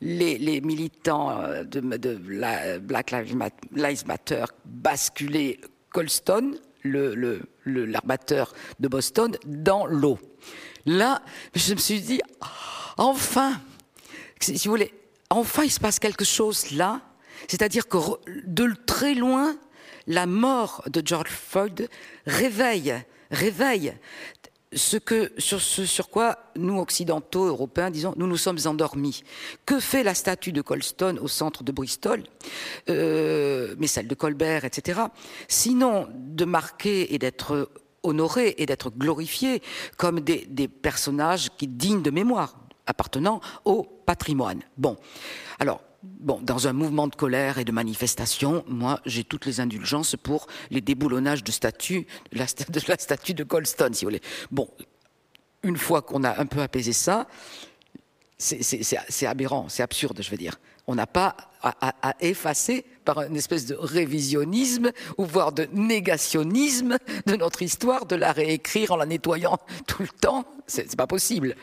les, 0.01 0.61
militants 0.61 1.39
de, 1.63 1.79
de 1.79 2.19
la 2.29 2.77
Black 2.77 3.11
Lives 3.11 4.05
Matter 4.05 4.45
basculer 4.63 5.59
Colston, 5.89 6.59
l'armateur 7.65 8.53
de 8.79 8.87
Boston 8.87 9.35
dans 9.45 9.85
l'eau. 9.85 10.19
Là, 10.87 11.21
je 11.53 11.73
me 11.73 11.79
suis 11.79 12.01
dit, 12.01 12.21
enfin, 12.97 13.59
si 14.39 14.67
vous 14.67 14.71
voulez, 14.71 14.93
enfin 15.29 15.63
il 15.63 15.71
se 15.71 15.81
passe 15.81 15.99
quelque 15.99 16.23
chose 16.25 16.71
là, 16.71 17.01
c'est-à-dire 17.49 17.87
que 17.89 17.97
de 18.45 18.73
très 18.85 19.13
loin, 19.13 19.57
la 20.07 20.25
mort 20.25 20.83
de 20.87 21.01
George 21.05 21.29
Floyd 21.29 21.89
réveille, 22.25 22.95
réveille 23.31 23.93
ce 24.73 24.97
sur 25.85 26.09
quoi 26.09 26.37
nous, 26.55 26.79
occidentaux, 26.79 27.45
européens, 27.45 27.89
disons, 27.89 28.13
nous 28.15 28.27
nous 28.27 28.37
sommes 28.37 28.59
endormis. 28.65 29.23
Que 29.65 29.79
fait 29.79 30.03
la 30.03 30.13
statue 30.13 30.51
de 30.53 30.61
Colston 30.61 31.17
au 31.21 31.27
centre 31.27 31.63
de 31.63 31.71
Bristol, 31.71 32.23
euh, 32.89 33.75
mais 33.77 33.87
celle 33.87 34.07
de 34.07 34.15
Colbert, 34.15 34.63
etc., 34.63 35.01
sinon 35.49 36.07
de 36.13 36.45
marquer 36.45 37.13
et 37.13 37.19
d'être 37.19 37.69
honorés 38.03 38.55
et 38.57 38.65
d'être 38.65 38.91
glorifiés 38.91 39.61
comme 39.97 40.19
des, 40.19 40.67
personnages 40.67 41.49
qui 41.57 41.67
dignes 41.67 42.01
de 42.01 42.11
mémoire, 42.11 42.57
appartenant 42.85 43.41
au 43.65 43.83
patrimoine. 43.83 44.61
Bon, 44.77 44.97
alors 45.59 45.81
bon, 46.03 46.39
dans 46.41 46.67
un 46.67 46.73
mouvement 46.73 47.07
de 47.07 47.15
colère 47.15 47.57
et 47.57 47.65
de 47.65 47.71
manifestation, 47.71 48.63
moi, 48.67 48.99
j'ai 49.05 49.23
toutes 49.23 49.45
les 49.45 49.59
indulgences 49.59 50.15
pour 50.15 50.47
les 50.69 50.81
déboulonnages 50.81 51.43
de 51.43 51.51
statues, 51.51 52.07
de 52.31 52.39
la, 52.39 52.47
statue 52.97 53.33
de 53.33 53.43
Colston, 53.43 53.89
si 53.93 54.05
vous 54.05 54.11
voulez. 54.11 54.21
Bon, 54.51 54.69
une 55.63 55.77
fois 55.77 56.01
qu'on 56.01 56.23
a 56.23 56.39
un 56.39 56.45
peu 56.45 56.61
apaisé 56.61 56.93
ça, 56.93 57.27
c'est 58.37 59.25
aberrant, 59.25 59.67
c'est 59.69 59.83
absurde, 59.83 60.21
je 60.21 60.29
veux 60.29 60.37
dire. 60.37 60.59
On 60.87 60.95
n'a 60.95 61.05
pas 61.05 61.35
à, 61.61 62.15
effacer 62.21 62.85
par 63.03 63.21
une 63.21 63.35
espèce 63.35 63.65
de 63.65 63.75
révisionnisme 63.75 64.91
ou 65.17 65.25
voire 65.25 65.51
de 65.51 65.67
négationnisme 65.73 66.97
de 67.25 67.35
notre 67.35 67.61
histoire, 67.61 68.05
de 68.05 68.15
la 68.15 68.31
réécrire 68.31 68.91
en 68.91 68.95
la 68.95 69.05
nettoyant 69.05 69.57
tout 69.87 70.01
le 70.01 70.07
temps. 70.07 70.45
C'est 70.65 70.95
pas 70.95 71.07
possible. 71.07 71.55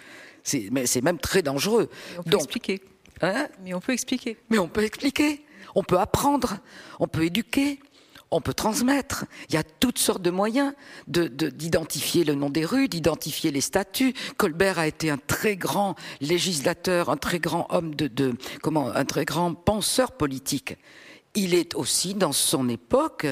Mais 0.71 0.87
c'est 0.87 1.01
même 1.01 1.19
très 1.19 1.43
dangereux. 1.43 1.89
On 2.19 2.23
peut 2.23 2.37
expliquer. 2.37 2.83
Hein? 3.23 3.49
Mais 3.63 3.73
on 3.73 3.81
peut 3.81 3.93
expliquer. 3.93 4.37
Mais 4.51 4.59
on 4.59 4.69
peut 4.69 4.85
expliquer. 4.85 5.45
On 5.75 5.83
peut 5.83 5.99
apprendre. 5.99 6.59
On 7.01 7.09
peut 7.09 7.25
éduquer. 7.25 7.81
On 8.37 8.41
peut 8.41 8.53
transmettre. 8.53 9.27
Il 9.49 9.55
y 9.55 9.59
a 9.59 9.63
toutes 9.63 10.01
sortes 10.01 10.21
de 10.21 10.33
moyens 10.33 10.73
d'identifier 11.07 12.25
le 12.25 12.35
nom 12.35 12.51
des 12.51 12.65
rues, 12.65 12.89
d'identifier 12.89 13.53
les 13.53 13.61
statuts. 13.61 14.13
Colbert 14.37 14.81
a 14.81 14.89
été 14.89 15.09
un 15.09 15.19
très 15.19 15.55
grand 15.55 15.95
législateur, 16.21 17.11
un 17.11 17.17
très 17.17 17.39
grand 17.39 17.69
homme 17.71 17.95
de, 17.95 18.35
comment, 18.61 18.89
un 18.89 19.05
très 19.05 19.25
grand 19.25 19.55
penseur 19.55 20.11
politique. 20.11 20.77
Il 21.37 21.55
est 21.55 21.77
aussi 21.77 22.15
dans 22.15 22.33
son 22.33 22.69
époque, 22.69 23.29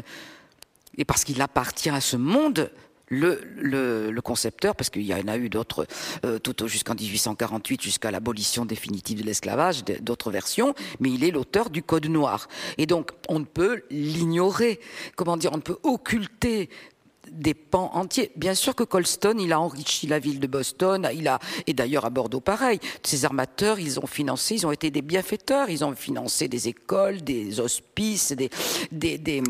et 0.97 1.05
parce 1.05 1.25
qu'il 1.25 1.43
appartient 1.43 1.91
à 1.91 2.01
ce 2.01 2.17
monde, 2.17 2.71
le, 3.13 4.21
concepteur, 4.21 4.75
parce 4.75 4.91
qu'il 4.91 5.03
y 5.03 5.15
en 5.15 5.29
a 5.29 5.37
eu 5.37 5.49
d'autres, 5.49 5.87
euh, 6.25 6.39
tout 6.39 6.55
jusqu'en 6.67 6.95
1848, 6.95 7.83
jusqu'à 7.83 8.11
l'abolition 8.11 8.65
définitive 8.65 9.21
de 9.21 9.27
l'esclavage, 9.27 9.85
d'autres 9.85 10.31
versions, 10.31 10.75
mais 11.01 11.11
il 11.11 11.25
est 11.25 11.31
l'auteur 11.31 11.71
du 11.71 11.83
Code 11.83 12.07
noir. 12.07 12.49
Et 12.79 12.87
donc, 12.87 13.11
on 13.29 13.41
ne 13.41 13.45
peut 13.45 13.83
l'ignorer. 13.91 14.81
Comment 15.17 15.37
dire, 15.37 15.51
on 15.53 15.57
ne 15.57 15.63
peut 15.63 15.79
occulter 15.83 16.69
des 17.31 17.55
pans 17.55 17.91
entiers. 17.95 18.31
Bien 18.37 18.55
sûr 18.55 18.75
que 18.75 18.85
Colston, 18.85 19.37
il 19.39 19.53
a 19.53 19.61
enrichi 19.61 20.07
la 20.07 20.19
ville 20.19 20.41
de 20.41 20.47
Boston, 20.47 21.09
il 21.15 21.29
a, 21.29 21.39
et 21.67 21.73
d'ailleurs 21.73 22.05
à 22.05 22.11
Bordeaux 22.11 22.41
pareil. 22.41 22.79
Ces 23.03 23.25
armateurs, 23.25 23.79
ils 23.81 23.99
ont 24.01 24.07
financé, 24.07 24.57
ils 24.57 24.67
ont 24.67 24.73
été 24.73 24.91
des 24.91 25.03
bienfaiteurs, 25.03 25.71
ils 25.71 25.85
ont 25.85 25.95
financé 25.95 26.49
des 26.49 26.69
écoles, 26.69 27.23
des 27.23 27.59
hospices, 27.61 28.33
des, 28.33 28.51
des, 28.91 29.19
des 29.19 29.43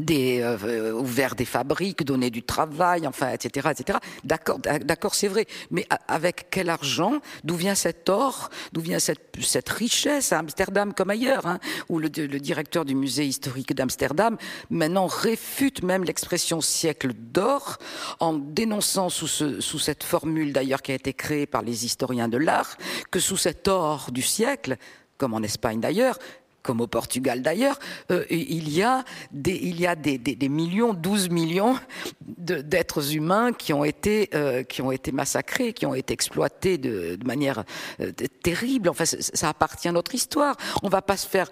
des, 0.00 0.40
euh, 0.40 0.92
ouvert 0.92 1.34
des 1.34 1.44
fabriques, 1.44 2.04
donné 2.04 2.30
du 2.30 2.42
travail, 2.42 3.06
enfin, 3.06 3.30
etc., 3.30 3.68
etc. 3.70 3.98
D'accord, 4.24 4.58
d'accord, 4.58 5.14
c'est 5.14 5.28
vrai. 5.28 5.46
Mais 5.70 5.86
avec 6.08 6.48
quel 6.50 6.68
argent 6.68 7.20
D'où 7.44 7.54
vient 7.54 7.74
cet 7.74 8.08
or 8.08 8.50
D'où 8.72 8.80
vient 8.80 8.98
cette, 8.98 9.36
cette 9.40 9.68
richesse 9.68 10.32
à 10.32 10.38
Amsterdam 10.38 10.92
comme 10.92 11.10
ailleurs 11.10 11.46
hein, 11.46 11.58
Où 11.88 11.98
le, 11.98 12.08
le, 12.08 12.40
directeur 12.40 12.84
du 12.84 12.94
musée 12.94 13.26
historique 13.26 13.74
d'Amsterdam 13.74 14.36
maintenant 14.70 15.06
réfute 15.06 15.82
même 15.82 16.04
l'expression 16.04 16.60
siècle 16.60 17.12
d'or 17.14 17.78
en 18.20 18.34
dénonçant 18.34 19.08
sous, 19.08 19.26
ce, 19.26 19.60
sous 19.60 19.78
cette 19.78 20.04
formule 20.04 20.52
d'ailleurs 20.52 20.82
qui 20.82 20.92
a 20.92 20.94
été 20.94 21.12
créée 21.12 21.46
par 21.46 21.62
les 21.62 21.84
historiens 21.84 22.28
de 22.28 22.36
l'art 22.36 22.76
que 23.10 23.18
sous 23.18 23.36
cet 23.36 23.68
or 23.68 24.10
du 24.12 24.22
siècle 24.22 24.76
comme 25.18 25.34
en 25.34 25.42
Espagne 25.42 25.80
d'ailleurs, 25.80 26.18
comme 26.66 26.80
au 26.80 26.88
Portugal 26.88 27.42
d'ailleurs, 27.42 27.78
euh, 28.10 28.24
il 28.28 28.68
y 28.68 28.82
a 28.82 29.04
des, 29.30 29.54
il 29.54 29.80
y 29.80 29.86
a 29.86 29.94
des, 29.94 30.18
des, 30.18 30.48
millions, 30.48 30.94
12 30.94 31.30
millions 31.30 31.78
d'êtres 32.26 33.14
humains 33.14 33.52
qui 33.52 33.72
ont 33.72 33.84
été 33.84 34.30
euh, 34.34 34.64
qui 34.64 34.82
ont 34.82 34.90
été 34.90 35.12
massacrés, 35.12 35.72
qui 35.72 35.86
ont 35.86 35.94
été 35.94 36.12
exploités 36.12 36.76
de, 36.76 37.14
de 37.14 37.24
manière 37.24 37.62
euh, 38.00 38.10
terrible. 38.42 38.88
Enfin, 38.88 39.04
ça 39.04 39.48
appartient 39.48 39.86
à 39.86 39.92
notre 39.92 40.12
histoire. 40.16 40.56
On 40.82 40.88
va 40.88 41.02
pas 41.02 41.16
se 41.16 41.28
faire, 41.28 41.48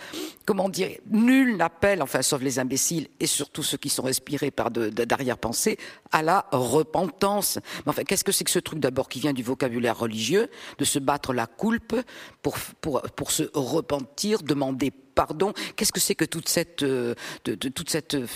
comment 0.47 0.69
dire, 0.69 0.89
nul 1.09 1.57
n'appelle, 1.57 2.03
enfin, 2.03 2.23
sauf 2.23 2.43
les 2.43 2.59
imbéciles 2.59 3.07
et 3.21 3.29
surtout 3.29 3.63
ceux 3.63 3.79
qui 3.79 3.91
sont 3.91 4.03
respirés 4.03 4.51
par 4.51 4.73
d'arrière-pensée, 4.73 5.79
à 6.11 6.23
la 6.23 6.47
repentance. 6.51 7.61
Mais 7.87 7.91
enfin, 7.91 8.03
qu'est-ce 8.03 8.25
que 8.25 8.33
c'est 8.33 8.43
que 8.43 8.51
ce 8.51 8.59
truc 8.59 8.81
d'abord 8.81 9.09
qui 9.09 9.21
vient 9.21 9.33
du 9.33 9.45
vocabulaire 9.45 9.97
religieux, 9.97 10.51
de 10.79 10.85
se 10.85 10.99
battre 10.99 11.33
la 11.33 11.47
coulpe 11.47 11.95
pour 12.43 12.59
pour 12.81 13.03
pour 13.03 13.31
se 13.31 13.45
repentir, 13.55 14.43
demander 14.43 14.91
pardon. 15.15 15.53
Qu'est-ce 15.77 15.93
que 15.93 16.01
c'est 16.01 16.15
que 16.15 16.25
toute 16.25 16.49
cette, 16.49 16.83
euh, 16.83 17.15
de, 17.45 17.55
toute 17.55 17.91
cette 17.91 18.15
euh, 18.15 18.27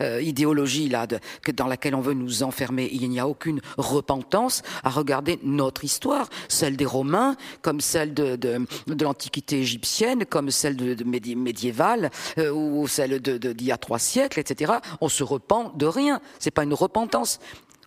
euh, 0.00 0.22
idéologie 0.22 0.88
là, 0.88 1.06
dans 1.54 1.66
laquelle 1.66 1.94
on 1.94 2.00
veut 2.00 2.14
nous 2.14 2.42
enfermer 2.42 2.88
Il 2.92 3.08
n'y 3.08 3.20
a 3.20 3.28
aucune 3.28 3.60
repentance 3.76 4.62
à 4.82 4.90
regarder 4.90 5.38
notre 5.42 5.84
histoire, 5.84 6.28
celle 6.48 6.76
des 6.76 6.86
Romains, 6.86 7.36
comme 7.62 7.80
celle 7.80 8.14
de, 8.14 8.36
de, 8.36 9.04
l'Antiquité 9.04 9.60
égyptienne, 9.60 10.24
comme 10.24 10.50
celle 10.50 10.76
de, 10.76 11.04
médiévale 11.04 12.10
ou 12.38 12.86
celle 12.88 13.20
d'il 13.20 13.66
y 13.66 13.72
a 13.72 13.76
trois 13.76 13.98
siècles, 13.98 14.40
etc. 14.40 14.74
On 15.00 15.08
se 15.08 15.22
repent 15.22 15.72
de 15.76 15.86
rien. 15.86 16.20
C'est 16.38 16.50
pas 16.50 16.64
une 16.64 16.74
repentance. 16.74 17.38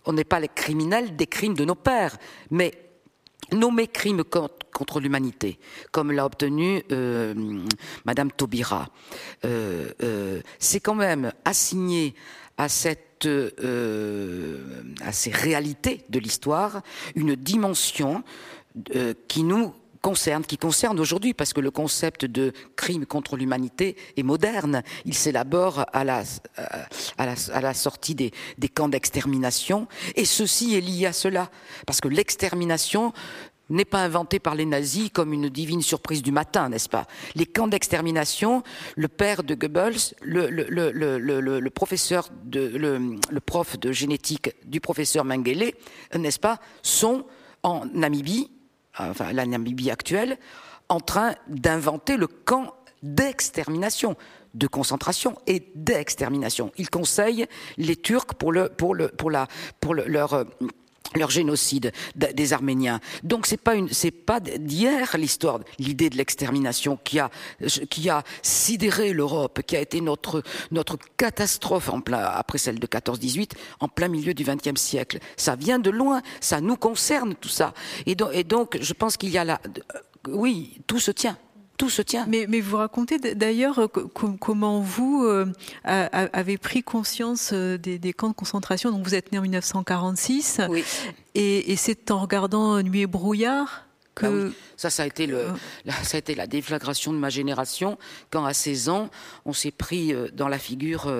On 0.04 0.12
n'est 0.12 0.24
pas 0.24 0.40
les 0.40 0.48
criminels 0.48 1.16
des 1.16 1.26
crimes 1.26 1.54
de 1.54 1.64
nos 1.64 1.74
pères, 1.74 2.16
mais 2.50 2.87
nommer 3.52 3.86
crimes 3.86 4.24
contre 4.24 5.00
l'humanité, 5.00 5.58
comme 5.90 6.12
l'a 6.12 6.24
obtenu 6.24 6.82
euh, 6.92 7.34
Madame 8.04 8.30
Taubira, 8.30 8.88
euh, 9.44 9.90
euh, 10.02 10.40
c'est 10.58 10.80
quand 10.80 10.94
même 10.94 11.32
assigner 11.44 12.14
à 12.56 12.64
à 12.64 12.68
ces 15.12 15.30
réalités 15.30 16.04
de 16.08 16.20
l'histoire 16.20 16.82
une 17.16 17.34
dimension 17.34 18.22
qui 19.26 19.42
nous 19.42 19.74
concerne, 20.00 20.44
qui 20.44 20.58
concerne 20.58 20.98
aujourd'hui, 21.00 21.34
parce 21.34 21.52
que 21.52 21.60
le 21.60 21.70
concept 21.70 22.24
de 22.24 22.52
crime 22.76 23.06
contre 23.06 23.36
l'humanité 23.36 23.96
est 24.16 24.22
moderne. 24.22 24.82
Il 25.04 25.14
s'élabore 25.14 25.84
à 25.92 26.04
la, 26.04 27.74
sortie 27.74 28.14
des, 28.14 28.32
camps 28.74 28.88
d'extermination, 28.88 29.86
et 30.14 30.24
ceci 30.24 30.74
est 30.74 30.80
lié 30.80 31.06
à 31.06 31.12
cela, 31.12 31.50
parce 31.86 32.00
que 32.00 32.08
l'extermination 32.08 33.12
n'est 33.70 33.84
pas 33.84 34.02
inventé 34.02 34.38
par 34.38 34.54
les 34.54 34.64
nazis 34.64 35.10
comme 35.12 35.32
une 35.32 35.48
divine 35.48 35.82
surprise 35.82 36.22
du 36.22 36.32
matin, 36.32 36.70
n'est-ce 36.70 36.88
pas? 36.88 37.06
Les 37.34 37.44
camps 37.44 37.68
d'extermination, 37.68 38.62
le 38.96 39.08
père 39.08 39.42
de 39.42 39.54
Goebbels, 39.54 40.14
le, 40.22 41.68
professeur, 41.68 42.30
le, 42.50 43.40
prof 43.40 43.78
de 43.78 43.92
génétique 43.92 44.54
du 44.64 44.80
professeur 44.80 45.24
Mengele, 45.24 45.72
n'est-ce 46.14 46.40
pas, 46.40 46.60
sont 46.82 47.26
en 47.62 47.84
Namibie, 47.92 48.50
enfin 48.98 49.32
la 49.32 49.46
Namibie 49.46 49.90
actuelle, 49.90 50.38
en 50.88 51.00
train 51.00 51.34
d'inventer 51.48 52.16
le 52.16 52.26
camp 52.26 52.74
d'extermination 53.02 54.16
de 54.54 54.66
concentration 54.66 55.36
et 55.46 55.70
d'extermination. 55.74 56.72
Ils 56.78 56.90
conseillent 56.90 57.46
les 57.76 57.96
Turcs 57.96 58.34
pour 58.38 58.52
leur 58.52 60.34
euh, 60.34 60.44
leur 61.16 61.30
génocide 61.30 61.92
des 62.14 62.52
Arméniens. 62.52 63.00
Donc 63.22 63.46
c'est 63.46 63.56
pas 63.56 63.74
une, 63.74 63.88
c'est 63.88 64.10
pas 64.10 64.40
d'hier 64.40 65.16
l'histoire, 65.16 65.60
l'idée 65.78 66.10
de 66.10 66.16
l'extermination 66.16 66.98
qui 67.02 67.18
a, 67.18 67.30
qui 67.90 68.10
a 68.10 68.22
sidéré 68.42 69.12
l'Europe, 69.12 69.62
qui 69.66 69.76
a 69.76 69.80
été 69.80 70.00
notre, 70.00 70.42
notre 70.70 70.98
catastrophe 71.16 71.88
en 71.88 72.00
plein, 72.00 72.20
après 72.20 72.58
celle 72.58 72.78
de 72.78 72.86
14-18, 72.86 73.52
en 73.80 73.88
plein 73.88 74.08
milieu 74.08 74.34
du 74.34 74.44
XXe 74.44 74.80
siècle. 74.80 75.18
Ça 75.36 75.56
vient 75.56 75.78
de 75.78 75.90
loin, 75.90 76.22
ça 76.40 76.60
nous 76.60 76.76
concerne 76.76 77.34
tout 77.34 77.48
ça. 77.48 77.72
Et 78.06 78.14
donc, 78.14 78.30
et 78.34 78.44
donc 78.44 78.78
je 78.80 78.92
pense 78.92 79.16
qu'il 79.16 79.30
y 79.30 79.38
a 79.38 79.44
là, 79.44 79.60
oui, 80.28 80.80
tout 80.86 81.00
se 81.00 81.10
tient 81.10 81.38
tout 81.78 81.88
se 81.88 82.02
tient. 82.02 82.26
Mais, 82.28 82.46
mais 82.48 82.60
vous 82.60 82.76
racontez 82.76 83.18
d'ailleurs 83.18 83.78
euh, 83.78 83.86
comment 83.86 84.80
vous 84.80 85.24
euh, 85.24 85.46
avez 85.84 86.58
pris 86.58 86.82
conscience 86.82 87.52
euh, 87.54 87.78
des, 87.78 88.12
camps 88.12 88.28
de 88.28 88.34
concentration. 88.34 88.90
Donc 88.90 89.04
vous 89.04 89.14
êtes 89.14 89.32
né 89.32 89.38
en 89.38 89.42
1946. 89.42 90.60
Oui. 90.68 90.84
Et, 91.34 91.76
c'est 91.76 92.10
en 92.10 92.20
regardant 92.20 92.82
Nuit 92.82 93.02
et 93.02 93.06
brouillard 93.06 93.86
que... 94.14 94.50
Ah 94.50 94.54
ça, 94.76 94.90
ça 94.90 95.04
a, 95.04 95.06
été 95.06 95.26
le, 95.26 95.46
ça 96.02 96.16
a 96.16 96.18
été 96.18 96.34
la 96.34 96.48
déflagration 96.48 97.12
de 97.12 97.18
ma 97.18 97.30
génération 97.30 97.96
quand 98.30 98.44
à 98.44 98.52
16 98.52 98.88
ans, 98.88 99.10
on 99.44 99.52
s'est 99.52 99.70
pris 99.70 100.12
dans 100.32 100.48
la 100.48 100.58
figure 100.58 101.12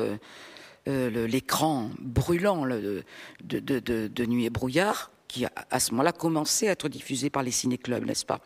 l'écran 0.86 1.90
brûlant 2.00 2.66
de, 2.66 3.04
de, 3.44 4.26
Nuit 4.26 4.46
et 4.46 4.50
brouillard, 4.50 5.12
qui 5.28 5.44
à 5.44 5.80
ce 5.80 5.90
moment-là 5.92 6.12
commençait 6.12 6.68
à 6.68 6.72
être 6.72 6.88
diffusé 6.88 7.30
par 7.30 7.42
les 7.42 7.50
ciné-clubs, 7.50 8.04
n'est-ce 8.04 8.26
pas 8.26 8.40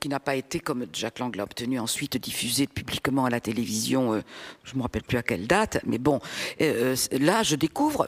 Qui 0.00 0.08
n'a 0.08 0.20
pas 0.20 0.36
été, 0.36 0.60
comme 0.60 0.86
Jack 0.92 1.18
Lang 1.18 1.34
l'a 1.34 1.42
obtenu 1.42 1.78
ensuite, 1.78 2.16
diffusé 2.16 2.66
publiquement 2.66 3.24
à 3.24 3.30
la 3.30 3.40
télévision, 3.40 4.22
je 4.62 4.72
ne 4.72 4.78
me 4.78 4.82
rappelle 4.82 5.02
plus 5.02 5.18
à 5.18 5.22
quelle 5.22 5.46
date, 5.46 5.80
mais 5.84 5.98
bon, 5.98 6.20
là 6.60 7.42
je 7.42 7.56
découvre 7.56 8.06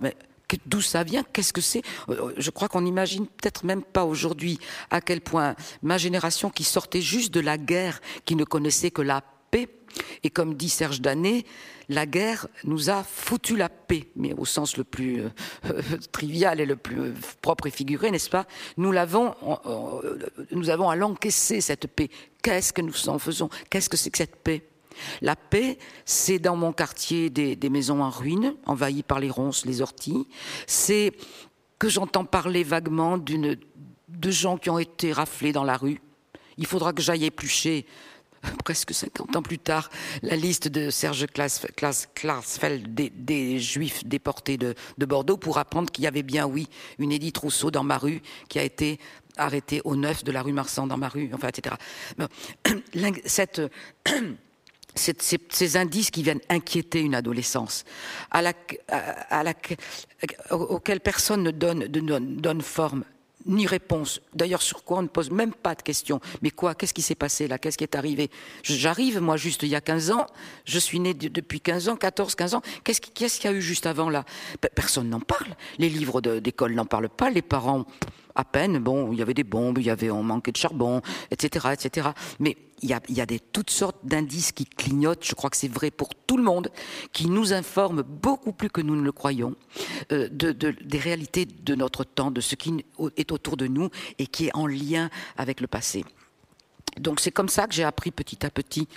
d'où 0.66 0.80
ça 0.80 1.02
vient, 1.02 1.24
qu'est-ce 1.32 1.52
que 1.52 1.61
c'est. 1.61 1.82
Euh, 2.09 2.32
je 2.36 2.50
crois 2.50 2.68
qu'on 2.68 2.82
n'imagine 2.82 3.26
peut-être 3.26 3.64
même 3.64 3.82
pas 3.82 4.04
aujourd'hui 4.04 4.59
à 4.90 5.00
quel 5.00 5.20
point 5.20 5.57
ma 5.82 5.98
génération 5.98 6.50
qui 6.50 6.64
sortait 6.64 7.00
juste 7.00 7.34
de 7.34 7.40
la 7.40 7.59
guerre, 7.59 8.00
qui 8.24 8.36
ne 8.36 8.44
connaissait 8.44 8.90
que 8.90 9.02
la 9.02 9.22
paix, 9.50 9.68
et 10.22 10.30
comme 10.30 10.54
dit 10.54 10.68
Serge 10.68 11.00
Danet, 11.00 11.44
la 11.89 12.07
guerre 12.07 12.49
nous 12.64 12.91
a 12.91 13.03
foutu 13.03 13.57
la 13.57 13.68
paix, 13.68 14.09
mais 14.16 14.32
au 14.34 14.45
sens 14.45 14.76
le 14.76 14.84
plus 14.84 15.22
euh, 15.22 15.82
trivial 16.12 16.61
et 16.61 16.66
le 16.66 16.76
plus 16.76 17.12
propre 17.41 17.66
et 17.66 17.70
figuré, 17.70 18.11
n'est-ce 18.11 18.30
pas? 18.30 18.47
Nous 18.76 18.93
l'avons, 18.93 19.34
avons 20.68 20.91
à 20.91 20.97
l'encaisser 20.97 21.61
cette 21.61 21.87
paix. 21.87 22.11
Qu'est-ce 22.43 22.72
que 22.72 22.82
nous 22.82 23.09
en 23.09 23.18
faisons? 23.18 23.49
Qu'est-ce 23.70 23.89
que 23.89 23.97
c'est 23.97 24.11
que 24.11 24.18
cette 24.18 24.37
paix? 24.37 24.62
La 25.20 25.37
paix, 25.37 25.78
c'est 26.05 26.39
dans 26.39 26.57
mon 26.57 26.72
quartier 26.72 27.30
des, 27.30 27.70
maisons 27.70 28.03
en 28.03 28.11
ruine, 28.11 28.55
envahies 28.64 29.03
par 29.03 29.20
les 29.20 29.30
ronces, 29.30 29.66
les 29.66 29.82
orties. 29.82 30.26
C'est 30.66 31.12
que 31.78 31.89
j'entends 31.89 32.24
parler 32.24 32.64
vaguement 32.64 33.18
de 33.18 34.30
gens 34.30 34.57
qui 34.57 34.70
ont 34.70 34.78
été 34.78 35.12
raflés 35.12 35.53
dans 35.53 35.64
la 35.64 35.76
rue. 35.76 36.01
Il 36.59 36.66
faudra 36.66 36.93
que 36.93 37.03
j'aille 37.03 37.26
éplucher, 37.26 37.87
presque 38.64 38.95
50 38.95 39.37
ans 39.37 39.43
plus 39.43 39.59
tard, 39.59 39.91
la 40.22 40.37
liste 40.37 40.68
de 40.68 40.91
Serge 40.91 41.26
Klarsfeld 42.14 42.95
des, 42.95 43.59
juifs 43.59 44.05
déportés 44.05 44.57
de, 44.57 44.74
Bordeaux 44.99 45.37
pour 45.37 45.59
apprendre 45.59 45.91
qu'il 45.91 46.05
y 46.05 46.07
avait 46.07 46.22
bien, 46.22 46.47
oui, 46.47 46.68
une 46.99 47.12
Édith 47.12 47.39
Rousseau 47.39 47.70
dans 47.70 47.84
ma 47.84 47.99
rue 47.99 48.22
qui 48.49 48.59
a 48.59 48.62
été 48.62 48.99
arrêtée 49.37 49.80
au 49.84 49.97
neuf 49.97 50.24
de 50.24 50.32
la 50.32 50.43
rue 50.43 50.53
Marsan 50.53 50.87
dans 50.87 50.97
ma 50.97 51.09
rue, 51.09 51.30
enfin, 51.32 51.49
etc. 51.49 51.76
Ces, 54.97 55.76
indices 55.76 56.11
qui 56.11 56.22
viennent 56.22 56.41
inquiéter 56.49 57.01
une 57.01 57.14
adolescence, 57.14 57.84
auquel 60.51 61.01
personne 61.01 61.43
ne 61.43 61.51
donne, 61.51 62.62
forme 62.62 63.05
ni 63.47 63.66
réponse. 63.66 64.20
D'ailleurs, 64.34 64.62
sur 64.62 64.84
quoi 64.84 64.99
on 64.99 65.03
ne 65.03 65.09
pose 65.09 65.30
même 65.30 65.53
pas 65.53 65.74
de 65.74 65.82
questions. 65.82 66.20
Mais 66.42 66.51
quoi 66.51 66.74
Qu'est-ce 66.74 66.94
qui 66.94 67.03
s'est 67.03 67.14
passé 67.14 67.49
là? 67.49 67.59
Qu'est-ce 67.59 67.78
qui 67.78 67.84
est 67.84 67.94
arrivé? 67.94 68.30
J'arrive, 68.62 69.20
moi, 69.20 69.36
juste 69.36 69.62
il 69.62 69.68
y 69.68 69.74
a 69.74 69.80
15 69.80 70.11
ans. 70.11 70.26
Je 70.64 70.78
suis 70.78 71.01
né 71.01 71.14
depuis 71.14 71.61
15 71.61 71.88
ans, 71.88 71.97
14, 71.97 72.34
15 72.34 72.55
ans. 72.55 72.62
Qu'est-ce 72.84 73.01
qu'il 73.01 73.51
y 73.51 73.55
a 73.55 73.57
eu 73.57 73.62
juste 73.62 73.86
avant 73.86 74.11
là? 74.11 74.24
Personne 74.74 75.09
n'en 75.09 75.20
parle. 75.20 75.57
Les 75.78 75.88
livres 75.88 76.20
d'école 76.20 76.74
n'en 76.74 76.86
parlent 76.86 77.09
pas. 77.09 77.30
Les 77.30 77.42
parents 77.42 77.84
à 78.36 78.44
peine. 78.44 78.78
Bon, 78.78 79.12
il 79.12 79.18
y 79.18 79.22
avait 79.22 79.34
des 79.34 79.44
bombes, 79.44 79.78
il 79.78 79.86
y 79.86 79.90
avait, 79.90 80.11
on 80.11 80.22
manquait 80.22 80.53
de 80.53 80.57
charbon, 80.57 81.01
etc., 81.30 81.68
etc. 81.72 82.09
Mais 82.38 82.57
il 82.83 82.91
y 82.91 83.20
a, 83.20 83.27
des, 83.27 83.41
toutes 83.41 83.70
sortes 83.70 83.97
d'indices 84.05 84.53
qui 84.53 84.66
clignotent. 84.66 85.24
Je 85.24 85.35
crois 85.35 85.51
que 85.51 85.57
c'est 85.57 85.68
vrai 85.68 85.91
pour 85.91 86.14
tout 86.14 86.37
le 86.37 86.43
monde, 86.43 86.68
qui 87.12 87.27
nous 87.27 87.53
informent 87.53 88.03
beaucoup 88.03 88.53
plus 88.53 88.68
que 88.68 88.81
nous 88.81 88.97
ne 88.97 89.03
le 89.03 89.12
croyons 89.12 89.57
euh, 90.12 90.29
de, 90.31 90.53
des 90.53 90.99
réalités 90.99 91.47
de 91.47 91.74
notre 91.74 92.05
temps, 92.05 92.31
de 92.31 92.41
ce 92.41 92.55
qui 92.55 92.85
est 93.16 93.33
autour 93.33 93.57
de 93.57 93.66
nous 93.66 93.89
et 94.18 94.27
qui 94.27 94.47
est 94.47 94.55
en 94.55 94.66
lien 94.66 95.11
avec 95.37 95.61
le 95.61 95.66
passé. 95.66 96.05
Donc 96.99 97.20
c'est 97.20 97.31
comme 97.31 97.49
ça 97.49 97.66
que 97.66 97.74
j'ai 97.74 97.85
appris 97.85 98.11
petit 98.11 98.45
à 98.45 98.51
petit 98.51 98.89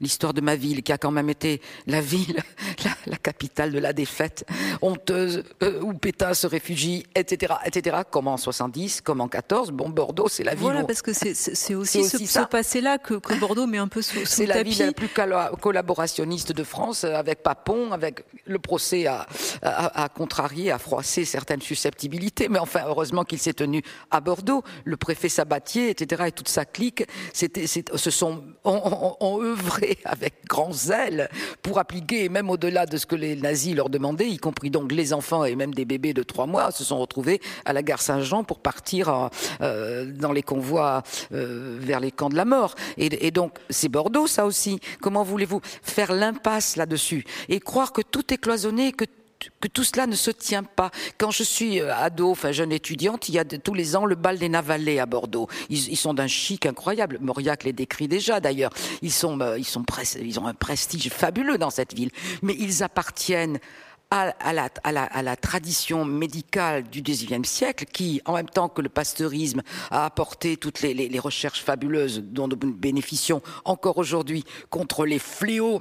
l'histoire 0.00 0.34
de 0.34 0.40
ma 0.40 0.56
ville, 0.56 0.82
qui 0.82 0.92
a 0.92 0.98
quand 0.98 1.10
même 1.10 1.30
été 1.30 1.60
la 1.86 2.00
ville, 2.00 2.40
la, 3.06 3.16
capitale 3.16 3.72
de 3.72 3.78
la 3.78 3.92
défaite, 3.92 4.46
honteuse, 4.82 5.44
euh, 5.62 5.80
où 5.80 5.94
Pétain 5.94 6.34
se 6.34 6.46
réfugie, 6.46 7.06
etc., 7.14 7.54
etc., 7.64 7.98
comme 8.10 8.28
en 8.28 8.36
70, 8.36 9.00
comme 9.00 9.20
en 9.20 9.28
14. 9.28 9.70
Bon, 9.70 9.88
Bordeaux, 9.88 10.28
c'est 10.28 10.44
la 10.44 10.52
ville. 10.52 10.62
Voilà, 10.62 10.84
parce 10.84 11.02
que 11.02 11.12
c'est 11.12 11.74
aussi, 11.74 12.04
ce, 12.04 12.40
passé-là 12.46 12.98
que, 12.98 13.14
Bordeaux 13.38 13.66
met 13.66 13.78
un 13.78 13.88
peu 13.88 14.02
sous, 14.02 14.20
sous 14.20 14.26
C'est 14.26 14.46
la 14.46 14.62
ville 14.62 14.78
la 14.78 14.92
plus 14.92 15.08
collaborationniste 15.60 16.52
de 16.52 16.64
France, 16.64 17.04
euh, 17.04 17.14
avec 17.14 17.42
Papon, 17.42 17.92
avec 17.92 18.24
le 18.46 18.58
procès 18.58 19.06
à, 19.06 19.26
à, 19.62 20.08
contrarier, 20.08 20.70
à 20.70 20.78
froisser 20.78 21.24
certaines 21.24 21.60
susceptibilité. 21.60 22.48
Mais 22.48 22.58
enfin, 22.58 22.82
heureusement 22.86 23.24
qu'il 23.24 23.38
s'est 23.38 23.52
tenu 23.52 23.82
à 24.10 24.20
Bordeaux. 24.20 24.62
Le 24.84 24.96
préfet 24.96 25.28
Sabatier, 25.28 25.90
etc., 25.90 26.24
et 26.26 26.32
toute 26.32 26.48
sa 26.48 26.64
clique, 26.64 27.04
c'était, 27.32 27.66
se 27.66 28.10
sont, 28.10 28.42
ont, 28.64 29.16
ont 29.20 29.38
avec 30.04 30.34
grand 30.48 30.72
zèle 30.72 31.28
pour 31.62 31.78
appliquer, 31.78 32.28
même 32.28 32.50
au-delà 32.50 32.86
de 32.86 32.96
ce 32.96 33.06
que 33.06 33.16
les 33.16 33.36
nazis 33.36 33.74
leur 33.74 33.90
demandaient, 33.90 34.28
y 34.28 34.38
compris 34.38 34.70
donc 34.70 34.92
les 34.92 35.12
enfants 35.12 35.44
et 35.44 35.54
même 35.54 35.74
des 35.74 35.84
bébés 35.84 36.14
de 36.14 36.22
trois 36.22 36.46
mois, 36.46 36.70
se 36.70 36.84
sont 36.84 36.98
retrouvés 36.98 37.40
à 37.64 37.72
la 37.72 37.82
gare 37.82 38.02
Saint-Jean 38.02 38.44
pour 38.44 38.60
partir 38.60 39.30
euh, 39.60 40.06
dans 40.06 40.32
les 40.32 40.42
convois 40.42 41.02
euh, 41.32 41.78
vers 41.80 42.00
les 42.00 42.10
camps 42.10 42.28
de 42.28 42.36
la 42.36 42.44
mort. 42.44 42.74
Et, 42.96 43.26
et 43.26 43.30
donc, 43.30 43.58
c'est 43.68 43.88
Bordeaux, 43.88 44.26
ça 44.26 44.46
aussi. 44.46 44.80
Comment 45.00 45.22
voulez-vous 45.22 45.60
faire 45.82 46.12
l'impasse 46.12 46.76
là-dessus? 46.76 47.24
Et 47.48 47.60
croire 47.60 47.92
que 47.92 48.02
tout 48.02 48.32
est 48.32 48.38
cloisonné, 48.38 48.92
que 48.92 49.04
que 49.60 49.68
tout 49.68 49.84
cela 49.84 50.06
ne 50.06 50.16
se 50.16 50.30
tient 50.30 50.62
pas. 50.62 50.90
Quand 51.18 51.30
je 51.30 51.42
suis 51.42 51.80
euh, 51.80 51.94
ado, 51.94 52.30
enfin 52.30 52.52
jeune 52.52 52.72
étudiante, 52.72 53.28
il 53.28 53.34
y 53.34 53.38
a 53.38 53.44
tous 53.44 53.74
les 53.74 53.96
ans 53.96 54.04
le 54.04 54.14
bal 54.14 54.38
des 54.38 54.48
Navalets 54.48 54.98
à 54.98 55.06
Bordeaux. 55.06 55.48
Ils, 55.68 55.96
sont 55.96 56.14
d'un 56.14 56.26
chic 56.26 56.66
incroyable. 56.66 57.18
Mauriac 57.20 57.64
les 57.64 57.72
décrit 57.72 58.08
déjà 58.08 58.40
d'ailleurs. 58.40 58.72
Ils 59.02 59.12
sont, 59.12 59.40
euh, 59.40 59.58
ils 59.58 59.64
sont, 59.64 59.84
ils 60.20 60.40
ont 60.40 60.46
un 60.46 60.54
prestige 60.54 61.08
fabuleux 61.08 61.58
dans 61.58 61.70
cette 61.70 61.94
ville, 61.94 62.10
mais 62.42 62.54
ils 62.58 62.82
appartiennent 62.82 63.58
à, 64.10 64.52
la, 64.52 65.36
tradition 65.36 66.04
médicale 66.04 66.82
du 66.82 67.00
XIXe 67.00 67.48
siècle, 67.48 67.84
qui, 67.84 68.20
en 68.24 68.34
même 68.34 68.48
temps 68.48 68.68
que 68.68 68.82
le 68.82 68.88
pasteurisme, 68.88 69.62
a 69.90 70.04
apporté 70.04 70.56
toutes 70.56 70.82
les, 70.82 70.94
les 70.94 71.18
recherches 71.18 71.62
fabuleuses 71.62 72.20
dont 72.24 72.48
nous 72.48 72.56
bénéficions 72.56 73.40
encore 73.64 73.98
aujourd'hui 73.98 74.44
contre 74.68 75.06
les 75.06 75.20
fléaux 75.20 75.80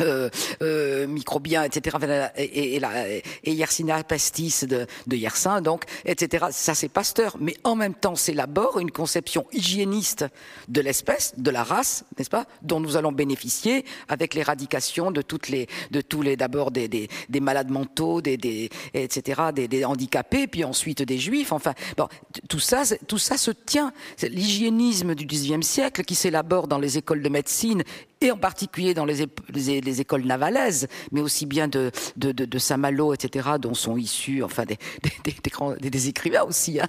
euh, 0.00 0.28
euh, 0.62 1.06
microbiens, 1.06 1.62
etc. 1.62 1.96
Et, 2.36 2.76
et, 2.76 2.80
la, 2.80 3.08
et 3.08 3.22
Yersinia 3.44 4.02
pestis 4.04 4.66
de, 4.66 4.86
de 5.06 5.16
Yersin, 5.16 5.62
donc, 5.62 5.84
etc. 6.04 6.46
Ça, 6.50 6.74
c'est 6.74 6.88
Pasteur. 6.88 7.36
Mais 7.40 7.56
en 7.64 7.76
même 7.76 7.94
temps, 7.94 8.14
c'est 8.14 8.34
l'abord 8.34 8.78
une 8.78 8.90
conception 8.90 9.46
hygiéniste 9.52 10.26
de 10.68 10.80
l'espèce, 10.80 11.32
de 11.38 11.50
la 11.50 11.62
race, 11.62 12.04
n'est-ce 12.18 12.30
pas, 12.30 12.46
dont 12.62 12.78
nous 12.78 12.96
allons 12.96 13.12
bénéficier 13.12 13.84
avec 14.08 14.34
l'éradication 14.34 15.10
de 15.10 15.22
toutes 15.22 15.48
les, 15.48 15.66
de 15.90 16.00
tous 16.02 16.20
les, 16.20 16.36
d'abord 16.36 16.70
des, 16.70 16.88
des, 16.88 17.08
des, 17.28 17.40
malades 17.40 17.70
mentaux, 17.70 18.20
des, 18.20 18.70
etc., 18.92 19.42
des, 19.54 19.66
des, 19.66 19.84
handicapés, 19.84 20.46
puis 20.46 20.64
ensuite 20.64 21.02
des 21.02 21.18
juifs. 21.18 21.52
Enfin, 21.52 21.72
bon, 21.96 22.08
tout 22.48 22.58
ça, 22.58 22.82
tout 23.06 23.18
ça 23.18 23.38
se 23.38 23.50
tient. 23.50 23.92
L'hygiénisme 24.22 25.14
du 25.14 25.24
XIXe 25.24 25.66
siècle 25.66 26.02
qui 26.04 26.14
s'élabore 26.14 26.68
dans 26.68 26.78
les 26.78 26.98
écoles 26.98 27.22
de 27.22 27.28
médecine 27.30 27.82
et 28.20 28.30
en 28.30 28.36
particulier 28.36 28.94
dans 28.94 29.04
les, 29.04 29.26
les, 29.52 30.00
écoles 30.00 30.24
navalaises, 30.24 30.88
mais 31.12 31.20
aussi 31.20 31.44
bien 31.46 31.68
de, 31.68 31.90
de, 32.16 32.32
de, 32.32 32.58
Saint-Malo, 32.58 33.12
etc., 33.12 33.50
dont 33.60 33.74
sont 33.74 33.96
issus, 33.96 34.42
enfin, 34.42 34.64
des, 34.64 34.78
des, 35.24 35.90
des 35.90 36.08
écrivains 36.08 36.42
aussi, 36.42 36.80
hein. 36.80 36.88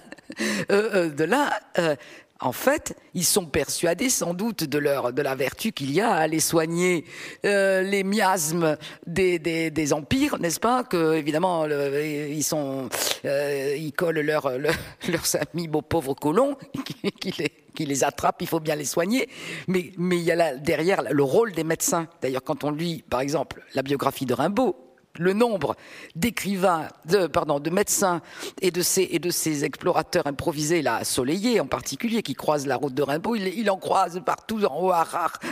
euh, 0.70 0.90
euh, 0.94 1.08
de 1.10 1.24
là, 1.24 1.60
euh, 1.78 1.96
en 2.40 2.52
fait, 2.52 2.96
ils 3.14 3.24
sont 3.24 3.46
persuadés 3.46 4.10
sans 4.10 4.32
doute 4.32 4.62
de, 4.62 4.78
leur, 4.78 5.12
de 5.12 5.22
la 5.22 5.34
vertu 5.34 5.72
qu'il 5.72 5.90
y 5.90 6.00
a 6.00 6.10
à 6.10 6.18
aller 6.18 6.38
soigner 6.38 7.04
euh, 7.44 7.82
les 7.82 8.04
miasmes 8.04 8.76
des, 9.06 9.40
des, 9.40 9.70
des 9.70 9.92
empires, 9.92 10.38
n'est-ce 10.38 10.60
pas 10.60 10.84
Que 10.84 11.16
évidemment, 11.16 11.66
ils 11.66 12.44
sont, 12.44 12.88
euh, 13.24 13.74
ils 13.76 13.92
collent 13.92 14.20
leurs 14.20 14.50
leurs 15.08 15.36
amis 15.52 15.66
beaux 15.66 15.82
pauvres 15.82 16.14
colons 16.14 16.56
qui, 16.84 17.10
qui, 17.10 17.42
les, 17.42 17.52
qui 17.74 17.86
les 17.86 18.04
attrapent. 18.04 18.40
Il 18.40 18.48
faut 18.48 18.60
bien 18.60 18.76
les 18.76 18.84
soigner, 18.84 19.28
mais 19.66 19.92
mais 19.96 20.16
il 20.16 20.22
y 20.22 20.30
a 20.30 20.36
là 20.36 20.56
derrière 20.56 21.02
le 21.10 21.22
rôle 21.24 21.52
des 21.52 21.64
médecins. 21.64 22.06
D'ailleurs, 22.22 22.44
quand 22.44 22.62
on 22.62 22.70
lit, 22.70 23.02
par 23.10 23.20
exemple, 23.20 23.64
la 23.74 23.82
biographie 23.82 24.26
de 24.26 24.34
Rimbaud, 24.34 24.87
le 25.18 25.32
nombre 25.32 25.76
d'écrivains, 26.14 26.88
de, 27.04 27.26
pardon, 27.26 27.60
de 27.60 27.70
médecins 27.70 28.22
et 28.60 28.70
de 28.70 28.82
ces, 28.82 29.64
explorateurs 29.64 30.26
improvisés, 30.26 30.82
là, 30.82 31.04
soleillés 31.04 31.60
en 31.60 31.66
particulier, 31.66 32.22
qui 32.22 32.34
croisent 32.34 32.66
la 32.66 32.76
route 32.76 32.94
de 32.94 33.02
Rimbaud, 33.02 33.36
il, 33.36 33.70
en 33.70 33.76
croise 33.76 34.20
partout 34.24 34.64
en 34.64 34.82
haut 34.82 34.92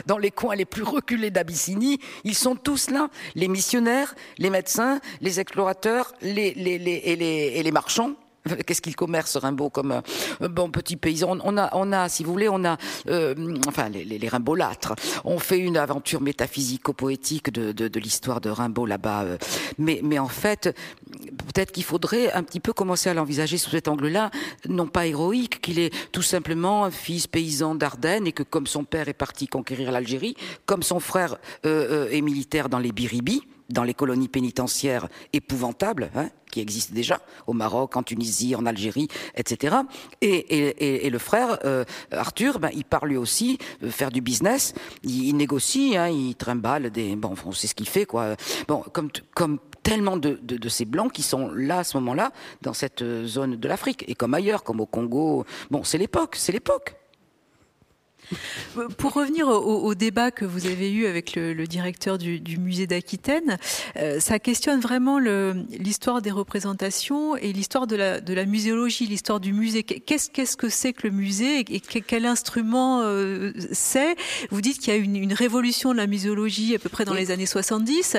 dans 0.06 0.18
les 0.18 0.30
coins 0.30 0.56
les 0.56 0.64
plus 0.64 0.82
reculés 0.82 1.30
d'Abyssinie. 1.30 1.98
Ils 2.24 2.34
sont 2.34 2.56
tous 2.56 2.90
là, 2.90 3.08
les 3.34 3.48
missionnaires, 3.48 4.14
les 4.38 4.50
médecins, 4.50 5.00
les 5.20 5.40
explorateurs, 5.40 6.12
les, 6.22 6.54
les, 6.54 6.74
et, 6.74 7.16
les, 7.16 7.52
et 7.56 7.62
les 7.62 7.70
marchands 7.70 8.12
Qu'est-ce 8.66 8.82
qu'il 8.82 8.96
commerce 8.96 9.36
Rimbaud 9.36 9.70
comme 9.70 9.92
un 9.92 10.02
euh, 10.42 10.48
bon 10.48 10.70
petit 10.70 10.96
paysan? 10.96 11.38
On 11.42 11.56
a, 11.92 12.08
si 12.08 12.24
vous 12.24 12.32
voulez, 12.32 12.48
on 12.48 12.64
a, 12.64 12.76
euh, 13.08 13.34
enfin 13.66 13.88
les, 13.88 14.04
les, 14.04 14.18
les 14.18 14.28
Rimbaudâtres. 14.28 14.94
On 15.24 15.38
fait 15.38 15.58
une 15.58 15.76
aventure 15.76 16.20
métaphysico-poétique 16.20 17.52
de, 17.52 17.98
l'histoire 17.98 18.40
de 18.40 18.50
Rimbaud 18.50 18.86
là-bas. 18.86 19.22
Euh. 19.22 19.38
Mais, 19.78 20.00
mais 20.02 20.18
en 20.18 20.28
fait, 20.28 20.74
peut-être 21.52 21.72
qu'il 21.72 21.84
faudrait 21.84 22.32
un 22.32 22.42
petit 22.42 22.60
peu 22.60 22.72
commencer 22.72 23.10
à 23.10 23.14
l'envisager 23.14 23.58
sous 23.58 23.70
cet 23.70 23.88
angle-là, 23.88 24.30
non 24.68 24.86
pas 24.86 25.06
héroïque, 25.06 25.60
qu'il 25.60 25.78
est 25.78 25.92
tout 26.12 26.22
simplement 26.22 26.84
un 26.84 26.90
fils 26.90 27.26
paysan 27.26 27.74
d'Ardennes 27.74 28.26
et 28.26 28.32
que 28.32 28.42
comme 28.42 28.66
son 28.66 28.84
père 28.84 29.08
est 29.08 29.14
parti 29.14 29.46
conquérir 29.46 29.92
l'Algérie, 29.92 30.36
comme 30.66 30.82
son 30.82 31.00
frère 31.00 31.36
est 31.64 32.20
militaire 32.20 32.68
dans 32.68 32.78
les 32.78 32.92
Biribis, 32.92 33.42
dans 33.68 33.82
les 33.82 33.94
colonies 33.94 34.28
pénitentiaires 34.28 35.08
épouvantables, 35.32 36.10
hein, 36.14 36.28
qui 36.56 36.62
existent 36.62 36.94
déjà 36.94 37.20
au 37.46 37.52
Maroc, 37.52 37.96
en 37.96 38.02
Tunisie, 38.02 38.56
en 38.56 38.64
Algérie, 38.64 39.08
etc. 39.34 39.76
Et, 40.22 41.10
le 41.10 41.18
frère 41.18 41.58
euh, 41.66 41.84
Arthur, 42.10 42.58
ben, 42.58 42.70
il 42.74 42.84
part 42.84 43.04
lui 43.04 43.18
aussi 43.18 43.58
euh, 43.82 43.90
faire 43.90 44.10
du 44.10 44.22
business. 44.22 44.72
Il, 45.02 45.36
négocie, 45.36 45.98
hein, 45.98 46.08
il 46.08 46.34
trimballe 46.34 46.90
des. 46.90 47.14
Bon, 47.14 47.34
on 47.44 47.52
sait 47.52 47.66
ce 47.66 47.74
qu'il 47.74 47.88
fait, 47.88 48.06
quoi. 48.06 48.36
Bon, 48.68 48.82
comme 48.92 49.10
comme 49.34 49.58
tellement 49.82 50.16
de, 50.16 50.38
de, 50.42 50.68
ces 50.68 50.86
blancs 50.86 51.12
qui 51.12 51.22
sont 51.22 51.50
là 51.52 51.80
à 51.80 51.84
ce 51.84 51.96
moment-là 51.98 52.32
dans 52.62 52.72
cette 52.72 53.02
euh, 53.02 53.26
zone 53.26 53.56
de 53.56 53.68
l'Afrique 53.68 54.04
et 54.08 54.14
comme 54.14 54.32
ailleurs, 54.32 54.64
comme 54.64 54.80
au 54.80 54.86
Congo. 54.86 55.44
Bon, 55.70 55.84
c'est 55.84 55.98
l'époque, 55.98 56.36
c'est 56.36 56.52
l'époque. 56.52 56.96
Pour 58.98 59.12
revenir 59.12 59.48
au, 59.48 59.94
débat 59.94 60.30
que 60.30 60.44
vous 60.44 60.66
avez 60.66 60.92
eu 60.92 61.06
avec 61.06 61.34
le, 61.36 61.66
directeur 61.66 62.18
du, 62.18 62.58
musée 62.58 62.86
d'Aquitaine, 62.86 63.58
euh, 63.96 64.20
ça 64.20 64.38
questionne 64.38 64.80
vraiment 64.80 65.18
l'histoire 65.18 66.22
des 66.22 66.30
représentations 66.30 67.36
et 67.36 67.52
l'histoire 67.52 67.86
de 67.86 67.96
la, 67.96 68.20
de 68.20 68.34
la, 68.34 68.44
muséologie, 68.44 69.06
l'histoire 69.06 69.40
du 69.40 69.52
musée. 69.52 69.82
Qu'est-ce 69.82 70.56
que 70.56 70.68
c'est 70.68 70.92
que 70.92 71.06
le 71.06 71.12
musée 71.12 71.60
et 71.60 71.80
quel 71.80 72.26
instrument 72.26 73.02
euh, 73.02 73.52
c'est? 73.72 74.16
Vous 74.50 74.60
dites 74.60 74.78
qu'il 74.78 74.92
y 74.92 74.96
a 74.96 74.98
une, 74.98 75.16
une, 75.16 75.32
révolution 75.32 75.92
de 75.92 75.98
la 75.98 76.06
muséologie 76.06 76.74
à 76.74 76.78
peu 76.78 76.88
près 76.88 77.04
dans 77.04 77.14
les 77.14 77.30
années 77.30 77.46
70 77.46 78.16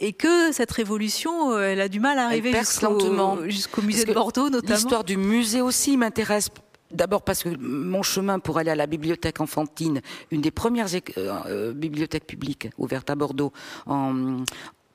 et 0.00 0.12
que 0.12 0.52
cette 0.52 0.70
révolution, 0.70 1.52
euh, 1.52 1.72
elle 1.72 1.80
a 1.80 1.88
du 1.88 2.00
mal 2.00 2.18
à 2.18 2.26
arriver 2.26 2.52
jusqu'au 3.46 3.82
musée 3.82 4.04
de 4.04 4.12
Bordeaux 4.12 4.50
notamment. 4.50 4.74
L'histoire 4.74 5.04
du 5.04 5.16
musée 5.16 5.60
aussi 5.60 5.96
m'intéresse 5.96 6.48
D'abord 6.90 7.22
parce 7.22 7.42
que 7.42 7.50
mon 7.58 8.02
chemin 8.02 8.38
pour 8.38 8.58
aller 8.58 8.70
à 8.70 8.74
la 8.74 8.86
bibliothèque 8.86 9.40
enfantine, 9.40 10.00
une 10.30 10.40
des 10.40 10.50
premières 10.50 10.86
euh, 10.94 11.00
euh, 11.46 11.72
bibliothèques 11.72 12.26
publiques 12.26 12.68
ouvertes 12.78 13.10
à 13.10 13.14
Bordeaux, 13.14 13.52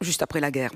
juste 0.02 0.22
après 0.24 0.40
la 0.40 0.50
guerre, 0.50 0.72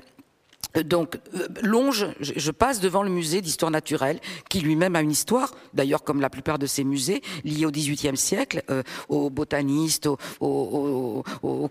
donc, 0.84 1.18
euh, 1.34 1.48
longe, 1.62 2.06
je 2.20 2.50
passe 2.50 2.80
devant 2.80 3.02
le 3.02 3.10
musée 3.10 3.40
d'histoire 3.40 3.70
naturelle, 3.70 4.20
qui 4.48 4.60
lui-même 4.60 4.96
a 4.96 5.00
une 5.00 5.10
histoire, 5.10 5.54
d'ailleurs 5.74 6.02
comme 6.04 6.20
la 6.20 6.30
plupart 6.30 6.58
de 6.58 6.66
ces 6.66 6.84
musées, 6.84 7.22
liés 7.44 7.66
au 7.66 7.70
XVIIIe 7.70 8.16
siècle, 8.16 8.62
euh, 8.70 8.82
aux 9.08 9.30
botanistes, 9.30 10.08
aux, 10.40 11.24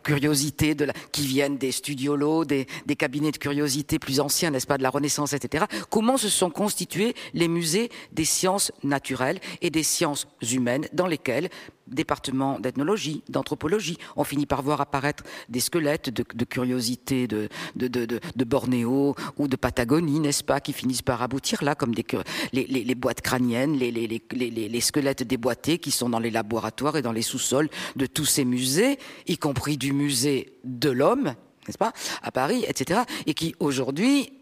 curiosités 0.03 0.75
de 0.75 0.85
la, 0.85 0.93
qui 1.11 1.25
viennent 1.25 1.57
des 1.57 1.71
studiolos, 1.71 2.45
des, 2.45 2.67
des 2.85 2.95
cabinets 2.95 3.31
de 3.31 3.37
curiosité 3.37 3.99
plus 3.99 4.19
anciens, 4.19 4.51
n'est-ce 4.51 4.67
pas, 4.67 4.77
de 4.77 4.83
la 4.83 4.89
Renaissance, 4.89 5.33
etc. 5.33 5.65
Comment 5.89 6.17
se 6.17 6.29
sont 6.29 6.49
constitués 6.49 7.15
les 7.33 7.47
musées 7.47 7.89
des 8.11 8.25
sciences 8.25 8.71
naturelles 8.83 9.39
et 9.61 9.69
des 9.69 9.83
sciences 9.83 10.27
humaines, 10.41 10.87
dans 10.93 11.07
lesquels 11.07 11.49
département 11.88 12.59
d'ethnologie, 12.59 13.23
d'anthropologie. 13.29 13.97
On 14.15 14.23
finit 14.23 14.45
par 14.45 14.61
voir 14.61 14.81
apparaître 14.81 15.23
des 15.49 15.59
squelettes 15.59 16.09
de, 16.09 16.45
curiosités 16.45 17.27
de, 17.27 17.49
de, 17.75 17.88
de, 17.88 18.45
Bornéo 18.45 19.15
ou 19.38 19.47
de 19.47 19.55
Patagonie, 19.55 20.19
n'est-ce 20.19 20.43
pas, 20.43 20.59
qui 20.59 20.73
finissent 20.73 21.01
par 21.01 21.21
aboutir 21.21 21.63
là, 21.63 21.75
comme 21.75 21.93
des, 21.93 22.05
les, 22.53 22.65
les, 22.65 22.95
boîtes 22.95 23.21
crâniennes, 23.21 23.73
les, 23.73 23.91
les, 23.91 24.07
les, 24.07 24.81
squelettes 24.81 25.23
déboîtés 25.23 25.77
qui 25.79 25.91
sont 25.91 26.09
dans 26.09 26.19
les 26.19 26.31
laboratoires 26.31 26.97
et 26.97 27.01
dans 27.01 27.11
les 27.11 27.21
sous-sols 27.21 27.69
de 27.95 28.05
tous 28.05 28.25
ces 28.25 28.45
musées, 28.45 28.99
y 29.27 29.38
compris 29.38 29.77
du 29.77 29.93
musée 29.93 30.53
de 30.63 30.89
l'homme, 30.89 31.35
n'est-ce 31.67 31.77
pas, 31.77 31.93
à 32.23 32.31
Paris, 32.31 32.63
etc., 32.67 33.01
et 33.25 33.33
qui 33.33 33.55
aujourd'hui 33.59 34.36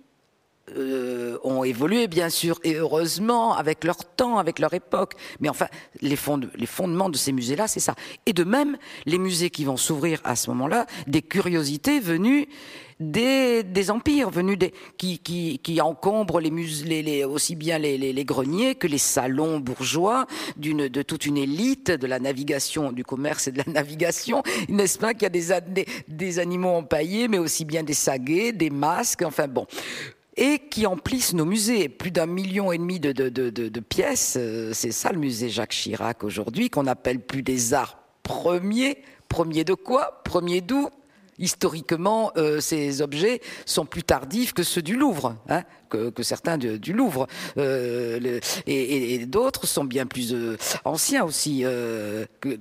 euh, 0.76 1.38
ont 1.43 1.63
évolué, 1.63 2.07
bien 2.07 2.30
sûr, 2.30 2.59
et 2.63 2.74
heureusement, 2.74 3.55
avec 3.55 3.84
leur 3.84 3.97
temps, 3.97 4.39
avec 4.39 4.57
leur 4.57 4.74
époque. 4.74 5.13
Mais 5.39 5.47
enfin, 5.47 5.68
les, 6.01 6.18
les 6.55 6.66
fondements 6.66 7.09
de 7.09 7.18
ces 7.18 7.32
musées-là, 7.32 7.68
c'est 7.68 7.80
ça. 7.80 7.93
Et 8.26 8.34
de 8.34 8.43
même, 8.43 8.78
les 9.05 9.20
musées 9.20 9.51
qui 9.51 9.63
vont 9.63 9.78
s'ouvrir 9.78 10.22
à 10.24 10.36
ce 10.36 10.49
moment-là, 10.49 10.88
des 11.05 11.22
curiosités 11.22 11.99
venues 11.99 12.47
des, 12.99 13.91
empires, 13.91 14.30
venus 14.30 14.57
des, 14.57 14.74
qui, 14.97 15.20
qui, 15.20 15.59
qui 15.59 15.82
encombrent 15.82 16.39
les 16.39 16.51
musées, 16.51 17.01
les, 17.01 17.24
aussi 17.26 17.55
bien 17.55 17.78
les, 17.78 17.97
les, 17.97 18.13
les, 18.13 18.26
greniers 18.26 18.76
que 18.76 18.88
les 18.88 18.97
salons 18.97 19.59
bourgeois 19.59 20.26
d'une, 20.55 20.88
de 20.88 21.01
toute 21.01 21.26
une 21.26 21.38
élite 21.38 21.91
de 21.91 22.07
la 22.07 22.20
navigation, 22.20 22.91
du 22.91 23.03
commerce 23.03 23.47
et 23.47 23.51
de 23.51 23.57
la 23.57 23.72
navigation, 23.72 24.43
n'est-ce 24.70 24.97
pas, 24.97 25.13
qu'il 25.13 25.24
y 25.24 25.26
a 25.26 25.30
des, 25.30 25.72
des, 25.72 25.86
des 26.07 26.39
animaux 26.39 26.70
empaillés, 26.70 27.28
mais 27.28 27.38
aussi 27.38 27.66
bien 27.66 27.84
des 27.84 27.93
saguets, 27.93 28.53
des 28.53 28.70
masques, 28.70 29.24
enfin 29.24 29.47
bon 29.47 29.68
et 30.38 30.59
qui 30.69 30.86
emplissent 30.86 31.33
nos 31.33 31.45
musées. 31.45 31.89
Plus 31.89 32.11
d'un 32.11 32.25
million 32.25 32.71
et 32.71 32.77
demi 32.77 32.99
de, 32.99 33.79
pièces, 33.79 34.36
euh, 34.38 34.71
c'est 34.73 34.91
ça 34.91 35.11
le 35.11 35.19
musée 35.19 35.49
Jacques 35.49 35.71
Chirac 35.71 36.23
aujourd'hui, 36.23 36.69
qu'on 36.69 36.88
appelle 36.88 37.19
plus 37.19 37.41
des 37.41 37.73
arts 37.73 37.99
premiers. 38.23 38.97
Premiers 39.29 39.63
de 39.63 39.73
quoi? 39.73 40.21
Premiers 40.23 40.61
d'où? 40.61 40.89
Historiquement, 41.38 42.31
euh, 42.38 42.61
ces 42.61 43.01
objets 43.01 43.41
sont 43.65 43.86
plus 43.86 44.03
tardifs 44.03 44.53
que 44.53 44.63
ceux 44.63 44.81
du 44.81 44.95
Louvre, 44.95 45.36
hein, 45.49 45.63
que, 45.89 46.23
certains 46.23 46.57
du 46.57 46.93
Louvre, 46.93 47.27
euh, 47.57 48.39
et, 48.65 49.25
d'autres 49.25 49.67
sont 49.67 49.83
bien 49.83 50.05
plus 50.05 50.33
anciens 50.86 51.25
aussi, 51.25 51.63
que 51.63 52.57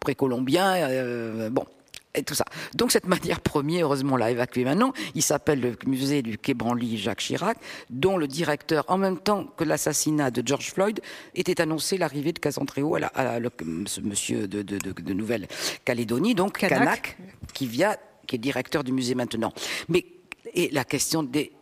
précolombiens. 0.00 1.50
bon, 1.50 1.66
et 2.14 2.22
tout 2.22 2.34
ça. 2.34 2.44
Donc 2.74 2.92
cette 2.92 3.06
matière 3.06 3.40
première, 3.40 3.86
heureusement, 3.86 4.16
l'a 4.16 4.30
évacuée 4.30 4.64
maintenant. 4.64 4.92
Il 5.14 5.22
s'appelle 5.22 5.60
le 5.60 5.76
musée 5.86 6.22
du 6.22 6.38
Quai 6.38 6.54
Branly 6.54 6.96
Jacques 6.96 7.20
Chirac, 7.20 7.58
dont 7.90 8.16
le 8.16 8.28
directeur, 8.28 8.84
en 8.88 8.98
même 8.98 9.18
temps 9.18 9.44
que 9.56 9.64
l'assassinat 9.64 10.30
de 10.30 10.46
George 10.46 10.72
Floyd, 10.72 11.00
était 11.34 11.60
annoncé 11.60 11.98
l'arrivée 11.98 12.32
de 12.32 12.38
Casantréo, 12.38 12.96
à, 12.96 13.06
à 13.14 13.38
ce 13.86 14.00
monsieur 14.00 14.46
de, 14.48 14.62
de, 14.62 14.78
de, 14.78 15.12
Nouvelle-Calédonie, 15.12 16.34
donc 16.34 16.58
Kanak, 16.58 17.16
qui 17.52 17.66
vient, 17.66 17.96
qui 18.26 18.36
est 18.36 18.38
directeur 18.38 18.84
du 18.84 18.92
musée 18.92 19.14
maintenant. 19.14 19.52
Mais 19.88 20.06
et 20.54 20.70
la 20.70 20.84
question 20.84 21.22
des, 21.22 21.52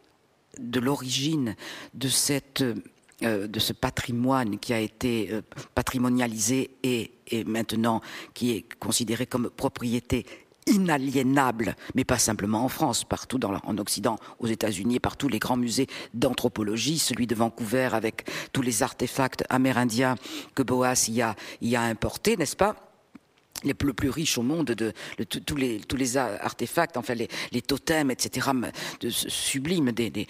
de 0.59 0.81
l'origine 0.81 1.57
de 1.95 2.09
cette 2.09 2.63
euh, 3.23 3.47
de 3.47 3.61
ce 3.61 3.73
patrimoine 3.73 4.59
qui 4.59 4.73
a 4.73 4.81
été 4.81 5.29
euh, 5.31 5.43
patrimonialisé 5.77 6.71
et, 6.83 7.13
et, 7.29 7.45
maintenant 7.45 8.01
qui 8.35 8.51
est 8.51 8.65
considéré 8.81 9.27
comme 9.27 9.49
propriété 9.49 10.27
inaliénable, 10.67 11.77
mais 11.95 12.05
pas 12.05 12.19
simplement 12.19 12.65
en 12.65 12.69
France, 12.69 13.05
partout 13.05 13.39
dans, 13.39 13.55
en 13.65 13.79
Occident, 13.79 14.17
aux 14.39 14.47
États-Unis, 14.47 15.01
partout 15.01 15.29
les 15.29 15.39
grands 15.39 15.57
musées 15.57 15.89
d'anthropologie, 16.15 16.99
celui 16.99 17.27
de 17.27 17.35
Vancouver 17.35 17.91
avec 17.93 18.29
tous 18.53 18.63
les 18.63 18.83
artefacts 18.83 19.45
amérindiens 19.49 20.17
que 20.55 20.63
Boas 20.63 21.09
y 21.09 21.23
a, 21.23 21.35
y 21.61 21.77
a 21.77 21.83
importés, 21.83 22.37
n'est-ce 22.37 22.57
pas? 22.57 22.77
Les 23.65 23.75
plus, 23.75 23.95
plus 23.95 24.11
riches 24.11 24.39
au 24.39 24.43
monde 24.43 24.67
de, 24.67 24.93
tous 25.25 25.55
les 25.55 25.79
tous 25.79 25.97
les 25.97 26.17
artefacts, 26.17 26.97
enfin 26.97 27.15
les, 27.15 27.29
les 27.53 27.63
totems, 27.63 28.11
etc. 28.11 28.49
De, 29.01 29.09
sublimes 29.09 29.93
des 29.93 30.11
des 30.11 30.27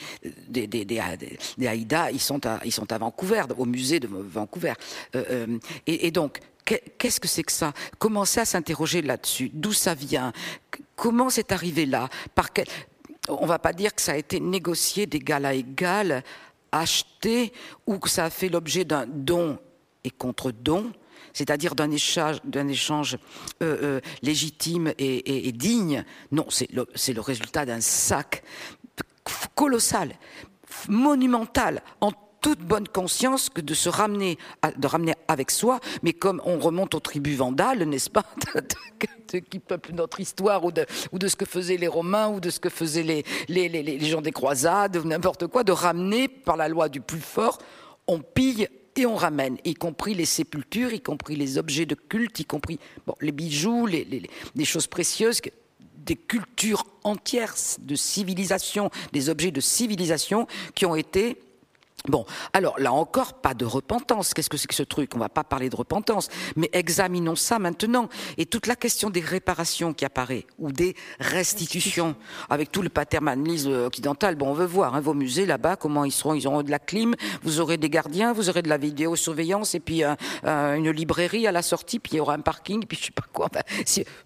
des, 0.49 0.67
des, 0.67 0.85
des, 0.85 1.67
Haïda, 1.67 2.11
ils 2.11 2.21
sont 2.21 2.45
à 2.47 2.61
ils 2.67 2.73
sont 2.73 2.93
à 2.93 2.99
Vancouver, 2.99 3.45
au 3.57 3.65
musée 3.65 4.01
de 4.01 4.09
Vancouver. 4.09 4.75
Euh, 5.17 5.25
euh, 5.31 5.59
et, 5.87 6.09
et, 6.09 6.11
donc 6.11 6.41
Qu'est-ce 6.65 7.21
que 7.21 7.29
c'est 7.29 7.43
que 7.43 7.53
ça? 7.53 7.73
Commencer 7.99 8.41
à 8.41 8.45
s'interroger 8.45 9.03
là-dessus? 9.03 9.51
D'où 9.53 9.73
ça 9.73 9.95
vient? 9.95 10.33
Comment 10.97 11.31
c'est 11.31 11.53
arrivé 11.53 11.87
là? 11.87 12.09
Par 12.35 12.53
quel... 12.53 12.67
On 13.29 13.47
va 13.47 13.59
pas 13.59 13.73
dire 13.73 13.95
que 13.95 14.03
ça 14.03 14.13
a 14.13 14.17
été 14.17 14.41
négocié 14.41 15.07
d'égal 15.07 15.45
à 15.45 15.55
égal, 15.55 16.25
acheté, 16.73 17.53
ou 17.87 17.99
que 17.99 18.09
ça 18.09 18.25
a 18.25 18.31
fait 18.31 18.49
l'objet 18.49 18.85
d'un 18.85 19.07
don 19.07 19.59
et 20.05 20.11
contre-don, 20.11 20.93
c'est-à-dire 21.33 21.75
d'un 21.75 21.91
échange, 21.91 23.19
euh, 23.63 23.79
euh, 23.83 24.01
légitime 24.23 24.93
et, 24.99 25.53
digne. 25.53 26.05
Non, 26.31 26.47
c'est 26.49 26.71
le, 26.73 26.87
le 27.09 27.21
résultat 27.21 27.65
d'un 27.65 27.81
sac 27.81 28.43
colossal, 29.55 30.15
monumental, 30.89 31.83
en 32.01 32.13
toute 32.43 32.59
bonne 32.59 32.89
conscience 32.89 33.49
que 33.49 33.61
de 33.61 33.73
se 33.73 33.89
ramener, 33.89 34.37
de 34.77 34.87
ramener 34.87 35.15
avec 35.29 35.51
soi, 35.51 35.81
mais 36.03 36.13
comme 36.13 36.43
on 36.45 36.59
remonte 36.59 36.95
aux 36.95 37.01
tribus 37.01 37.39
vandales, 37.39 37.85
n'est-ce 37.85 38.11
pas, 38.11 38.25
qui 39.51 39.59
peuplent 39.61 39.95
notre 39.95 40.21
histoire, 40.21 40.65
ou 40.65 40.73
de, 40.73 40.85
de 41.13 41.29
ce 41.29 41.37
que 41.37 41.47
faisaient 41.47 41.77
les 41.77 41.87
Romains, 41.87 42.29
ou 42.29 42.41
de 42.41 42.51
ce 42.51 42.61
que 42.61 42.69
faisaient 42.69 43.25
les, 43.49 44.01
gens 44.01 44.21
des 44.21 44.33
croisades, 44.33 45.03
n'importe 45.05 45.47
quoi, 45.47 45.65
de 45.65 45.73
ramener 45.73 46.29
par 46.29 46.57
la 46.57 46.69
loi 46.69 46.89
du 46.89 47.01
plus 47.01 47.21
fort, 47.21 47.59
on 48.09 48.19
pille 48.19 48.69
et 48.97 49.07
on 49.07 49.15
ramène, 49.15 49.57
y 49.65 49.75
compris 49.75 50.13
les 50.15 50.27
sépultures, 50.27 50.93
y 50.93 51.01
compris 51.01 51.37
les 51.37 51.57
objets 51.57 51.87
de 51.87 51.95
culte, 51.95 52.41
y 52.41 52.45
compris 52.45 52.79
les 53.21 53.33
bijoux, 53.33 53.87
les, 53.87 54.05
les, 54.05 54.29
les 54.55 54.65
choses 54.65 54.87
précieuses, 54.87 55.41
des 56.05 56.17
cultures 56.17 56.85
entières 57.05 57.55
de 57.79 57.95
civilisation, 57.95 58.91
des 59.13 59.29
objets 59.29 59.53
de 59.53 59.61
civilisation 59.61 60.47
qui 60.75 60.85
ont 60.85 60.97
été 60.97 61.39
Bon, 62.09 62.25
alors 62.53 62.79
là 62.81 62.93
encore, 62.93 63.35
pas 63.35 63.55
de 63.55 63.65
repentance. 63.65 64.35
Qu'est-ce 64.35 64.51
que 64.51 64.57
c'est 64.57 64.67
que 64.67 64.75
ce 64.75 64.83
truc? 64.83 65.15
On 65.15 65.19
va 65.19 65.29
pas 65.29 65.45
parler 65.45 65.71
de 65.71 65.77
repentance, 65.77 66.29
mais 66.57 66.69
examinons 66.73 67.37
ça 67.37 67.59
maintenant. 67.59 68.09
Et 68.39 68.47
toute 68.47 68.67
la 68.67 68.77
question 68.77 69.09
des 69.11 69.21
réparations 69.21 69.93
qui 69.95 70.05
apparaît, 70.05 70.47
ou 70.59 70.73
des 70.73 70.97
restitutions, 71.21 72.17
avec 72.51 72.73
tout 72.73 72.83
le 72.83 72.89
paternalisme 72.89 73.73
occidental, 73.73 74.35
bon, 74.35 74.49
on 74.49 74.55
veut 74.55 74.67
voir 74.67 74.95
hein, 74.95 75.01
vos 75.01 75.15
musées 75.15 75.47
là-bas, 75.47 75.77
comment 75.77 76.05
ils 76.05 76.13
seront. 76.13 76.35
Ils 76.35 76.47
auront 76.49 76.63
de 76.63 76.71
la 76.71 76.79
clim, 76.79 77.15
vous 77.43 77.61
aurez 77.61 77.77
des 77.77 77.91
gardiens, 77.91 78.33
vous 78.33 78.49
aurez 78.51 78.63
de 78.63 78.69
la 78.69 78.79
vidéosurveillance, 78.79 79.75
et 79.75 79.81
puis 79.81 80.03
une 80.03 80.91
librairie 80.91 81.47
à 81.47 81.53
la 81.53 81.63
sortie, 81.63 81.99
puis 81.99 82.15
il 82.15 82.17
y 82.17 82.21
aura 82.21 82.35
un 82.35 82.41
parking, 82.41 82.85
puis 82.85 82.99
je 82.99 83.07
sais 83.07 83.13
pas 83.13 83.25
quoi. 83.33 83.49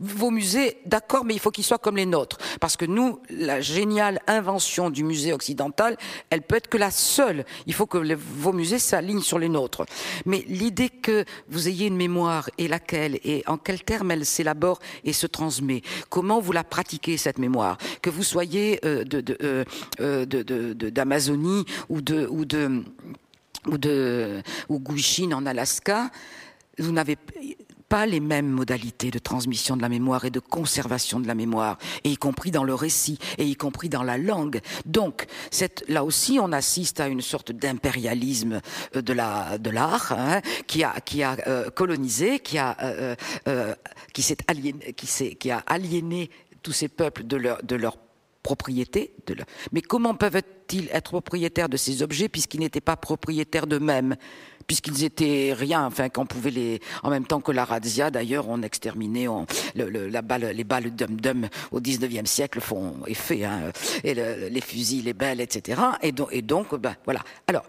vos 0.01 0.31
musées, 0.31 0.79
d'accord, 0.87 1.25
mais 1.25 1.35
il 1.35 1.41
faut 1.41 1.51
qu'ils 1.51 1.65
soient 1.65 1.79
comme 1.79 1.97
les 1.97 2.07
nôtres. 2.07 2.39
Parce 2.61 2.77
que 2.77 2.87
nous, 2.87 3.21
la 3.29 3.61
géniale 3.61 4.21
invention 4.27 4.91
du 4.91 5.05
musée 5.05 5.33
occidental, 5.33 5.97
elle 6.31 6.43
peut 6.43 6.57
être 6.57 6.69
que 6.69 6.79
la 6.79 6.91
seule 6.91 7.45
il 7.67 7.75
faut 7.75 7.87
que 7.87 7.99
vos 8.15 8.53
musées 8.53 8.79
s'alignent 8.79 9.21
sur 9.21 9.39
les 9.39 9.49
nôtres. 9.49 9.85
Mais 10.25 10.45
l'idée 10.49 10.89
que 10.89 11.25
vous 11.49 11.69
ayez 11.69 11.87
une 11.87 11.97
mémoire 11.97 12.49
et 12.59 12.69
laquelle 12.69 13.19
et 13.25 13.43
en 13.47 13.59
quels 13.59 13.83
termes 13.83 14.11
elle 14.11 14.25
s'élabore 14.25 14.79
et 15.05 15.13
se 15.13 15.27
transmet, 15.27 15.83
comment 16.09 16.41
vous 16.41 16.53
la 16.53 16.65
pratiquez 16.65 17.17
cette 17.17 17.39
mémoire, 17.39 17.79
que 18.03 18.11
vous 18.11 18.23
soyez 18.23 18.81
euh, 18.85 19.05
euh, 19.43 19.65
euh, 20.01 20.25
d'Amazonie 20.75 21.65
ou 21.89 22.01
de 22.01 22.27
ou 22.27 22.45
de 22.45 22.83
ou 23.67 23.79
de 23.79 24.43
en 25.35 25.47
Alaska, 25.47 26.11
vous 26.79 26.93
n'avez 26.93 27.17
pas 27.89 28.07
les 28.07 28.21
mêmes 28.21 28.49
modalités 28.49 29.11
de 29.11 29.19
transmission 29.19 29.77
de 29.77 29.83
la 29.83 29.89
mémoire 29.89 30.25
et 30.25 30.31
de 30.31 30.41
conservation 30.41 31.21
de 31.21 31.27
la 31.27 31.35
mémoire, 31.35 31.79
et 32.05 32.11
y 32.11 32.17
compris 32.17 32.51
dans 32.51 32.65
le 32.65 32.75
récit, 32.75 33.19
et 33.39 33.45
y 33.45 33.57
compris 33.57 33.89
dans 33.89 34.03
la 34.03 34.19
langue. 34.19 34.61
Donc, 34.85 35.27
là 35.89 36.05
aussi, 36.05 36.39
on 36.41 36.53
assiste 36.53 37.01
à 37.01 37.09
une 37.09 37.21
sorte 37.21 37.53
d'impérialisme 37.53 38.61
euh, 38.95 39.03
de 39.03 39.13
la 39.13 39.59
de 39.59 39.71
l'art 39.71 40.13
hein, 40.13 40.41
qui 40.67 40.83
a 40.83 40.95
euh, 41.47 41.71
colonisé, 41.71 42.41
qui 42.41 42.59
a 42.59 42.77
euh, 42.83 43.15
qui 44.13 44.37
aliéné, 44.49 44.95
a 45.51 45.59
aliéné 45.67 46.31
tous 46.63 46.73
ces 46.73 46.89
peuples 46.89 47.25
de 47.25 47.37
leur 47.37 47.63
de 47.63 47.77
leur 47.77 47.99
propriété. 48.43 49.13
De 49.27 49.35
leur... 49.35 49.47
Mais 49.73 49.83
comment 49.83 50.15
peuvent-ils 50.15 50.89
être 50.93 51.11
propriétaires 51.11 51.69
de 51.69 51.77
ces 51.77 52.03
objets 52.03 52.29
puisqu'ils 52.29 52.61
n'étaient 52.61 52.81
pas 52.81 52.97
propriétaires 52.97 53.67
d'eux-mêmes? 53.67 54.17
Puisqu'ils 54.67 55.05
étaient 55.05 55.55
rien, 55.57 55.85
enfin 55.85 56.09
qu'on 56.09 56.27
pouvait 56.27 56.51
les, 56.51 56.81
en 57.03 57.11
même 57.11 57.27
temps 57.27 57.41
que 57.41 57.53
la 57.53 57.65
razzia 57.65 58.11
d'ailleurs, 58.11 58.49
on 58.49 58.63
exterminait 58.63 59.29
on, 59.29 59.47
les 59.75 60.23
balles 60.23 60.95
dum 60.95 61.21
dum 61.21 61.49
au 61.71 61.81
19e 61.81 62.27
siècle 62.27 62.61
font 62.61 62.95
effet, 63.07 63.45
hein, 63.45 63.73
et 64.05 64.15
les 64.15 64.61
fusils, 64.61 65.05
les 65.05 65.15
belles, 65.15 65.41
etc. 65.41 65.81
Et, 66.03 66.13
donc, 66.13 66.29
et 66.33 66.43
donc, 66.43 66.75
ben 66.75 66.95
voilà. 67.05 67.21
Alors 67.47 67.65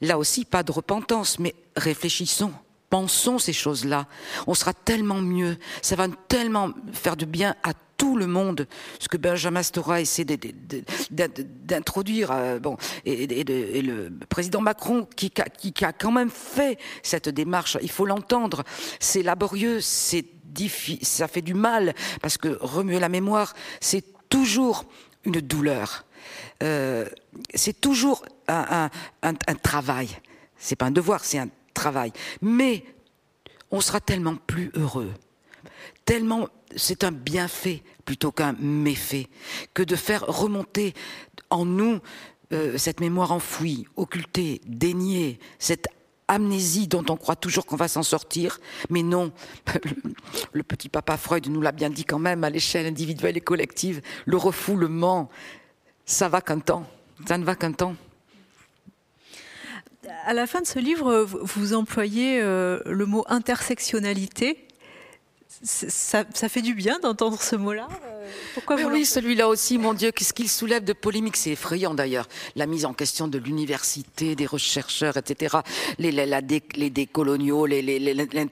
là 0.00 0.18
aussi, 0.18 0.44
pas 0.44 0.62
de 0.62 0.72
repentance, 0.72 1.38
mais 1.38 1.54
réfléchissons 1.76 2.52
pensons 2.94 3.40
ces 3.40 3.52
choses-là, 3.52 4.06
on 4.46 4.54
sera 4.54 4.72
tellement 4.72 5.20
mieux, 5.20 5.56
ça 5.82 5.96
va 5.96 6.06
tellement 6.28 6.70
faire 6.92 7.16
du 7.16 7.26
bien 7.26 7.56
à 7.64 7.72
tout 7.96 8.16
le 8.16 8.28
monde, 8.28 8.68
ce 9.00 9.08
que 9.08 9.16
Benjamin 9.16 9.64
Stora 9.64 10.00
essaie 10.00 10.24
d'introduire, 11.10 12.60
bon, 12.60 12.76
et, 13.04 13.82
le 13.82 14.10
président 14.28 14.60
Macron 14.60 15.08
qui, 15.16 15.32
a 15.82 15.92
quand 15.92 16.12
même 16.12 16.30
fait 16.30 16.78
cette 17.02 17.28
démarche, 17.28 17.78
il 17.82 17.90
faut 17.90 18.06
l'entendre, 18.06 18.62
c'est 19.00 19.24
laborieux, 19.24 19.80
c'est 19.80 20.26
ça 21.02 21.26
fait 21.26 21.42
du 21.42 21.54
mal, 21.54 21.94
parce 22.22 22.38
que 22.38 22.56
remuer 22.60 23.00
la 23.00 23.08
mémoire, 23.08 23.54
c'est 23.80 24.04
toujours 24.28 24.84
une 25.24 25.40
douleur, 25.40 26.04
euh, 26.62 27.08
c'est 27.54 27.80
toujours 27.80 28.24
un, 28.46 28.88
un, 29.24 29.32
un 29.48 29.54
travail, 29.56 30.10
c'est 30.56 30.76
pas 30.76 30.86
un 30.86 30.92
devoir, 30.92 31.24
c'est 31.24 31.38
un 31.38 31.48
travail, 31.74 32.12
mais 32.40 32.84
on 33.70 33.80
sera 33.80 34.00
tellement 34.00 34.36
plus 34.36 34.70
heureux, 34.74 35.12
tellement 36.04 36.48
c'est 36.76 37.04
un 37.04 37.12
bienfait 37.12 37.82
plutôt 38.04 38.32
qu'un 38.32 38.54
méfait 38.54 39.28
que 39.74 39.82
de 39.82 39.96
faire 39.96 40.24
remonter 40.26 40.94
en 41.50 41.64
nous 41.64 42.00
euh, 42.52 42.76
cette 42.78 43.00
mémoire 43.00 43.32
enfouie, 43.32 43.86
occultée, 43.96 44.60
déniée, 44.66 45.38
cette 45.58 45.88
amnésie 46.28 46.88
dont 46.88 47.04
on 47.08 47.16
croit 47.16 47.36
toujours 47.36 47.66
qu'on 47.66 47.76
va 47.76 47.88
s'en 47.88 48.02
sortir, 48.02 48.60
mais 48.90 49.02
non, 49.02 49.32
le 50.52 50.62
petit 50.62 50.88
papa 50.88 51.16
Freud 51.16 51.48
nous 51.48 51.60
l'a 51.60 51.72
bien 51.72 51.90
dit 51.90 52.04
quand 52.04 52.18
même 52.18 52.44
à 52.44 52.50
l'échelle 52.50 52.86
individuelle 52.86 53.36
et 53.36 53.40
collective, 53.40 54.00
le 54.24 54.36
refoulement, 54.36 55.30
ça 56.06 56.28
va 56.28 56.40
qu'un 56.40 56.60
temps, 56.60 56.86
ça 57.26 57.38
ne 57.38 57.44
va 57.44 57.54
qu'un 57.54 57.72
temps. 57.72 57.96
À 60.26 60.34
la 60.34 60.46
fin 60.46 60.60
de 60.60 60.66
ce 60.66 60.78
livre, 60.78 61.24
vous 61.24 61.74
employez 61.74 62.40
euh, 62.40 62.80
le 62.86 63.06
mot 63.06 63.24
intersectionnalité 63.28 64.64
ça, 65.64 66.24
fait 66.48 66.62
du 66.62 66.74
bien 66.74 66.98
d'entendre 66.98 67.40
ce 67.40 67.56
mot-là. 67.56 67.88
Euh, 68.04 68.30
pourquoi 68.54 68.76
Oui, 68.76 69.04
celui-là 69.06 69.48
aussi, 69.48 69.78
mon 69.78 69.94
Dieu, 69.94 70.10
qu'est-ce 70.10 70.32
qu'il 70.32 70.48
soulève 70.48 70.84
de 70.84 70.92
polémique 70.92 71.36
C'est 71.36 71.50
effrayant 71.50 71.94
d'ailleurs. 71.94 72.28
La 72.54 72.66
mise 72.66 72.84
en 72.84 72.92
question 72.92 73.28
de 73.28 73.38
l'université, 73.38 74.34
des 74.36 74.46
rechercheurs, 74.46 75.16
etc. 75.16 75.58
Les, 75.98 76.12
les, 76.12 76.90
décoloniaux, 76.90 77.66
les, 77.66 77.82
les, 77.82 78.48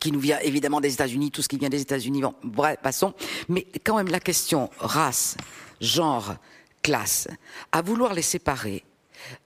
qui 0.00 0.12
nous 0.12 0.20
vient 0.20 0.38
évidemment 0.40 0.80
des 0.80 0.94
États-Unis, 0.94 1.30
tout 1.30 1.42
ce 1.42 1.48
qui 1.48 1.58
vient 1.58 1.68
des 1.68 1.82
États-Unis. 1.82 2.22
Bon, 2.22 2.34
bref, 2.42 2.78
passons. 2.82 3.12
Mais 3.48 3.66
quand 3.84 3.96
même, 3.96 4.08
la 4.08 4.20
question 4.20 4.70
race, 4.78 5.36
genre, 5.80 6.34
classe, 6.82 7.28
à 7.72 7.82
vouloir 7.82 8.14
les 8.14 8.22
séparer, 8.22 8.84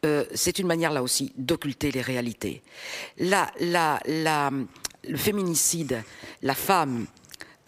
euh, 0.04 0.24
c'est 0.34 0.58
une 0.58 0.66
manière 0.66 0.92
là 0.92 1.02
aussi 1.02 1.32
d'occulter 1.36 1.90
les 1.90 2.02
réalités. 2.02 2.62
La, 3.18 3.50
la, 3.60 4.00
le 4.06 5.16
féminicide, 5.16 6.02
la 6.42 6.54
femme 6.54 7.06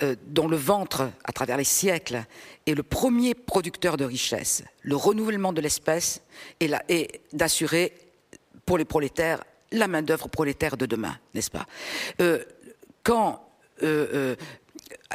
euh, 0.03 0.17
dont 0.27 0.49
le 0.49 0.57
ventre, 0.57 1.11
à 1.25 1.33
travers 1.33 1.57
les 1.57 1.65
siècles, 1.65 2.25
est 2.67 2.75
le 2.75 2.83
premier 2.83 3.35
producteur 3.35 3.97
de 3.97 4.05
richesse, 4.05 4.63
le 4.83 4.97
renouvellement 4.97 5.53
de 5.53 5.61
l'espèce 5.61 6.23
et, 6.61 7.21
d'assurer 7.33 7.93
pour 8.67 8.79
les 8.79 8.85
prolétaires 8.85 9.43
la 9.73 9.89
main-d'œuvre 9.89 10.29
prolétaire 10.29 10.77
de 10.77 10.87
demain, 10.87 11.19
n'est-ce 11.35 11.51
pas? 11.51 11.67
Euh, 12.21 12.45
Quand 13.03 13.41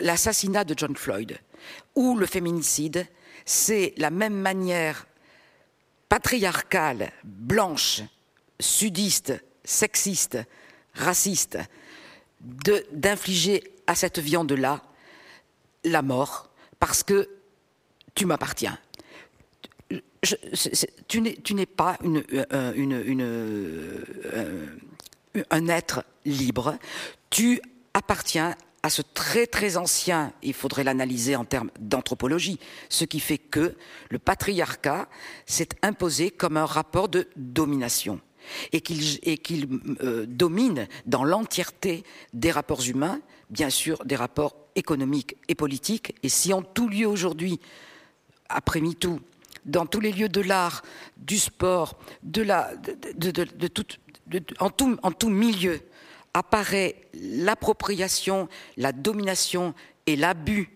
l'assassinat 0.02 0.66
de 0.66 0.74
John 0.78 0.96
Floyd 0.96 1.40
ou 1.96 2.18
le 2.18 2.26
féminicide, 2.26 3.08
c'est 3.46 3.94
la 3.98 4.10
même 4.12 4.36
manière 4.36 5.08
patriarcale, 6.10 7.12
blanche, 7.24 8.01
sudiste, 8.60 9.41
sexiste, 9.64 10.39
raciste, 10.95 11.57
d'infliger 12.41 13.64
à 13.88 13.95
cette 13.95 14.20
viande-là 14.20 14.82
la 15.84 16.01
mort 16.01 16.49
parce 16.80 17.03
que 17.03 17.30
tu 18.16 18.26
m'appartiens. 18.26 18.80
tu 21.07 21.22
n'es 21.22 21.66
pas 21.66 21.97
euh, 22.03 22.22
euh, 22.51 24.03
un 25.49 25.68
être 25.68 26.03
libre. 26.26 26.78
Tu 27.30 27.62
appartiens 27.93 28.55
à 28.84 28.89
ce 28.89 29.01
très 29.01 29.47
très 29.47 29.77
ancien, 29.77 30.34
il 30.41 30.53
faudrait 30.53 30.84
l'analyser 30.84 31.36
en 31.36 31.45
termes 31.45 31.71
d'anthropologie, 31.80 32.59
ce 32.88 33.05
qui 33.05 33.19
fait 33.19 33.38
que 33.38 33.75
le 34.09 34.19
patriarcat 34.19 35.07
s'est 35.45 35.69
imposé 35.82 36.32
comme 36.32 36.57
un 36.57 36.65
rapport 36.65 37.09
de 37.09 37.27
domination 37.36 38.21
et 38.71 38.82
qu'il 38.82 39.67
euh, 40.01 40.25
domine 40.25 40.88
dans 41.05 41.23
l'entièreté 41.23 42.03
des 42.34 42.51
rapports 42.51 42.82
humains, 42.86 43.19
bien 43.49 43.69
sûr 43.69 44.03
des 44.05 44.15
rapports 44.15 44.55
économiques 44.75 45.36
et 45.47 45.55
politiques. 45.55 46.15
Et 46.23 46.30
si 46.30 46.53
en 46.53 46.61
tout 46.61 46.88
lieu 46.88 47.05
aujourd'hui, 47.05 47.59
après 48.47 48.82
MeToo, 48.82 49.19
dans 49.65 49.86
tous 49.86 49.99
les 49.99 50.11
lieux 50.11 50.30
de 50.30 50.41
l'art, 50.41 50.84
du 51.17 51.38
sport, 51.38 51.99
de 52.23 52.41
la, 52.41 52.71
de, 52.75 53.45
en, 54.59 54.69
tout, 54.69 54.97
en 55.03 55.11
tout 55.11 55.30
milieu, 55.30 55.80
apparaît 56.34 56.95
l'appropriation, 57.13 58.47
la 58.77 58.91
domination 58.91 59.73
et 60.05 60.15
l'abus 60.15 60.69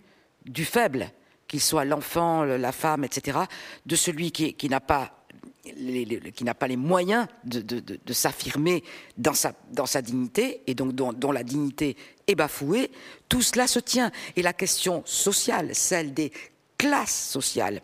du 0.45 0.65
faible, 0.65 1.11
qu'il 1.47 1.61
soit 1.61 1.85
l'enfant, 1.85 2.43
la 2.43 2.71
femme, 2.71 3.03
etc., 3.03 3.39
de 3.85 3.95
celui 3.95 4.31
qui, 4.31 4.69
n'a 4.69 4.79
pas 4.79 5.23
les 5.75 6.77
moyens 6.77 7.27
de, 7.43 8.13
s'affirmer 8.13 8.83
dans 9.17 9.33
sa, 9.33 9.53
dans 9.71 9.85
sa 9.85 10.01
dignité 10.01 10.61
et 10.67 10.75
donc 10.75 10.93
dont, 10.93 11.31
la 11.31 11.43
dignité 11.43 11.95
est 12.27 12.35
bafouée, 12.35 12.91
tout 13.29 13.41
cela 13.41 13.67
se 13.67 13.79
tient. 13.79 14.11
Et 14.35 14.41
la 14.41 14.53
question 14.53 15.03
sociale, 15.05 15.69
celle 15.73 16.13
des 16.13 16.31
classes 16.77 17.29
sociales, 17.29 17.81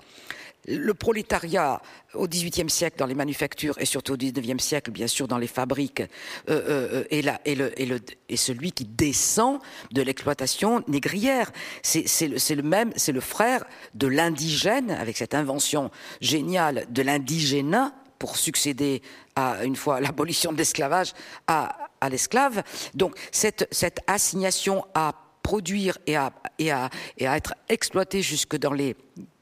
le 0.69 0.93
prolétariat 0.93 1.81
au 2.13 2.27
XVIIIe 2.27 2.69
siècle 2.69 2.97
dans 2.97 3.05
les 3.05 3.15
manufactures 3.15 3.75
et 3.79 3.85
surtout 3.85 4.13
au 4.13 4.17
XIXe 4.17 4.63
siècle, 4.63 4.91
bien 4.91 5.07
sûr, 5.07 5.27
dans 5.27 5.37
les 5.37 5.47
fabriques, 5.47 6.01
euh, 6.49 7.03
euh, 7.03 7.03
euh, 7.11 7.99
celui 8.35 8.71
qui 8.71 8.85
descend 8.85 9.59
de 9.91 10.01
l'exploitation 10.01 10.83
négrière. 10.87 11.51
C'est 11.81 12.27
le, 12.27 12.61
même, 12.61 12.91
c'est 12.95 13.11
le 13.11 13.19
frère 13.19 13.65
de 13.95 14.07
l'indigène, 14.07 14.91
avec 14.91 15.17
cette 15.17 15.33
invention 15.33 15.91
géniale 16.21 16.85
de 16.89 17.01
l'indigénat, 17.01 17.93
pour 18.17 18.35
succéder 18.35 19.01
à, 19.37 19.63
une 19.63 19.77
fois 19.77 20.01
l'abolition 20.01 20.51
de 20.51 20.57
l'esclavage, 20.57 21.13
à, 21.47 21.89
l'esclave. 22.09 22.63
Donc 22.93 23.17
cette, 23.31 23.69
assignation 24.07 24.85
à 24.93 25.13
produire 25.41 25.97
et 26.05 26.17
à, 26.17 26.33
et 26.59 26.71
à 26.71 26.89
être 27.17 27.55
exploité 27.69 28.21
jusque 28.21 28.57
dans 28.57 28.73
les 28.73 28.97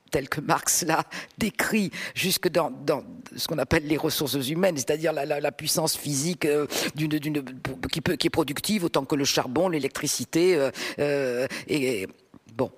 tel 0.09 0.29
que 0.29 0.41
Marx 0.41 0.83
l'a 0.83 1.03
décrit, 1.37 1.91
jusque 2.15 2.49
dans, 2.49 2.71
ce 3.35 3.47
qu'on 3.47 3.57
appelle 3.57 3.85
les 3.85 3.97
ressources 3.97 4.49
humaines, 4.49 4.77
c'est-à-dire 4.77 5.13
la, 5.13 5.51
puissance 5.51 5.95
physique 5.95 6.45
euh, 6.45 6.67
qui, 7.89 7.99
est 8.27 8.29
productive 8.29 8.83
autant 8.83 9.05
que 9.05 9.15
le 9.15 9.25
charbon, 9.25 9.69
l'électricité. 9.69 10.55
Euh, 10.55 10.71
euh, 10.99 11.47
et, 11.67 12.07
bon, 12.55 12.71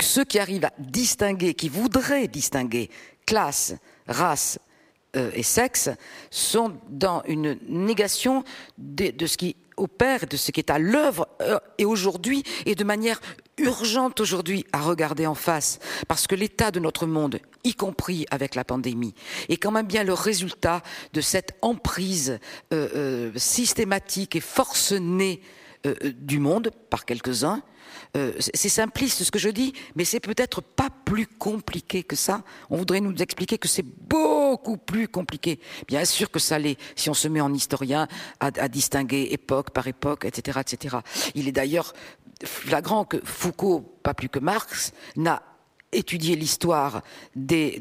ceux 0.00 0.24
qui 0.24 0.38
arrivent 0.38 0.64
à 0.64 0.72
distinguer, 0.78 1.54
qui 1.54 1.68
voudraient 1.68 2.28
distinguer 2.28 2.90
classe, 3.26 3.74
race 4.06 4.58
et 5.14 5.42
sexe, 5.42 5.90
sont 6.30 6.72
dans 6.88 7.22
une 7.26 7.58
négation 7.68 8.44
de 8.78 9.26
ce 9.26 9.36
qui 9.36 9.56
opère, 9.80 10.26
de 10.26 10.36
ce 10.36 10.50
qui 10.52 10.60
est 10.60 10.70
à 10.70 10.78
l'œuvre 10.78 11.28
et 11.78 11.84
aujourd'hui, 11.84 12.44
et 12.66 12.74
de 12.74 12.84
manière 12.84 13.20
urgente 13.60 14.20
aujourd'hui 14.20 14.64
à 14.72 14.80
regarder 14.80 15.26
en 15.26 15.34
face, 15.34 15.78
parce 16.08 16.26
que 16.26 16.34
l'état 16.34 16.70
de 16.70 16.80
notre 16.80 17.06
monde, 17.06 17.38
y 17.64 17.74
compris 17.74 18.26
avec 18.30 18.54
la 18.54 18.64
pandémie, 18.64 19.14
est 19.48 19.56
quand 19.56 19.70
même 19.70 19.86
bien 19.86 20.04
le 20.04 20.14
résultat 20.14 20.82
de 21.12 21.20
cette 21.20 21.56
emprise 21.62 22.38
euh, 22.72 22.88
euh, 22.94 23.32
systématique 23.36 24.36
et 24.36 24.40
forcenée 24.40 25.40
euh, 25.86 25.94
du 26.14 26.38
monde 26.38 26.70
par 26.90 27.04
quelques-uns. 27.04 27.62
C'est 28.38 28.68
simpliste 28.68 29.22
ce 29.22 29.30
que 29.30 29.38
je 29.38 29.48
dis, 29.48 29.72
mais 29.94 30.04
c'est 30.04 30.20
peut-être 30.20 30.60
pas 30.60 30.88
plus 31.04 31.26
compliqué 31.26 32.02
que 32.02 32.16
ça. 32.16 32.42
On 32.68 32.76
voudrait 32.76 33.00
nous 33.00 33.14
expliquer 33.16 33.58
que 33.58 33.68
c'est 33.68 33.84
beaucoup 33.84 34.76
plus 34.76 35.08
compliqué. 35.08 35.60
Bien 35.86 36.04
sûr 36.04 36.30
que 36.30 36.38
ça 36.38 36.58
l'est, 36.58 36.78
si 36.96 37.10
on 37.10 37.14
se 37.14 37.28
met 37.28 37.40
en 37.40 37.52
historien 37.52 38.08
à, 38.40 38.50
distinguer 38.68 39.28
époque 39.30 39.70
par 39.70 39.86
époque, 39.86 40.24
etc., 40.24 40.60
etc. 40.60 40.98
Il 41.34 41.48
est 41.48 41.52
d'ailleurs 41.52 41.92
flagrant 42.44 43.04
que 43.04 43.18
Foucault, 43.24 43.80
pas 44.02 44.14
plus 44.14 44.28
que 44.28 44.38
Marx, 44.38 44.92
n'a 45.16 45.42
étudié 45.92 46.36
l'histoire 46.36 47.02
des, 47.34 47.80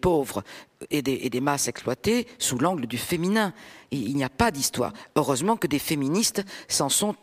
pauvres 0.00 0.44
et 0.90 1.02
des, 1.02 1.40
masses 1.40 1.68
exploitées 1.68 2.26
sous 2.38 2.58
l'angle 2.58 2.86
du 2.86 2.98
féminin. 2.98 3.52
il 3.90 4.14
n'y 4.14 4.24
a 4.24 4.28
pas 4.28 4.50
d'histoire. 4.50 4.92
Heureusement 5.16 5.56
que 5.56 5.66
des 5.66 5.78
féministes 5.78 6.44
s'en 6.68 6.88
sont 6.88 7.16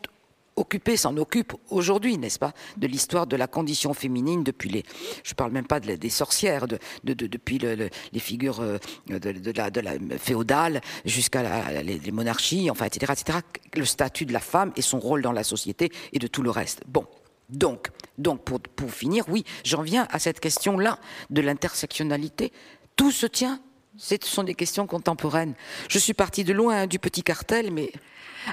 occupé, 0.56 0.96
s'en 0.96 1.16
occupe 1.16 1.54
aujourd'hui, 1.70 2.18
n'est-ce 2.18 2.38
pas, 2.38 2.52
de 2.76 2.86
l'histoire 2.86 3.26
de 3.26 3.36
la 3.36 3.46
condition 3.46 3.94
féminine 3.94 4.44
depuis 4.44 4.68
les, 4.68 4.84
je 5.24 5.34
parle 5.34 5.52
même 5.52 5.66
pas 5.66 5.80
des 5.80 6.10
sorcières, 6.10 6.66
de, 6.66 6.78
depuis 7.04 7.58
les 7.58 8.18
figures 8.18 8.60
euh, 8.60 8.78
de, 9.08 9.80
la, 9.80 9.92
féodale 10.18 10.80
jusqu'à 11.04 11.82
les, 11.82 12.12
monarchies, 12.12 12.70
enfin, 12.70 12.86
etc., 12.86 13.12
etc., 13.12 13.38
le 13.74 13.84
statut 13.84 14.26
de 14.26 14.32
la 14.32 14.40
femme 14.40 14.72
et 14.76 14.82
son 14.82 14.98
rôle 14.98 15.22
dans 15.22 15.32
la 15.32 15.44
société 15.44 15.90
et 16.12 16.18
de 16.18 16.26
tout 16.26 16.42
le 16.42 16.50
reste. 16.50 16.82
Bon. 16.86 17.06
Donc, 17.48 17.90
donc 18.16 18.44
pour, 18.44 18.60
pour 18.60 18.90
finir, 18.90 19.24
oui, 19.28 19.44
j'en 19.62 19.82
viens 19.82 20.06
à 20.10 20.18
cette 20.18 20.40
question-là 20.40 20.98
de 21.28 21.42
l'intersectionnalité. 21.42 22.50
Tout 22.96 23.10
se 23.10 23.26
tient 23.26 23.60
ce 23.96 24.16
sont 24.22 24.42
des 24.42 24.54
questions 24.54 24.86
contemporaines. 24.86 25.54
Je 25.88 25.98
suis 25.98 26.14
partie 26.14 26.44
de 26.44 26.52
loin 26.52 26.86
du 26.86 26.98
petit 26.98 27.22
cartel, 27.22 27.72
mais 27.72 27.92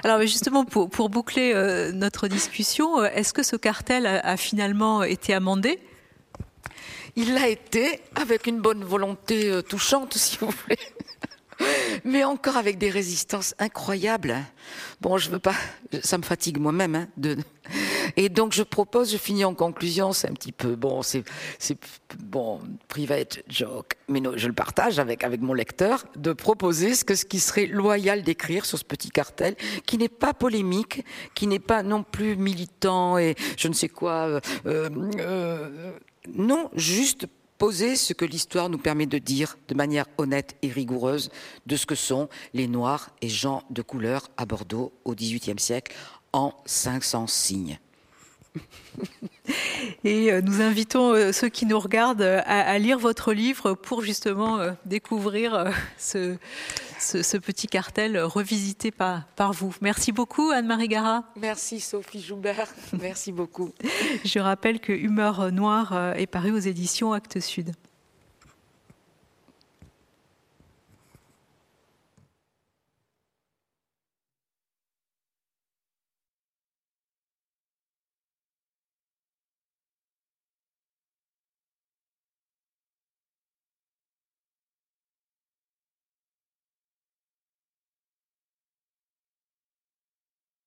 alors 0.04 0.20
justement, 0.22 0.64
pour, 0.64 1.08
boucler 1.08 1.52
euh, 1.54 1.92
notre 1.92 2.28
discussion, 2.28 3.00
euh, 3.00 3.08
est-ce 3.14 3.32
que 3.32 3.42
ce 3.42 3.56
cartel 3.56 4.06
a, 4.06 4.36
finalement 4.36 5.02
été 5.02 5.34
amendé? 5.34 5.80
Il 7.16 7.34
l'a 7.34 7.48
été, 7.48 8.00
avec 8.14 8.46
une 8.46 8.60
bonne 8.60 8.84
volonté 8.84 9.50
euh, 9.50 9.62
touchante, 9.62 10.14
si 10.16 10.38
vous 10.38 10.50
voulez 10.50 10.78
mais 12.04 12.24
encore 12.24 12.56
avec 12.56 12.78
des 12.78 12.88
résistances 12.88 13.54
incroyables. 13.58 14.34
Bon, 15.02 15.18
je 15.18 15.28
veux 15.28 15.38
pas, 15.38 15.54
ça 16.02 16.16
me 16.16 16.22
fatigue 16.22 16.58
moi-même. 16.58 16.94
Hein, 16.94 17.08
de... 17.18 17.36
Et 18.16 18.28
donc 18.28 18.52
je 18.52 18.62
propose, 18.62 19.12
je 19.12 19.16
finis 19.16 19.44
en 19.44 19.54
conclusion, 19.54 20.12
c'est 20.12 20.28
un 20.28 20.34
petit 20.34 20.52
peu 20.52 20.76
bon, 20.76 21.02
c'est 21.02 21.24
bon 22.18 22.60
private 22.88 23.42
joke, 23.48 23.96
mais 24.08 24.22
je 24.36 24.46
le 24.46 24.52
partage 24.52 24.98
avec 24.98 25.24
avec 25.24 25.40
mon 25.40 25.54
lecteur, 25.54 26.04
de 26.16 26.32
proposer 26.32 26.94
ce 26.94 27.04
que 27.04 27.14
ce 27.14 27.24
qui 27.24 27.40
serait 27.40 27.66
loyal 27.66 28.22
d'écrire 28.22 28.64
sur 28.64 28.78
ce 28.78 28.84
petit 28.84 29.10
cartel, 29.10 29.56
qui 29.86 29.98
n'est 29.98 30.08
pas 30.08 30.34
polémique, 30.34 31.04
qui 31.34 31.46
n'est 31.46 31.58
pas 31.58 31.82
non 31.82 32.02
plus 32.02 32.36
militant 32.36 33.18
et 33.18 33.34
je 33.56 33.68
ne 33.68 33.74
sais 33.74 33.88
quoi. 33.88 34.26
Euh, 34.26 34.40
euh, 34.66 34.90
euh 35.18 35.92
non, 36.34 36.70
juste 36.74 37.26
poser 37.60 37.96
ce 37.96 38.14
que 38.14 38.24
l'histoire 38.24 38.70
nous 38.70 38.78
permet 38.78 39.06
de 39.06 39.18
dire 39.18 39.58
de 39.68 39.74
manière 39.74 40.06
honnête 40.16 40.56
et 40.62 40.68
rigoureuse 40.68 41.30
de 41.66 41.76
ce 41.76 41.86
que 41.86 41.94
sont 41.94 42.28
les 42.54 42.66
Noirs 42.66 43.10
et 43.20 43.28
gens 43.28 43.62
de 43.70 43.82
couleur 43.82 44.28
à 44.36 44.46
Bordeaux 44.46 44.92
au 45.04 45.14
XVIIIe 45.14 45.58
siècle 45.58 45.94
en 46.32 46.54
500 46.64 47.26
signes. 47.26 47.78
Et 50.04 50.32
euh, 50.32 50.40
nous 50.40 50.60
invitons 50.60 51.12
euh, 51.12 51.32
ceux 51.32 51.48
qui 51.48 51.66
nous 51.66 51.78
regardent 51.78 52.22
euh, 52.22 52.40
à, 52.44 52.78
lire 52.78 52.98
votre 52.98 53.32
livre 53.32 53.74
pour 53.74 54.02
justement 54.02 54.58
découvrir 54.84 55.72
ce, 55.98 56.36
ce, 56.98 57.36
petit 57.36 57.66
cartel 57.66 58.18
revisité 58.18 58.90
par, 58.90 59.26
par 59.36 59.52
vous. 59.52 59.74
Merci 59.80 60.12
beaucoup 60.12 60.50
Anne-Marie 60.50 60.88
Gara. 60.88 61.24
Merci 61.36 61.80
Sophie 61.80 62.22
Joubert. 62.22 62.68
Merci 63.00 63.32
beaucoup. 63.32 63.72
Je 64.24 64.38
rappelle 64.38 64.80
que 64.80 64.92
Humeur 64.92 65.52
Noire 65.52 66.14
est 66.16 66.26
paru 66.26 66.52
aux 66.52 66.58
éditions 66.58 67.12
Actes 67.12 67.40
Sud. 67.40 67.72